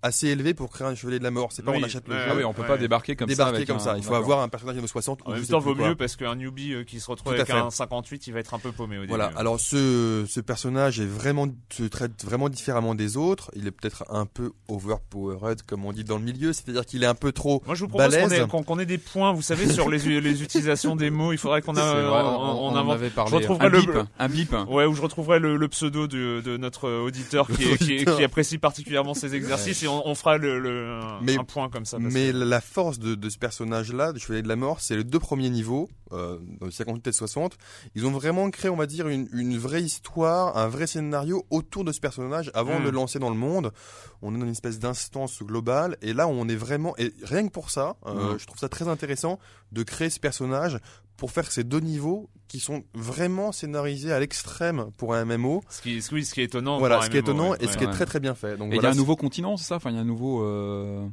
assez 0.03 0.27
élevé 0.27 0.53
pour 0.53 0.69
créer 0.69 0.85
un 0.87 0.93
chevalier 0.95 1.17
de 1.17 1.23
la 1.23 1.31
mort. 1.31 1.51
C'est 1.51 1.63
pas 1.63 1.71
Oui, 1.71 1.79
on 1.81 1.83
achète 1.85 2.07
le 2.07 2.13
ouais, 2.13 2.19
jeu. 2.21 2.27
Ah 2.29 2.35
oui, 2.37 2.43
on 2.43 2.53
peut 2.53 2.61
Ouais. 2.61 2.67
pas 2.67 2.77
débarquer 2.77 3.15
comme 3.15 3.29
ça. 3.29 3.45
débarquer 3.45 3.65
comme 3.65 3.77
un- 3.77 3.79
ça. 3.79 3.97
Il 3.97 4.03
faut 4.03 4.13
avoir 4.13 4.41
un 4.41 4.49
personnage 4.49 4.75
niveau 4.75 4.87
60 4.87 5.21
En 5.25 5.31
ou 5.31 5.33
même 5.33 5.45
temps, 5.45 5.61
plus 5.61 5.73
vaut 5.73 5.75
mieux 5.75 5.95
parce 5.95 6.15
qu'un 6.15 6.35
newbie 6.35 6.73
euh, 6.73 6.83
qui 6.83 6.99
se 6.99 7.09
retrouve 7.09 7.33
avec 7.33 7.47
fait. 7.47 7.53
un 7.53 7.69
58, 7.71 8.27
il 8.27 8.33
va 8.33 8.39
être 8.39 8.53
un 8.53 8.59
peu 8.59 8.71
paumé 8.71 8.97
au 8.99 9.05
Voilà. 9.07 9.27
début. 9.29 9.39
Alors 9.39 9.59
ce 9.59 10.25
ce 10.27 10.39
personnage 10.39 10.99
est 10.99 11.05
vraiment 11.05 11.47
se 11.71 11.83
traite 11.83 12.23
vraiment 12.23 12.49
différemment 12.49 12.93
des 12.95 13.17
autres. 13.17 13.49
Il 13.55 13.65
est 13.67 13.71
peut-être 13.71 14.03
un 14.09 14.25
peu 14.25 14.51
overpowered 14.67 15.61
comme 15.63 15.85
on 15.85 15.91
dit 15.93 16.03
dans 16.03 16.17
le 16.17 16.23
milieu, 16.23 16.53
c'est-à-dire 16.53 16.85
qu'il 16.85 17.03
est 17.03 17.07
un 17.07 17.15
peu 17.15 17.31
trop 17.31 17.61
Moi, 17.65 17.75
je 17.75 17.81
vous 17.81 17.87
propose 17.87 18.05
qu'on 18.05 18.11
balèze. 18.11 18.33
ait, 18.33 18.81
ait 18.81 18.85
des 18.85 18.97
points, 18.97 19.31
vous 19.33 19.41
savez, 19.41 19.71
sur 19.71 19.89
les, 19.89 19.99
les 20.21 20.43
utilisations 20.43 20.95
des 20.95 21.09
mots. 21.09 21.31
Il 21.31 21.37
faudrait 21.37 21.61
qu'on 21.61 21.73
vrai, 21.73 21.81
on, 21.83 22.13
on, 22.13 22.65
on 22.65 22.67
en 22.69 22.75
invente. 22.75 22.93
avait 22.95 23.09
parlé. 23.09 23.31
Je 23.31 23.35
retrouverai 23.37 23.65
un 23.65 23.69
le- 23.69 23.79
bip, 23.79 23.89
un 24.19 24.29
bip. 24.29 24.55
Ouais, 24.69 24.85
où 24.85 24.93
je 24.95 25.01
retrouverai 25.01 25.39
le, 25.39 25.57
le 25.57 25.67
pseudo 25.69 26.07
de, 26.07 26.41
de 26.43 26.57
notre 26.57 26.89
auditeur 26.89 27.47
qui, 27.47 28.05
apprécie 28.23 28.57
particulièrement 28.57 29.13
ces 29.13 29.35
exercices 29.35 29.81
on 30.06 30.15
fera 30.15 30.38
le, 30.38 30.60
le 30.60 30.99
Mais- 31.21 31.38
un 31.38 31.43
point 31.43 31.69
comme 31.69 31.86
ça. 31.86 31.97
Mais 31.99 32.32
que- 32.32 32.38
la 32.38 32.62
force 32.62 32.99
de, 32.99 33.15
de 33.15 33.29
ce 33.29 33.38
personnage-là, 33.38 34.13
du 34.13 34.19
Chevalier 34.19 34.41
de 34.41 34.47
la 34.47 34.56
Mort, 34.56 34.82
c'est 34.82 34.95
les 34.95 35.03
deux 35.03 35.19
premiers 35.19 35.49
niveaux, 35.49 35.89
euh, 36.12 36.38
dans 36.60 36.65
le 36.65 36.71
58 36.71 37.08
et 37.08 37.12
60. 37.12 37.58
Ils 37.95 38.06
ont 38.06 38.12
vraiment 38.12 38.49
créé, 38.51 38.69
on 38.69 38.75
va 38.75 38.86
dire, 38.86 39.08
une, 39.08 39.27
une 39.34 39.58
vraie 39.58 39.82
histoire, 39.82 40.58
un 40.58 40.67
vrai 40.67 40.88
scénario 40.88 41.45
autour 41.49 41.84
de 41.84 41.91
ce 41.91 41.99
personnage 41.99 42.51
avant 42.53 42.79
Mm. 42.79 42.84
de 42.86 42.89
le 42.89 42.95
lancer 42.95 43.19
dans 43.19 43.29
le 43.29 43.36
monde. 43.36 43.71
On 44.21 44.34
est 44.36 44.38
dans 44.38 44.45
une 44.45 44.51
espèce 44.51 44.79
d'instance 44.79 45.41
globale, 45.43 45.97
et 46.01 46.13
là, 46.13 46.27
on 46.27 46.47
est 46.47 46.56
vraiment, 46.56 46.95
et 46.97 47.13
rien 47.23 47.45
que 47.47 47.51
pour 47.51 47.69
ça, 47.69 47.95
euh, 48.06 48.36
Mm. 48.36 48.39
je 48.39 48.45
trouve 48.47 48.60
ça 48.60 48.69
très 48.69 48.88
intéressant 48.88 49.39
de 49.71 49.84
créer 49.84 50.10
ce 50.10 50.19
personnage 50.19 50.77
pour 51.23 51.31
faire 51.31 51.49
ces 51.49 51.63
deux 51.63 51.79
niveaux 51.79 52.29
qui 52.49 52.59
sont 52.59 52.83
vraiment 52.93 53.53
scénarisés 53.53 54.12
à 54.12 54.19
l'extrême 54.19 54.88
pour 54.97 55.13
un 55.13 55.23
MMO. 55.23 55.62
ce 55.69 55.81
qui, 55.81 56.01
ce- 56.01 56.13
oui, 56.13 56.25
ce 56.25 56.33
qui 56.33 56.41
est 56.41 56.43
étonnant. 56.43 56.79
Voilà, 56.79 56.95
pour 56.95 57.03
un 57.03 57.05
ce 57.05 57.12
qui 57.12 57.15
est 57.17 57.21
MMO, 57.21 57.31
étonnant 57.31 57.49
ouais, 57.51 57.57
et 57.62 57.67
ce 57.67 57.71
ouais. 57.71 57.77
qui 57.77 57.83
est 57.86 57.91
très 57.91 58.05
très 58.05 58.19
bien 58.19 58.36
fait. 58.36 58.57
Donc 58.57 58.73
Et 58.73 58.75
il 58.75 58.81
y 58.83 58.86
a 58.86 58.89
un 58.89 58.93
nouveau 58.93 59.15
continent, 59.15 59.55
c'est 59.55 59.63
ça? 59.63 59.77
Enfin, 59.77 59.91
il 59.91 59.95
y 59.95 59.99
a 59.99 60.01
un 60.01 60.03
nouveau. 60.03 60.43
euh, 60.43 61.07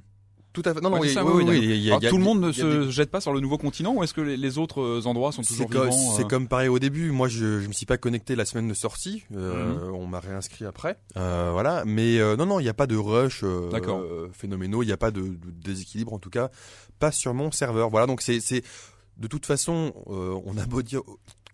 tout 0.53 0.63
à 0.65 0.75
fait. 0.75 0.81
Non, 0.81 0.91
non, 0.91 0.99
oui, 0.99 1.15
oui, 1.17 1.45
oui, 1.93 2.09
tout 2.09 2.19
le 2.19 2.25
monde 2.25 2.41
ne 2.41 2.49
des- 2.51 2.55
se 2.61 2.91
jette 2.91 3.13
pas 3.13 3.21
sur 3.21 3.33
le 3.33 3.39
nouveau 3.39 3.57
continent 3.57 3.95
ou 3.95 4.03
est-ce 4.03 4.13
que 4.13 4.21
les, 4.21 4.37
les 4.37 4.59
autres 4.59 4.81
euh, 4.81 5.07
endroits 5.07 5.31
sont 5.31 5.43
toujours 5.43 5.69
vivants 5.71 5.93
c'est 6.17 6.25
euh 6.25 6.27
comme 6.27 6.49
pareil 6.49 6.67
au 6.69 6.81
début. 6.81 7.13
Moi, 7.13 7.29
je 7.29 7.61
je 7.61 7.69
me 7.69 7.73
suis 7.73 7.87
pas 7.87 7.99
connecté 7.99 8.35
la 8.35 8.45
semaine 8.45 8.67
de 8.67 8.75
sortie. 8.75 9.23
Euh, 9.33 9.75
Mhm. 9.91 9.95
On 9.95 10.07
m'a 10.09 10.19
réinscrit 10.19 10.65
après. 10.65 10.99
Euh, 11.17 11.51
voilà. 11.53 11.85
Mais 11.87 12.19
euh, 12.19 12.35
non, 12.37 12.47
non, 12.47 12.59
il 12.59 12.65
n'y 12.65 12.69
a 12.69 12.75
pas 12.75 12.89
de 12.89 12.97
rush 12.97 13.45
euh, 13.45 13.71
euh, 13.73 14.27
phénoménaux. 14.33 14.83
Il 14.83 14.87
n'y 14.87 14.93
a 14.93 14.97
pas 14.97 15.13
de, 15.13 15.21
de 15.21 15.51
déséquilibre, 15.65 16.13
en 16.13 16.19
tout 16.19 16.31
cas, 16.31 16.51
pas 16.99 17.13
sur 17.13 17.33
mon 17.33 17.53
serveur. 17.53 17.89
Voilà. 17.89 18.09
Donc 18.09 18.21
c'est 18.21 18.41
de 19.21 19.27
toute 19.29 19.47
façon, 19.47 19.93
euh, 20.09 20.41
on 20.45 20.57
a 20.59 20.67
beau 20.67 20.83
dire. 20.83 21.03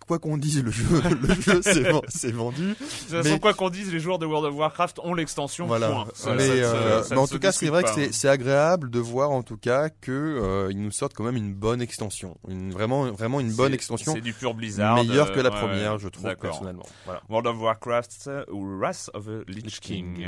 Quoi 0.07 0.21
qu'on 0.21 0.37
dise, 0.39 0.63
le 0.63 0.71
jeu, 0.71 0.85
le 1.21 1.35
jeu 1.35 1.61
c'est 1.63 1.81
ven- 1.81 2.01
c'est 2.07 2.31
vendu. 2.31 2.63
De 2.69 2.75
toute 2.75 2.87
façon, 2.87 3.29
Mais- 3.29 3.41
quoi 3.41 3.55
qu'on 3.55 3.71
dise, 3.71 3.93
les 3.93 3.99
joueurs 3.99 4.21
de 4.21 4.27
World 4.27 4.47
of 4.53 4.55
Warcraft 4.57 5.01
ont 5.03 5.15
l'extension. 5.15 5.67
Voilà. 5.67 5.89
point. 5.91 6.07
Ça- 6.15 6.33
mais 6.35 6.47
ça- 6.47 6.53
euh, 6.53 7.03
ça- 7.03 7.15
mais 7.17 7.21
en 7.21 7.27
tout 7.27 7.41
cas, 7.41 7.51
c'est 7.51 7.67
vrai 7.67 7.83
que 7.83 7.89
pas, 7.89 8.01
hein. 8.01 8.09
c'est 8.13 8.29
agréable 8.29 8.89
de 8.89 9.01
voir 9.01 9.33
en 9.33 9.43
tout 9.43 9.57
cas 9.57 9.89
que 9.89 10.13
euh, 10.13 10.69
ils 10.71 10.81
nous 10.81 10.93
sortent 10.93 11.13
quand 11.15 11.25
même 11.25 11.35
une 11.35 11.55
bonne 11.55 11.83
extension, 11.83 12.37
une 12.47 12.71
vraiment 12.71 13.11
vraiment 13.11 13.41
une 13.41 13.51
bonne 13.53 13.75
extension, 13.75 14.13
C'est 14.15 14.21
du 14.21 14.33
pur 14.33 14.55
Blizzard. 14.55 14.95
meilleure 14.95 15.33
que 15.33 15.41
la 15.41 15.51
première, 15.51 15.95
ouais. 15.95 15.99
je 15.99 16.07
trouve 16.07 16.37
personnellement. 16.37 16.87
Voilà. 17.05 17.21
World 17.29 17.49
of 17.49 17.61
Warcraft 17.61 18.31
ou 18.53 18.79
Wrath 18.79 19.11
of 19.13 19.25
the 19.27 19.49
Lich 19.49 19.81
King. 19.81 20.19
King. 20.19 20.27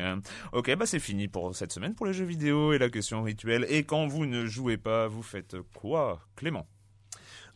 Ok, 0.55 0.74
bah 0.74 0.87
c'est 0.87 0.98
fini 0.98 1.29
pour 1.29 1.55
cette 1.55 1.72
semaine 1.72 1.94
pour 1.94 2.07
les 2.07 2.14
jeux 2.14 2.24
vidéo 2.24 2.72
et 2.72 2.79
la 2.79 2.88
question 2.90 3.22
rituelle. 3.22 3.64
Et 3.68 3.85
quand 3.85 4.09
vous 4.09 4.27
ne 4.27 4.44
jouez 4.44 4.77
pas, 4.77 5.07
vous 5.07 5.22
faites 5.22 5.55
quoi, 5.81 6.18
Clément? 6.35 6.66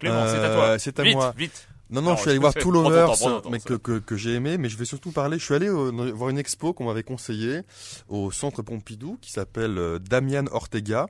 Clément, 0.02 0.26
c'est 0.26 0.36
à 0.36 0.50
Euh, 0.50 0.54
toi. 0.56 0.78
c'est 0.78 0.98
à 1.00 1.02
vite, 1.02 1.14
moi. 1.14 1.34
Vite. 1.36 1.68
Non, 1.90 2.00
non, 2.02 2.16
je 2.16 2.22
suis 2.22 2.30
allé 2.30 2.38
voir 2.38 2.54
Two 2.54 2.70
Lovers, 2.70 3.18
ton 3.18 3.40
temps, 3.40 3.50
mais 3.50 3.60
que, 3.60 3.74
que, 3.74 3.98
que 3.98 4.16
j'ai 4.16 4.32
aimé, 4.34 4.56
mais 4.56 4.68
je 4.70 4.76
vais 4.78 4.84
surtout 4.86 5.12
parler. 5.12 5.38
Je 5.38 5.44
suis 5.44 5.54
allé 5.54 5.68
voir 5.68 6.30
une 6.30 6.38
expo 6.38 6.72
qu'on 6.72 6.84
m'avait 6.86 7.02
conseillée 7.02 7.60
au 8.08 8.30
centre 8.30 8.62
Pompidou 8.62 9.18
qui 9.20 9.30
s'appelle 9.30 9.76
euh, 9.78 9.98
Damian 9.98 10.46
Ortega, 10.52 11.06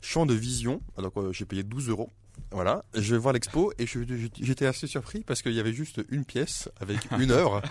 Champ 0.00 0.26
de 0.26 0.34
Vision. 0.34 0.80
Alors 0.96 1.12
euh, 1.16 1.32
j'ai 1.32 1.44
payé 1.46 1.62
12 1.64 1.88
euros. 1.88 2.10
Voilà, 2.52 2.84
je 2.94 3.14
vais 3.14 3.18
voir 3.18 3.32
l'expo 3.32 3.72
et 3.78 3.86
j'étais 3.86 4.66
assez 4.66 4.86
surpris 4.86 5.22
parce 5.24 5.42
qu'il 5.42 5.52
y 5.52 5.60
avait 5.60 5.72
juste 5.72 6.00
une 6.10 6.24
pièce 6.24 6.68
avec 6.80 6.98
une 7.18 7.30
œuvre. 7.30 7.62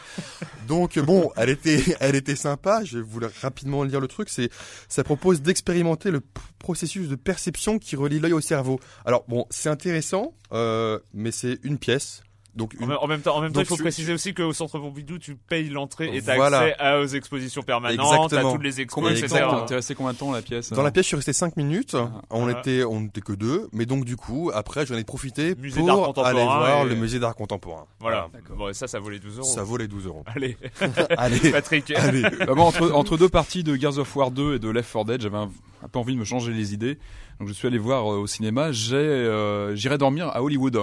Donc 0.67 0.97
bon, 0.99 1.31
elle 1.35 1.49
était, 1.49 1.83
elle 1.99 2.15
était 2.15 2.35
sympa. 2.35 2.83
Je 2.83 2.99
voulais 2.99 3.27
rapidement 3.41 3.83
lire 3.83 3.99
le 3.99 4.07
truc. 4.07 4.29
C'est, 4.29 4.49
ça 4.87 5.03
propose 5.03 5.41
d'expérimenter 5.41 6.11
le 6.11 6.21
processus 6.59 7.09
de 7.09 7.15
perception 7.15 7.79
qui 7.79 7.95
relie 7.95 8.19
l'œil 8.19 8.33
au 8.33 8.41
cerveau. 8.41 8.79
Alors 9.05 9.25
bon, 9.27 9.45
c'est 9.49 9.69
intéressant, 9.69 10.33
euh, 10.53 10.99
mais 11.13 11.31
c'est 11.31 11.59
une 11.63 11.77
pièce. 11.77 12.23
Donc 12.59 12.75
En 12.79 12.83
une, 12.83 12.89
même- 12.89 12.97
en 13.01 13.07
même 13.07 13.21
temps, 13.21 13.35
en 13.37 13.41
même 13.41 13.51
temps, 13.51 13.59
Donc, 13.61 13.65
il 13.65 13.69
faut 13.69 13.75
tu- 13.77 13.81
préciser 13.81 14.13
aussi 14.13 14.33
qu'au 14.35 14.53
Centre 14.53 14.77
Pompidou, 14.77 15.17
tu 15.17 15.35
payes 15.35 15.69
l'entrée 15.69 16.15
et 16.15 16.21
t'as 16.21 16.35
Voilà. 16.35 16.59
accès 16.59 16.75
à- 16.77 16.99
aux 16.99 17.05
expositions 17.07 17.63
permanentes, 17.63 18.33
à 18.33 18.41
toutes 18.43 18.61
les 18.63 18.81
expos, 18.81 19.01
Combien 19.03 19.17
de 19.19 19.23
etc. 19.25 19.39
temps 19.49 19.65
T'es 19.65 19.75
resté 19.75 19.95
combien 19.95 20.13
de 20.13 20.17
temps 20.17 20.31
la 20.31 20.41
pièce 20.41 20.71
Dans 20.71 20.83
la 20.83 20.91
pièce, 20.91 21.05
je 21.05 21.07
suis 21.07 21.15
resté 21.15 21.33
5 21.33 21.57
minutes. 21.57 21.95
on 22.29 22.47
Ah. 22.47 22.51
était, 22.59 22.83
on 22.83 22.99
n'était 22.99 23.21
que 23.21 23.33
deux, 23.33 23.67
mais 23.73 23.85
donc 23.85 24.05
du 24.05 24.15
coup, 24.17 24.51
après, 24.53 24.85
j'en 24.85 24.95
ai 24.95 25.03
profité 25.03 25.55
Musée 25.55 25.81
pour 25.81 26.25
aller 26.25 26.43
voir 26.43 26.85
et- 26.85 26.89
le 26.89 26.95
musée 26.95 27.17
d'art 27.19 27.35
contemporain. 27.35 27.85
Voilà. 27.99 28.27
Bon, 28.55 28.71
ça, 28.73 28.87
ça 28.87 28.99
vaut 28.99 29.09
les 29.09 29.19
12 29.19 29.37
euros. 29.39 29.47
Ça 29.47 29.63
vaut 29.63 29.77
les 29.77 29.87
12 29.87 30.05
euros. 30.05 30.23
Allez, 30.35 30.57
Allez, 31.17 31.39
Patrick. 31.51 31.91
allez. 31.91 32.21
Bah, 32.23 32.53
moi, 32.55 32.65
entre, 32.65 32.91
entre 32.91 33.17
deux 33.17 33.29
parties 33.29 33.63
de 33.63 33.75
Gears 33.75 33.97
of 33.97 34.13
War 34.15 34.31
2 34.31 34.55
et 34.55 34.59
de 34.59 34.69
Left 34.69 34.91
4 34.91 35.05
Dead, 35.05 35.21
j'avais 35.21 35.37
un, 35.37 35.49
un 35.83 35.87
peu 35.87 35.99
envie 35.99 36.13
de 36.13 36.19
me 36.19 36.25
changer 36.25 36.51
les 36.51 36.73
idées. 36.73 36.97
Donc 37.39 37.47
je 37.47 37.53
suis 37.53 37.67
allé 37.67 37.77
voir 37.77 38.11
euh, 38.11 38.17
au 38.17 38.27
cinéma. 38.27 38.71
J'ai, 38.73 38.95
euh, 38.97 39.73
j'irai 39.75 39.97
dormir 39.97 40.27
à 40.27 40.43
Hollywood. 40.43 40.77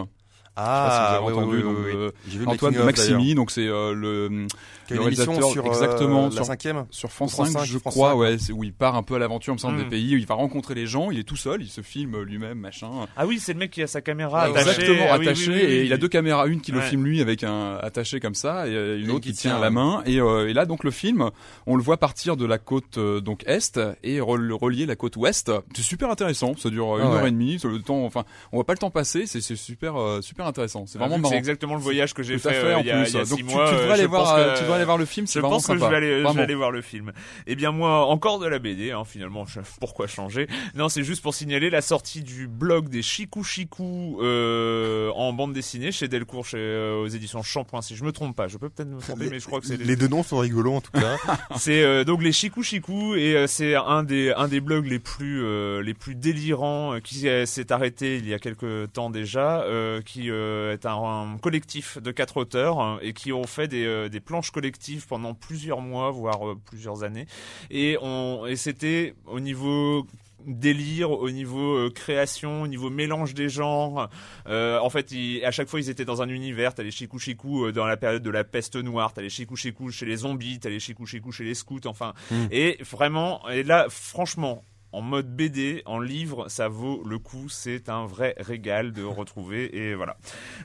Ah, 0.57 0.89
si 0.91 1.23
vous 1.23 1.27
avez 1.29 1.37
oui, 1.37 1.43
entendu. 1.43 1.57
oui, 1.59 1.63
donc, 1.63 1.77
oui, 1.79 1.85
oui. 1.87 1.93
euh, 1.97 2.11
vu 2.27 2.47
Antoine 2.47 2.71
of, 2.71 2.73
d'ailleurs. 2.79 2.87
Maximi, 2.87 3.35
donc 3.35 3.51
c'est 3.51 3.67
euh, 3.67 3.93
le 3.95 4.47
le 4.89 5.01
réalisateur- 5.01 5.51
sur 5.51 5.65
euh, 5.65 5.69
exactement, 5.69 6.27
la 6.27 6.31
sur- 6.31 6.45
cinquième. 6.47 6.87
sur 6.91 7.11
France, 7.11 7.33
France 7.33 7.49
5, 7.51 7.59
5, 7.61 7.65
je 7.67 7.79
France 7.79 7.93
crois, 7.95 8.11
5, 8.13 8.17
ouais, 8.19 8.37
c'est 8.39 8.53
où 8.53 8.63
il 8.65 8.73
part 8.73 8.95
un 8.95 9.03
peu 9.03 9.17
à 9.17 9.19
l'aventure, 9.19 9.53
il 9.53 9.57
me 9.57 9.61
semble, 9.61 9.77
Mm. 9.79 9.83
des 9.83 9.89
pays 9.91 10.15
où 10.15 10.19
il 10.19 10.27
va 10.27 10.35
rencontrer 10.37 10.75
les 10.75 10.87
gens. 10.87 11.11
Il 11.11 11.19
est 11.19 11.25
tout 11.25 11.37
seul, 11.37 11.61
il 11.61 11.69
se 11.69 11.81
filme 11.81 12.21
lui-même, 12.23 12.59
machin. 12.59 12.89
Ah 13.17 13.27
oui, 13.27 13.39
c'est 13.41 13.53
le 13.53 13.59
mec 13.59 13.71
qui 13.73 13.83
a 13.83 13.87
sa 13.89 14.01
caméra 14.01 14.43
Ah, 14.43 14.45
attachée. 14.51 14.71
Exactement, 14.71 15.07
Ah 15.11 15.17
oui, 15.19 15.27
attaché. 15.27 15.49
oui, 15.51 15.55
oui, 15.57 15.63
oui. 15.67 15.73
Et 15.73 15.85
il 15.85 15.93
a 15.93 15.97
deux 15.97 16.09
caméras, 16.09 16.47
une 16.47 16.61
qui 16.61 16.73
le 16.73 16.81
filme 16.81 17.05
lui 17.05 17.21
avec 17.21 17.43
un 17.45 17.77
attaché 17.83 18.21
comme 18.21 18.35
ça, 18.37 18.69
et 18.69 18.75
euh, 18.75 18.99
une 19.01 19.09
Et 19.09 19.11
autre 19.11 19.25
qui 19.25 19.33
tient 19.33 19.51
tient, 19.51 19.57
à 19.59 19.61
la 19.61 19.71
main. 19.71 20.03
Et, 20.07 20.21
euh, 20.21 20.49
et 20.49 20.53
là, 20.55 20.65
donc 20.67 20.85
le 20.85 20.91
film, 20.93 21.31
on 21.67 21.77
le 21.77 21.83
voit 21.83 21.97
partir 21.99 22.37
de 22.37 22.47
la 22.47 22.59
côte 22.59 22.97
euh, 22.99 23.21
donc 23.21 23.43
est 23.47 23.79
et 24.05 24.21
rel- 24.21 24.53
relier 24.53 24.87
la 24.87 24.95
côte 24.97 25.17
ouest. 25.17 25.51
C'est 25.75 25.83
super 25.83 26.11
intéressant. 26.11 26.55
Ça 26.57 26.71
dure 26.71 26.97
euh, 26.97 27.01
Ah 27.03 27.07
une 27.07 27.13
heure 27.13 27.27
et 27.27 27.31
demie. 27.33 27.59
Le 27.65 27.81
temps, 27.83 28.05
enfin, 28.05 28.25
on 28.53 28.57
voit 28.59 28.65
pas 28.65 28.73
le 28.73 28.79
temps 28.79 28.91
passer. 28.91 29.27
C'est 29.27 29.41
super, 29.57 29.97
euh, 30.01 30.21
super 30.47 30.63
intéressant. 30.63 30.85
C'est 30.87 30.99
vraiment 30.99 31.19
marrant. 31.19 31.31
C'est 31.31 31.37
exactement 31.39 31.75
le 31.75 31.81
voyage 31.81 32.15
que 32.15 32.23
j'ai 32.23 32.39
fait, 32.39 32.51
fait, 32.51 32.57
euh, 32.65 32.77
en 32.77 32.81
il 32.81 32.87
y 32.87 32.91
a, 32.91 33.01
plus. 33.03 33.11
il 33.11 33.15
y 33.15 33.17
a 33.17 33.25
Donc 33.25 33.29
six 33.29 33.37
tu, 33.37 33.45
mois. 33.45 33.69
tu 33.69 33.75
euh, 33.75 33.79
devrais 33.79 33.93
aller 33.95 34.03
je 34.03 34.09
voir, 34.09 34.35
euh, 34.35 34.53
que- 34.53 34.57
tu 34.59 34.63
devrais 34.63 34.77
aller 34.77 34.85
voir 34.85 34.99
le 34.99 35.05
film. 35.05 35.27
Je 35.27 35.41
pense 35.41 35.67
que 35.67 35.75
je 35.75 35.79
vais 35.85 35.87
aller, 35.97 36.07
je 36.09 36.15
vais 36.17 36.23
Vraiment. 36.23 36.43
aller 36.43 36.55
voir 36.55 36.71
le 36.71 36.83
film. 36.83 37.13
Eh 37.47 37.55
bien 37.57 37.73
moi, 37.73 38.07
encore 38.07 38.39
de 38.39 38.47
la 38.47 38.59
BD, 38.59 38.91
hein, 38.93 39.03
finalement. 39.05 39.45
je- 39.47 39.61
pourquoi 39.81 40.07
changer? 40.07 40.49
Non, 40.75 40.89
c'est 40.89 41.03
juste 41.05 41.23
pour 41.23 41.35
signaler 41.35 41.71
la 41.71 41.81
sortie 41.81 42.23
du 42.23 42.49
blog 42.49 42.89
des 42.89 43.03
Chikou 43.03 43.43
Chikou 43.45 44.19
euh, 44.23 45.11
en 45.29 45.33
bande 45.33 45.53
dessinée 45.53 45.93
chez 45.93 46.09
Delcourt, 46.09 46.47
chez, 46.47 46.57
euh, 46.59 47.03
aux 47.03 47.07
éditions 47.09 47.43
Shampoing. 47.43 47.83
Si 47.83 47.97
je 47.97 48.05
me 48.05 48.13
trompe 48.13 48.37
pas, 48.37 48.49
je 48.49 48.57
peux 48.59 48.69
peut-être 48.69 48.89
me 48.89 49.01
tromper, 49.01 49.29
mais 49.31 49.41
je 49.41 49.47
crois 49.47 49.61
que 49.61 49.67
c'est 49.67 49.77
les- 49.77 49.85
Les 49.85 49.97
deux 49.97 50.09
noms 50.09 50.23
sont 50.23 50.39
rigolos 50.39 50.75
en 50.75 50.81
tout 50.81 50.93
cas. 50.93 51.17
c'est 51.57 51.83
euh, 51.83 52.05
donc 52.05 52.23
les 52.23 52.33
Chikou 52.33 52.63
Chikou 52.63 53.15
et 53.15 53.35
euh, 53.37 53.47
c'est 53.47 53.75
un 53.75 54.03
des 54.03 54.33
un 54.37 54.49
des 54.49 54.61
blogs 54.61 54.87
les 54.87 54.99
plus 54.99 55.43
les 55.83 55.95
plus 55.95 56.15
délirants 56.15 56.99
qui 57.03 57.27
s'est 57.47 57.73
arrêté 57.73 58.17
il 58.19 58.29
y 58.29 58.35
a 58.35 58.39
quelques 58.39 58.93
temps 58.93 59.11
déjà, 59.11 59.65
qui 60.05 60.29
est 60.29 60.87
un, 60.87 60.93
un 61.35 61.39
collectif 61.39 61.99
de 62.01 62.11
quatre 62.11 62.37
auteurs 62.39 62.99
et 63.03 63.13
qui 63.13 63.33
ont 63.33 63.45
fait 63.47 63.69
des 63.69 64.09
des 64.09 64.21
planches 64.21 64.51
collectives 64.51 65.07
pendant 65.07 65.35
plusieurs 65.35 65.81
mois 65.81 66.11
voire 66.11 66.41
plusieurs 66.65 67.03
années 67.05 67.27
et 67.71 67.97
on 68.03 68.47
et 68.47 68.57
c'était 68.57 69.15
au 69.27 69.41
niveau 69.41 70.07
délire 70.47 71.11
au 71.11 71.31
niveau 71.31 71.77
euh, 71.77 71.91
création, 71.91 72.63
au 72.63 72.67
niveau 72.69 72.89
mélange 72.91 73.35
des 73.35 73.49
genres. 73.49 74.09
Euh, 74.49 74.79
en 74.79 74.89
fait, 74.91 75.11
ils- 75.13 75.45
à 75.45 75.51
chaque 75.51 75.69
fois, 75.69 75.81
ils 75.81 75.91
étaient 75.91 76.05
dans 76.05 76.23
un 76.23 76.29
univers. 76.29 76.75
T'as 76.75 76.83
les 76.83 76.91
chikou 76.91 77.19
chikou 77.19 77.67
euh, 77.67 77.73
dans 77.73 77.87
la 77.87 77.97
période 77.97 78.23
de 78.23 78.31
la 78.31 78.45
peste 78.45 78.77
noire, 78.77 79.13
t'as 79.13 79.23
les 79.23 79.29
chikou 79.31 79.57
chikou 79.57 79.91
chez 79.91 80.07
les 80.07 80.17
zombies, 80.17 80.61
t'as 80.61 80.71
les 80.71 80.81
chikou 80.81 81.05
chikou 81.07 81.33
chez 81.33 81.45
les 81.45 81.55
scouts. 81.55 81.81
Enfin, 81.87 82.15
Mm. 82.31 82.47
et 82.51 82.79
vraiment, 82.91 83.47
et 83.49 83.63
là, 83.63 83.87
franchement. 83.91 84.63
En 84.93 85.03
mode 85.03 85.29
BD, 85.37 85.83
en 85.85 85.99
livre, 85.99 86.49
ça 86.49 86.69
vaut 86.69 87.03
le 87.05 87.19
coup. 87.19 87.51
C'est 87.51 87.91
un 87.91 88.07
vrai 88.07 88.35
régal 88.39 88.93
de 88.93 89.03
retrouver. 89.03 89.77
Et 89.77 89.95
voilà. 89.95 90.17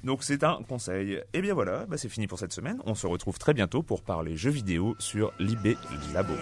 Donc 0.06 0.24
c'est 0.24 0.46
un 0.46 0.62
conseil. 0.70 1.20
Et 1.34 1.42
bien 1.42 1.54
voilà, 1.54 1.86
bah, 1.88 1.98
c'est 1.98 2.08
fini 2.08 2.28
pour 2.28 2.40
cette 2.40 2.54
semaine. 2.54 2.78
On 2.86 2.96
se 2.96 3.08
retrouve 3.08 3.38
très 3.40 3.54
bientôt 3.54 3.84
pour 3.84 4.04
parler 4.04 4.38
jeux 4.38 4.52
vidéo 4.52 4.96
sur 5.00 5.34
Libé 5.40 5.76
Labo. 6.14 6.36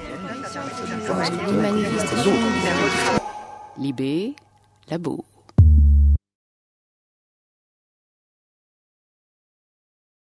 Libé, 3.80 4.36
labo. 4.90 5.24